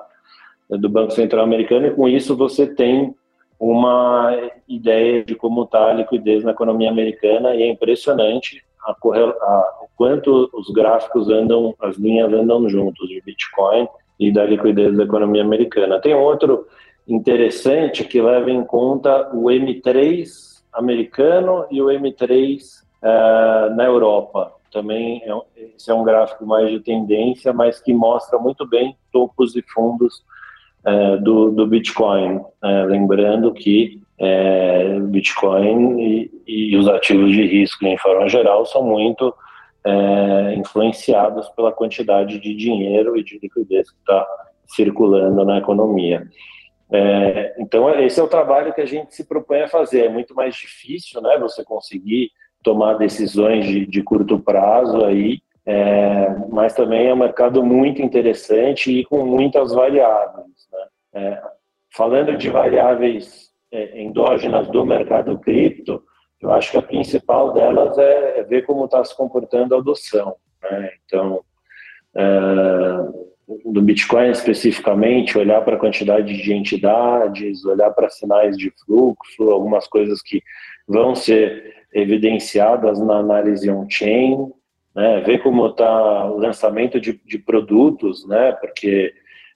do 0.69 0.89
Banco 0.89 1.11
Central 1.11 1.45
americano, 1.45 1.87
e 1.87 1.91
com 1.91 2.09
isso 2.09 2.35
você 2.35 2.67
tem 2.67 3.15
uma 3.59 4.31
ideia 4.67 5.23
de 5.23 5.35
como 5.35 5.63
está 5.63 5.89
a 5.89 5.93
liquidez 5.93 6.43
na 6.43 6.51
economia 6.51 6.89
americana 6.89 7.55
e 7.55 7.63
é 7.63 7.67
impressionante 7.67 8.63
a, 8.85 8.91
a, 8.91 9.79
o 9.81 9.87
quanto 9.95 10.49
os 10.53 10.69
gráficos 10.69 11.29
andam, 11.29 11.73
as 11.81 11.97
linhas 11.97 12.31
andam 12.31 12.67
juntos 12.69 13.07
de 13.07 13.21
Bitcoin 13.21 13.87
e 14.19 14.31
da 14.31 14.45
liquidez 14.45 14.95
da 14.95 15.03
economia 15.03 15.41
americana. 15.41 15.99
Tem 15.99 16.13
outro 16.13 16.67
interessante 17.07 18.03
que 18.03 18.21
leva 18.21 18.49
em 18.49 18.63
conta 18.63 19.29
o 19.33 19.45
M3 19.45 20.61
americano 20.73 21.65
e 21.71 21.81
o 21.81 21.85
M3 21.85 22.59
uh, 22.59 22.61
eh, 23.01 23.69
na 23.75 23.85
Europa. 23.85 24.53
Também 24.71 25.21
é, 25.23 25.71
esse 25.75 25.89
é 25.89 25.93
um 25.93 26.03
gráfico 26.03 26.45
mais 26.45 26.69
de 26.69 26.79
tendência, 26.79 27.53
mas 27.53 27.79
que 27.79 27.93
mostra 27.93 28.37
muito 28.37 28.67
bem 28.67 28.95
topos 29.11 29.55
e 29.55 29.63
fundos 29.73 30.23
é, 30.85 31.17
do, 31.17 31.51
do, 31.51 31.67
Bitcoin. 31.67 32.41
É, 32.63 32.83
lembrando 32.83 33.53
que 33.53 33.99
é, 34.19 34.99
Bitcoin 34.99 36.01
e, 36.01 36.31
e, 36.47 36.77
os 36.77 36.87
ativos 36.87 37.31
de 37.31 37.45
risco, 37.45 37.85
em 37.85 37.97
forma 37.97 38.29
geral, 38.29 38.65
são 38.65 38.83
muito 38.83 39.33
é, 39.85 40.55
influenciados 40.55 41.49
pela 41.49 41.71
quantidade 41.71 42.39
de 42.39 42.55
dinheiro 42.55 43.17
e 43.17 43.23
de 43.23 43.39
liquidez 43.41 43.89
que 43.89 43.97
está 43.99 44.25
circulando 44.67 45.43
na 45.43 45.57
economia. 45.57 46.27
É, 46.91 47.55
então, 47.59 47.89
esse 47.99 48.19
é 48.19 48.23
o 48.23 48.27
trabalho 48.27 48.73
que 48.73 48.81
a 48.81 48.85
gente 48.85 49.13
se 49.15 49.27
propõe 49.27 49.61
a 49.61 49.67
fazer. 49.67 50.05
É 50.05 50.09
muito 50.09 50.33
mais 50.35 50.55
difícil 50.55 51.21
né, 51.21 51.37
você 51.39 51.63
conseguir 51.63 52.29
tomar 52.63 52.95
decisões 52.95 53.65
de, 53.65 53.85
de 53.85 54.01
curto 54.01 54.39
prazo 54.39 55.05
aí, 55.05 55.39
é, 55.65 56.35
mas 56.49 56.73
também 56.73 57.07
é 57.07 57.13
um 57.13 57.17
mercado 57.17 57.63
muito 57.63 58.01
interessante 58.01 58.91
e 58.91 59.05
com 59.05 59.25
muitas 59.25 59.71
variáveis. 59.71 60.54
É, 61.15 61.41
falando 61.91 62.37
de 62.37 62.49
variáveis 62.49 63.51
é, 63.71 64.01
endógenas 64.01 64.67
do 64.67 64.85
mercado 64.85 65.39
cripto, 65.39 66.03
eu 66.41 66.51
acho 66.51 66.71
que 66.71 66.77
a 66.77 66.81
principal 66.81 67.53
delas 67.53 67.97
é, 67.97 68.39
é 68.39 68.43
ver 68.43 68.65
como 68.65 68.85
está 68.85 69.03
se 69.03 69.15
comportando 69.15 69.73
a 69.73 69.79
adoção. 69.79 70.35
Né? 70.61 70.91
Então, 71.05 71.41
é, 72.15 72.25
no 73.65 73.81
Bitcoin 73.81 74.29
especificamente, 74.29 75.37
olhar 75.37 75.61
para 75.61 75.75
a 75.75 75.79
quantidade 75.79 76.35
de 76.41 76.53
entidades, 76.53 77.63
olhar 77.65 77.91
para 77.91 78.09
sinais 78.09 78.57
de 78.57 78.71
fluxo, 78.85 79.49
algumas 79.49 79.87
coisas 79.87 80.21
que 80.21 80.41
vão 80.87 81.15
ser 81.15 81.85
evidenciadas 81.93 82.99
na 82.99 83.17
análise 83.17 83.69
on-chain, 83.69 84.51
né? 84.95 85.21
ver 85.21 85.41
como 85.41 85.67
está 85.67 86.25
o 86.25 86.37
lançamento 86.37 86.99
de, 86.99 87.13
de 87.25 87.37
produtos, 87.37 88.27
né? 88.27 88.51
porque 88.53 89.13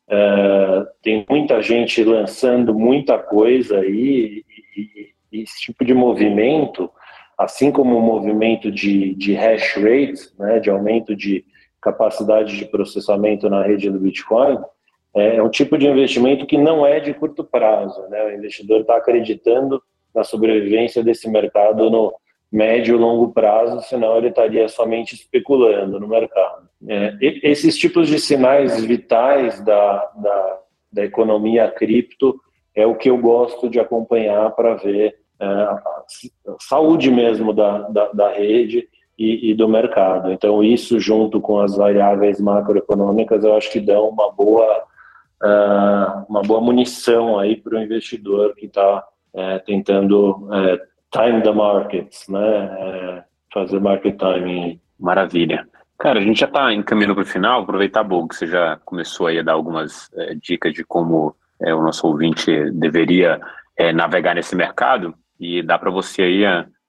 Uh, 0.10 0.88
tem 1.03 1.24
muita 1.30 1.62
gente 1.62 2.03
lançando 2.03 2.74
muita 2.74 3.20
coisa 3.20 3.80
aí, 3.80 4.43
e, 4.76 5.14
e, 5.32 5.41
esse 5.43 5.62
tipo 5.62 5.86
de 5.86 5.93
movimento, 5.93 6.89
assim 7.38 7.72
como 7.72 7.95
o 7.95 8.01
movimento 8.01 8.72
de, 8.72 9.14
de 9.14 9.34
hash 9.34 9.76
rate, 9.76 10.34
né, 10.39 10.60
de 10.60 10.70
aumento 10.70 11.16
de 11.16 11.45
capacidade 11.80 12.57
de 12.57 12.66
processamento 12.66 13.49
na 13.49 13.64
rede 13.64 13.89
do 13.89 13.99
Bitcoin, 13.99 14.57
é, 15.16 15.38
é 15.38 15.43
um 15.43 15.49
tipo 15.49 15.78
de 15.78 15.88
investimento 15.88 16.45
que 16.45 16.57
não 16.57 16.86
é 16.86 16.99
de 16.99 17.14
curto 17.14 17.43
prazo. 17.43 18.01
Né? 18.10 18.24
O 18.26 18.34
investidor 18.34 18.82
está 18.82 18.97
acreditando 18.97 19.82
na 20.14 20.24
sobrevivência 20.24 21.03
desse 21.03 21.30
mercado 21.30 21.89
no 21.89 22.14
médio 22.51 22.95
e 22.95 22.99
longo 22.99 23.32
prazo, 23.32 23.82
senão 23.82 24.18
ele 24.18 24.30
estaria 24.30 24.68
somente 24.68 25.14
especulando 25.14 25.99
no 25.99 26.07
mercado. 26.07 26.69
É, 26.88 27.18
esses 27.22 27.78
tipos 27.78 28.08
de 28.08 28.20
sinais 28.20 28.84
vitais 28.84 29.60
da, 29.62 30.12
da, 30.16 30.60
da, 30.94 31.04
economia 31.04 31.70
cripto 31.70 32.40
é 32.74 32.88
o 32.88 32.96
que 32.96 33.10
eu 33.10 33.18
gosto 33.18 33.70
de 33.70 33.80
acompanhar 33.80 34.52
para 34.52 34.76
ver 34.76 35.16
é, 35.42 35.46
a 35.46 36.04
saúde 36.62 37.12
mesmo 37.12 37.54
da, 37.54 37.80
da, 37.90 38.12
da 38.14 38.34
rede 38.34 38.88
e, 39.18 39.52
e, 39.52 39.54
do 39.54 39.68
mercado. 39.68 40.32
Então, 40.32 40.64
isso 40.64 41.00
junto 41.00 41.42
com 41.42 41.60
as 41.60 41.76
variáveis 41.76 42.40
macroeconômicas, 42.40 43.44
eu 43.44 43.56
acho 43.58 43.70
que 43.70 43.82
dão 43.82 44.08
uma 44.08 44.32
boa, 44.32 44.84
uh, 45.44 46.26
uma 46.30 46.42
boa 46.42 46.62
munição 46.62 47.38
aí 47.38 47.58
para 47.58 47.78
o 47.78 47.84
investidor 47.84 48.56
que 48.56 48.68
está 48.68 49.06
é, 49.34 49.60
tentando 49.60 50.48
é, 50.54 50.78
time 51.12 51.42
the 51.42 51.52
markets, 51.52 52.28
né? 52.30 52.78
É, 52.80 53.24
fazer 53.54 53.80
market 53.82 54.18
timing. 54.18 54.80
Maravilha. 54.98 55.68
Cara, 56.00 56.20
a 56.20 56.24
gente 56.24 56.39
já 56.39 56.45
está 56.45 56.74
encaminhando 56.74 57.14
para 57.14 57.24
o 57.24 57.28
final. 57.28 57.62
Aproveitar, 57.62 58.04
Bogo, 58.06 58.30
que 58.30 58.36
você 58.36 58.47
já 58.47 58.78
começou 58.86 59.28
aí 59.28 59.38
a 59.38 59.43
dar 59.43 59.52
algumas 59.52 60.10
é, 60.16 60.34
dicas 60.34 60.74
de 60.74 60.86
como 60.86 61.36
é, 61.62 61.76
o 61.76 61.84
nosso 61.84 62.08
ouvinte 62.08 62.72
deveria 62.72 63.41
é, 63.78 63.91
navegar 63.91 64.34
nesse 64.34 64.56
mercado 64.56 65.14
e 65.38 65.62
dá 65.62 65.78
para 65.78 65.91
você 65.91 66.22
aí 66.22 66.43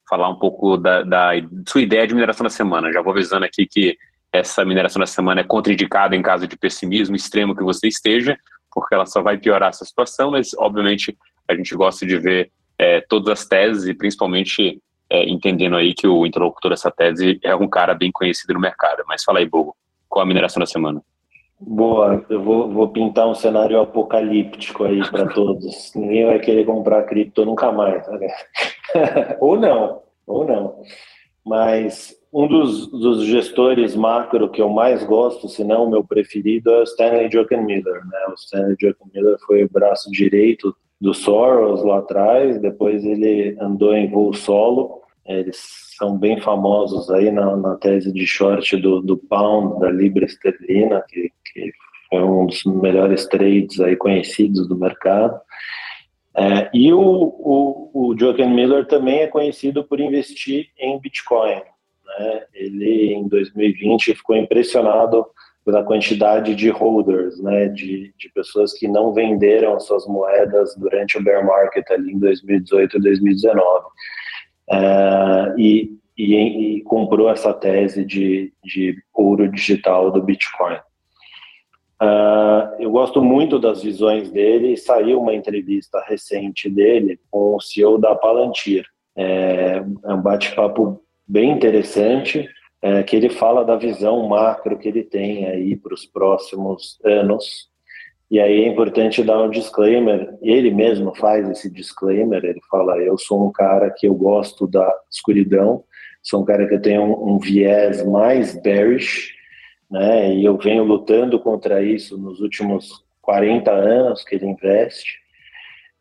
falar 0.09 0.29
um 0.29 0.37
pouco 0.37 0.77
da, 0.77 1.03
da, 1.03 1.31
sua 1.67 1.83
ideia 1.83 2.07
de 2.07 2.15
mineração 2.15 2.45
da 2.45 2.51
semana. 2.51 2.93
Já 2.93 3.03
vou 3.03 3.13
avisando 3.13 3.45
aqui 3.45 3.67
que 3.67 3.99
essa 4.33 4.65
mineração 4.65 5.01
da 5.01 5.07
semana 5.07 5.41
é 5.41 5.45
contraindicada 5.45 6.15
em 6.15 6.23
caso 6.23 6.47
de 6.47 6.57
pessimismo 6.57 7.17
extremo 7.17 7.57
que 7.57 7.65
você 7.65 7.89
esteja, 7.89 8.39
porque 8.73 8.95
ela 8.95 9.07
só 9.07 9.23
vai 9.23 9.39
piorar 9.39 9.71
essa 9.71 9.85
situação, 9.85 10.31
mas 10.31 10.55
obviamente 10.57 11.19
a 11.49 11.55
gente 11.57 11.75
gosta 11.75 12.07
de 12.07 12.17
ver 12.17 12.53
é, 12.79 13.01
todas 13.01 13.41
as 13.41 13.45
teses 13.45 13.89
e 13.89 13.95
principalmente 13.95 14.81
é, 15.11 15.29
entendendo 15.29 15.77
aí 15.77 15.93
que 15.93 16.07
o 16.07 16.25
interlocutor 16.25 16.71
dessa 16.71 16.91
tese 16.91 17.41
é 17.43 17.55
um 17.55 17.69
cara 17.69 17.95
bem 17.95 18.13
conhecido 18.13 18.55
no 18.55 18.61
mercado. 18.61 19.03
Mas 19.09 19.25
fala 19.25 19.41
aí, 19.41 19.47
Bogo, 19.47 19.77
qual 20.09 20.23
a 20.23 20.27
mineração 20.27 20.61
da 20.61 20.67
semana? 20.67 21.03
Boa, 21.61 22.25
eu 22.31 22.43
vou, 22.43 22.71
vou 22.71 22.89
pintar 22.89 23.29
um 23.29 23.35
cenário 23.35 23.79
apocalíptico 23.81 24.85
aí 24.85 25.01
para 25.11 25.27
todos. 25.29 25.93
Ninguém 25.97 26.27
vai 26.27 26.39
querer 26.39 26.65
comprar 26.65 27.03
cripto 27.03 27.45
nunca 27.45 27.71
mais. 27.71 28.07
Né? 28.09 28.29
ou 29.41 29.59
não, 29.59 30.01
ou 30.27 30.47
não. 30.47 30.81
Mas 31.45 32.17
um 32.33 32.47
dos, 32.47 32.87
dos, 32.87 33.25
gestores 33.25 33.97
macro 33.97 34.49
que 34.49 34.63
eu 34.63 34.71
mais 34.71 35.05
gosto, 35.05 35.49
se 35.49 35.65
não 35.65 35.85
o 35.85 35.91
meu 35.91 36.05
preferido, 36.05 36.71
é 36.71 36.81
o 36.81 36.85
Stanley 36.85 37.29
Druckenmiller. 37.29 38.07
Né? 38.07 38.19
O 38.29 38.35
Stanley 38.35 38.77
Druckenmiller 38.81 39.37
foi 39.41 39.65
o 39.65 39.71
braço 39.71 40.11
direito 40.11 40.75
do 41.01 41.13
Soros 41.13 41.83
lá 41.83 41.99
atrás, 41.99 42.61
depois 42.61 43.05
ele 43.05 43.57
andou 43.61 43.95
em 43.95 44.09
voo 44.09 44.33
solo. 44.33 45.00
Eles 45.27 45.59
são 45.97 46.17
bem 46.17 46.41
famosos 46.41 47.11
aí 47.11 47.31
na, 47.31 47.57
na 47.57 47.77
tese 47.77 48.13
de 48.13 48.27
short 48.27 48.77
do, 48.77 49.01
do 49.01 49.17
pound, 49.17 49.81
da 49.81 49.91
libra 49.91 50.25
esterlina, 50.25 51.05
que 51.09 51.31
que 51.53 51.73
foi 52.09 52.23
um 52.23 52.47
dos 52.47 52.65
melhores 52.65 53.27
trades 53.27 53.81
aí 53.81 53.97
conhecidos 53.97 54.67
do 54.67 54.77
mercado. 54.77 55.41
É, 56.37 56.71
e 56.73 56.93
o, 56.93 57.01
o, 57.01 57.91
o 57.93 58.19
Joaquin 58.19 58.49
Miller 58.49 58.87
também 58.87 59.21
é 59.21 59.27
conhecido 59.27 59.85
por 59.85 60.01
investir 60.01 60.69
em 60.79 60.99
Bitcoin. 60.99 61.61
Né? 62.07 62.45
Ele, 62.55 63.15
em 63.15 63.29
2020, 63.29 64.15
ficou 64.15 64.37
impressionado 64.37 65.27
pela 65.65 65.85
quantidade 65.85 66.55
de 66.55 66.71
holders, 66.71 67.41
né? 67.41 67.69
de, 67.69 68.13
de 68.17 68.29
pessoas 68.33 68.73
que 68.73 68.89
não 68.89 69.13
venderam 69.13 69.79
suas 69.79 70.07
moedas 70.07 70.75
durante 70.77 71.19
o 71.19 71.23
bear 71.23 71.45
market 71.45 71.89
ali 71.91 72.13
em 72.13 72.19
2018 72.19 72.97
e 72.97 73.01
2019. 73.01 73.87
É, 74.71 75.55
e, 75.59 75.97
e, 76.17 76.35
e 76.77 76.83
comprou 76.83 77.29
essa 77.29 77.53
tese 77.53 78.05
de, 78.05 78.53
de 78.65 78.97
ouro 79.13 79.51
digital 79.51 80.11
do 80.11 80.23
Bitcoin. 80.23 80.79
Uh, 82.03 82.81
eu 82.81 82.91
gosto 82.91 83.23
muito 83.23 83.59
das 83.59 83.83
visões 83.83 84.31
dele. 84.31 84.77
Saiu 84.77 85.21
uma 85.21 85.35
entrevista 85.35 86.03
recente 86.07 86.71
dele 86.71 87.21
com 87.31 87.57
o 87.57 87.61
CEO 87.61 87.99
da 87.99 88.15
Palantir. 88.15 88.87
É, 89.15 89.83
é 90.05 90.15
um 90.15 90.23
bate-papo 90.23 91.03
bem 91.29 91.51
interessante, 91.51 92.49
é, 92.81 93.03
que 93.03 93.15
ele 93.15 93.29
fala 93.29 93.65
da 93.65 93.77
visão 93.77 94.27
macro 94.27 94.79
que 94.79 94.89
ele 94.89 95.03
tem 95.03 95.47
aí 95.47 95.77
para 95.77 95.93
os 95.93 96.07
próximos 96.07 96.99
anos. 97.05 97.69
E 98.31 98.39
aí 98.39 98.65
é 98.65 98.69
importante 98.69 99.25
dar 99.25 99.43
um 99.43 99.51
disclaimer. 99.51 100.37
Ele 100.41 100.71
mesmo 100.71 101.15
faz 101.17 101.49
esse 101.51 101.71
disclaimer. 101.71 102.45
Ele 102.45 102.61
fala: 102.71 102.99
eu 102.99 103.19
sou 103.19 103.47
um 103.47 103.53
cara 103.53 103.91
que 103.91 104.07
eu 104.07 104.15
gosto 104.15 104.67
da 104.67 104.93
escuridão. 105.11 105.83
Sou 106.23 106.43
um 106.43 106.45
cara 106.45 106.69
que 106.69 106.79
tem 106.79 106.99
um, 106.99 107.35
um 107.35 107.39
viés 107.39 108.05
mais 108.05 108.55
bearish 108.61 109.41
né? 109.91 110.35
E 110.35 110.45
eu 110.45 110.57
venho 110.57 110.85
lutando 110.85 111.41
contra 111.41 111.83
isso 111.83 112.17
nos 112.17 112.41
últimos 112.41 113.05
40 113.21 113.71
anos 113.73 114.23
que 114.23 114.37
ele 114.37 114.47
investe, 114.47 115.19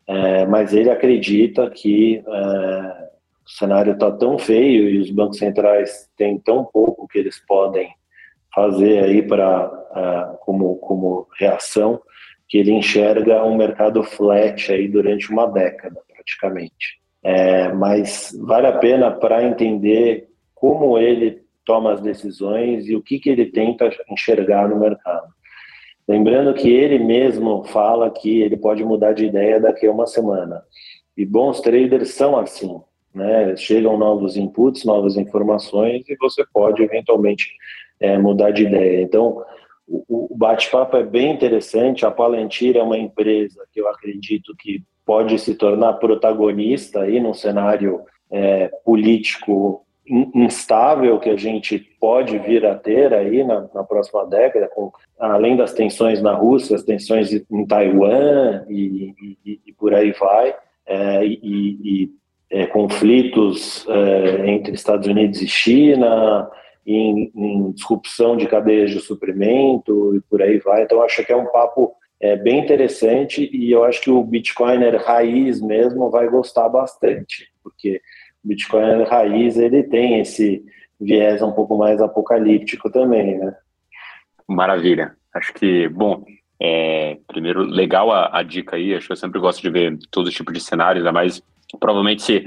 é, 0.06 0.46
mas 0.46 0.72
ele 0.72 0.90
acredita 0.90 1.68
que 1.70 2.18
é, 2.18 3.10
o 3.44 3.50
cenário 3.50 3.94
está 3.94 4.10
tão 4.12 4.38
feio 4.38 4.88
e 4.88 4.98
os 4.98 5.10
bancos 5.10 5.38
centrais 5.38 6.08
têm 6.16 6.38
tão 6.38 6.64
pouco 6.64 7.08
que 7.08 7.18
eles 7.18 7.44
podem 7.46 7.92
fazer 8.54 9.04
aí 9.04 9.22
para 9.22 9.70
é, 9.94 10.36
como 10.40 10.76
como 10.76 11.26
reação 11.38 12.00
que 12.50 12.58
ele 12.58 12.72
enxerga 12.72 13.44
um 13.44 13.56
mercado 13.56 14.02
flat 14.02 14.72
aí 14.72 14.88
durante 14.88 15.30
uma 15.30 15.46
década 15.46 16.00
praticamente. 16.12 17.00
É, 17.22 17.72
mas 17.72 18.36
vale 18.42 18.66
a 18.66 18.76
pena 18.76 19.10
para 19.10 19.44
entender 19.44 20.28
como 20.52 20.98
ele 20.98 21.42
toma 21.64 21.92
as 21.92 22.00
decisões 22.00 22.88
e 22.88 22.96
o 22.96 23.02
que, 23.02 23.20
que 23.20 23.30
ele 23.30 23.46
tenta 23.46 23.88
enxergar 24.10 24.68
no 24.68 24.80
mercado. 24.80 25.28
Lembrando 26.08 26.52
que 26.52 26.68
ele 26.68 26.98
mesmo 26.98 27.62
fala 27.64 28.10
que 28.10 28.40
ele 28.40 28.56
pode 28.56 28.82
mudar 28.82 29.12
de 29.12 29.26
ideia 29.26 29.60
daqui 29.60 29.86
a 29.86 29.92
uma 29.92 30.08
semana. 30.08 30.60
E 31.16 31.24
bons 31.24 31.60
traders 31.60 32.14
são 32.14 32.36
assim, 32.36 32.80
né? 33.14 33.54
Chegam 33.56 33.96
novos 33.96 34.36
inputs, 34.36 34.84
novas 34.84 35.16
informações 35.16 36.02
e 36.08 36.16
você 36.16 36.44
pode 36.52 36.82
eventualmente 36.82 37.52
é, 38.00 38.18
mudar 38.18 38.50
de 38.50 38.64
ideia. 38.64 39.02
Então, 39.02 39.44
o, 39.90 40.32
o 40.32 40.36
bate-papo 40.36 40.96
é 40.96 41.02
bem 41.02 41.32
interessante. 41.32 42.06
A 42.06 42.10
Palantir 42.10 42.76
é 42.76 42.82
uma 42.82 42.96
empresa 42.96 43.66
que 43.72 43.80
eu 43.80 43.88
acredito 43.88 44.54
que 44.56 44.82
pode 45.04 45.38
se 45.40 45.56
tornar 45.56 45.94
protagonista 45.94 47.00
aí 47.00 47.18
num 47.18 47.34
cenário 47.34 48.02
é, 48.30 48.68
político 48.84 49.84
instável 50.34 51.18
que 51.18 51.30
a 51.30 51.36
gente 51.36 51.78
pode 52.00 52.38
vir 52.38 52.64
a 52.66 52.74
ter 52.74 53.12
aí 53.14 53.44
na, 53.44 53.68
na, 53.72 53.84
próxima 53.84 54.26
década, 54.26 54.68
com, 54.68 54.90
além 55.18 55.56
das 55.56 55.72
tensões 55.72 56.20
na 56.20 56.34
Rússia, 56.34 56.74
as 56.74 56.82
tensões 56.82 57.32
em 57.32 57.66
Taiwan 57.66 58.64
e, 58.68 59.14
e, 59.44 59.60
e 59.66 59.72
por 59.72 59.94
aí 59.94 60.12
vai, 60.12 60.54
é, 60.86 61.24
e, 61.24 61.38
e 61.42 62.10
é, 62.50 62.66
conflitos 62.66 63.86
é, 63.88 64.50
entre 64.50 64.74
Estados 64.74 65.06
Unidos 65.06 65.40
e 65.40 65.46
China, 65.46 66.50
em, 66.86 67.30
em, 67.34 67.72
disrupção 67.72 68.36
de 68.36 68.46
cadeias 68.46 68.90
de 68.90 69.00
suprimento 69.00 70.14
e 70.16 70.20
por 70.22 70.42
aí 70.42 70.58
vai. 70.58 70.82
Então, 70.82 71.02
acho 71.02 71.24
que 71.24 71.32
é 71.32 71.36
um 71.36 71.46
papo 71.46 71.92
é, 72.20 72.36
bem 72.36 72.60
interessante 72.60 73.48
e 73.52 73.70
eu 73.70 73.84
acho 73.84 74.00
que 74.00 74.10
o 74.10 74.22
Bitcoiner 74.22 75.02
raiz 75.02 75.60
mesmo 75.60 76.10
vai 76.10 76.28
gostar 76.28 76.68
bastante, 76.68 77.48
porque 77.62 78.00
Bitcoin 78.42 79.04
raiz, 79.04 79.56
ele 79.56 79.82
tem 79.82 80.20
esse 80.20 80.64
viés 81.00 81.42
um 81.42 81.52
pouco 81.52 81.76
mais 81.76 82.00
apocalíptico 82.00 82.90
também, 82.90 83.38
né? 83.38 83.54
Maravilha. 84.46 85.14
Acho 85.34 85.54
que, 85.54 85.88
bom, 85.88 86.24
é, 86.60 87.16
primeiro, 87.26 87.62
legal 87.62 88.10
a, 88.10 88.38
a, 88.38 88.42
dica 88.42 88.76
aí, 88.76 88.94
acho 88.94 89.06
que 89.06 89.12
eu 89.12 89.16
sempre 89.16 89.40
gosto 89.40 89.62
de 89.62 89.70
ver 89.70 89.98
todo 90.10 90.30
tipo 90.30 90.52
de 90.52 90.60
cenários, 90.60 91.04
ainda 91.04 91.12
mais, 91.12 91.42
provavelmente 91.78 92.22
se 92.22 92.44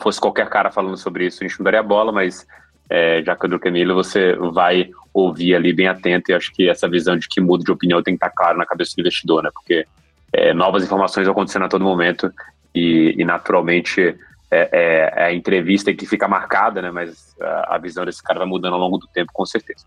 fosse 0.00 0.20
qualquer 0.20 0.48
cara 0.48 0.70
falando 0.70 0.96
sobre 0.96 1.26
isso, 1.26 1.42
a 1.42 1.46
gente 1.46 1.58
não 1.58 1.64
daria 1.64 1.82
bola, 1.82 2.10
mas 2.10 2.46
é, 2.88 3.22
já 3.24 3.34
que 3.34 3.46
o 3.46 3.58
Camilo, 3.58 3.94
você 3.94 4.34
vai 4.34 4.90
ouvir 5.12 5.54
ali 5.54 5.72
bem 5.72 5.88
atento 5.88 6.30
e 6.30 6.34
acho 6.34 6.52
que 6.52 6.68
essa 6.68 6.88
visão 6.88 7.16
de 7.16 7.28
que 7.28 7.40
muda 7.40 7.64
de 7.64 7.72
opinião 7.72 8.02
tem 8.02 8.14
que 8.14 8.24
estar 8.24 8.30
claro 8.30 8.58
na 8.58 8.66
cabeça 8.66 8.94
do 8.96 9.00
investidor, 9.00 9.42
né? 9.42 9.50
Porque 9.52 9.86
é, 10.32 10.52
novas 10.52 10.84
informações 10.84 11.26
acontecendo 11.26 11.64
a 11.64 11.68
todo 11.68 11.84
momento 11.84 12.32
e, 12.74 13.14
e 13.16 13.24
naturalmente 13.24 14.16
é, 14.48 14.68
é, 14.72 15.12
é, 15.16 15.24
a 15.24 15.34
entrevista 15.34 15.92
que 15.92 16.06
fica 16.06 16.28
marcada, 16.28 16.80
né? 16.80 16.90
Mas 16.90 17.34
a, 17.40 17.78
visão 17.78 18.04
desse 18.04 18.22
cara 18.22 18.38
vai 18.38 18.48
mudando 18.48 18.74
ao 18.74 18.80
longo 18.80 18.98
do 18.98 19.08
tempo, 19.08 19.32
com 19.32 19.44
certeza. 19.44 19.84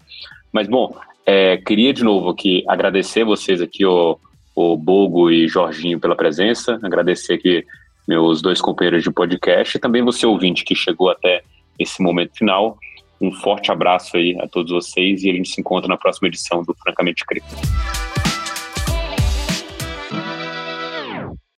Mas, 0.52 0.68
bom, 0.68 0.96
é, 1.26 1.58
queria 1.58 1.94
de 1.94 2.04
novo 2.04 2.30
aqui 2.30 2.66
agradecer 2.68 3.24
vocês 3.24 3.62
aqui, 3.62 3.86
o, 3.86 4.20
o 4.56 4.76
Bogo 4.76 5.32
e 5.32 5.48
Jorginho, 5.48 6.00
pela 6.00 6.16
presença, 6.16 6.80
agradecer 6.84 7.36
aqui 7.36 7.66
meus 8.08 8.42
dois 8.42 8.60
companheiros 8.60 9.04
de 9.04 9.12
podcast 9.12 9.78
e 9.78 9.80
também 9.80 10.02
você, 10.02 10.26
ouvinte, 10.26 10.66
que 10.66 10.76
chegou 10.76 11.10
até 11.10 11.44
esse 11.78 12.02
momento 12.02 12.36
final. 12.36 12.78
Um 13.22 13.32
forte 13.32 13.72
abraço 13.72 14.18
aí 14.18 14.38
a 14.40 14.48
todos 14.48 14.72
vocês 14.72 15.24
e 15.24 15.30
a 15.30 15.34
gente 15.34 15.50
se 15.50 15.60
encontra 15.60 15.88
na 15.88 15.98
próxima 15.98 16.28
edição 16.28 16.64
do 16.64 16.74
Francamente 16.74 17.26
Cripto. 17.26 17.56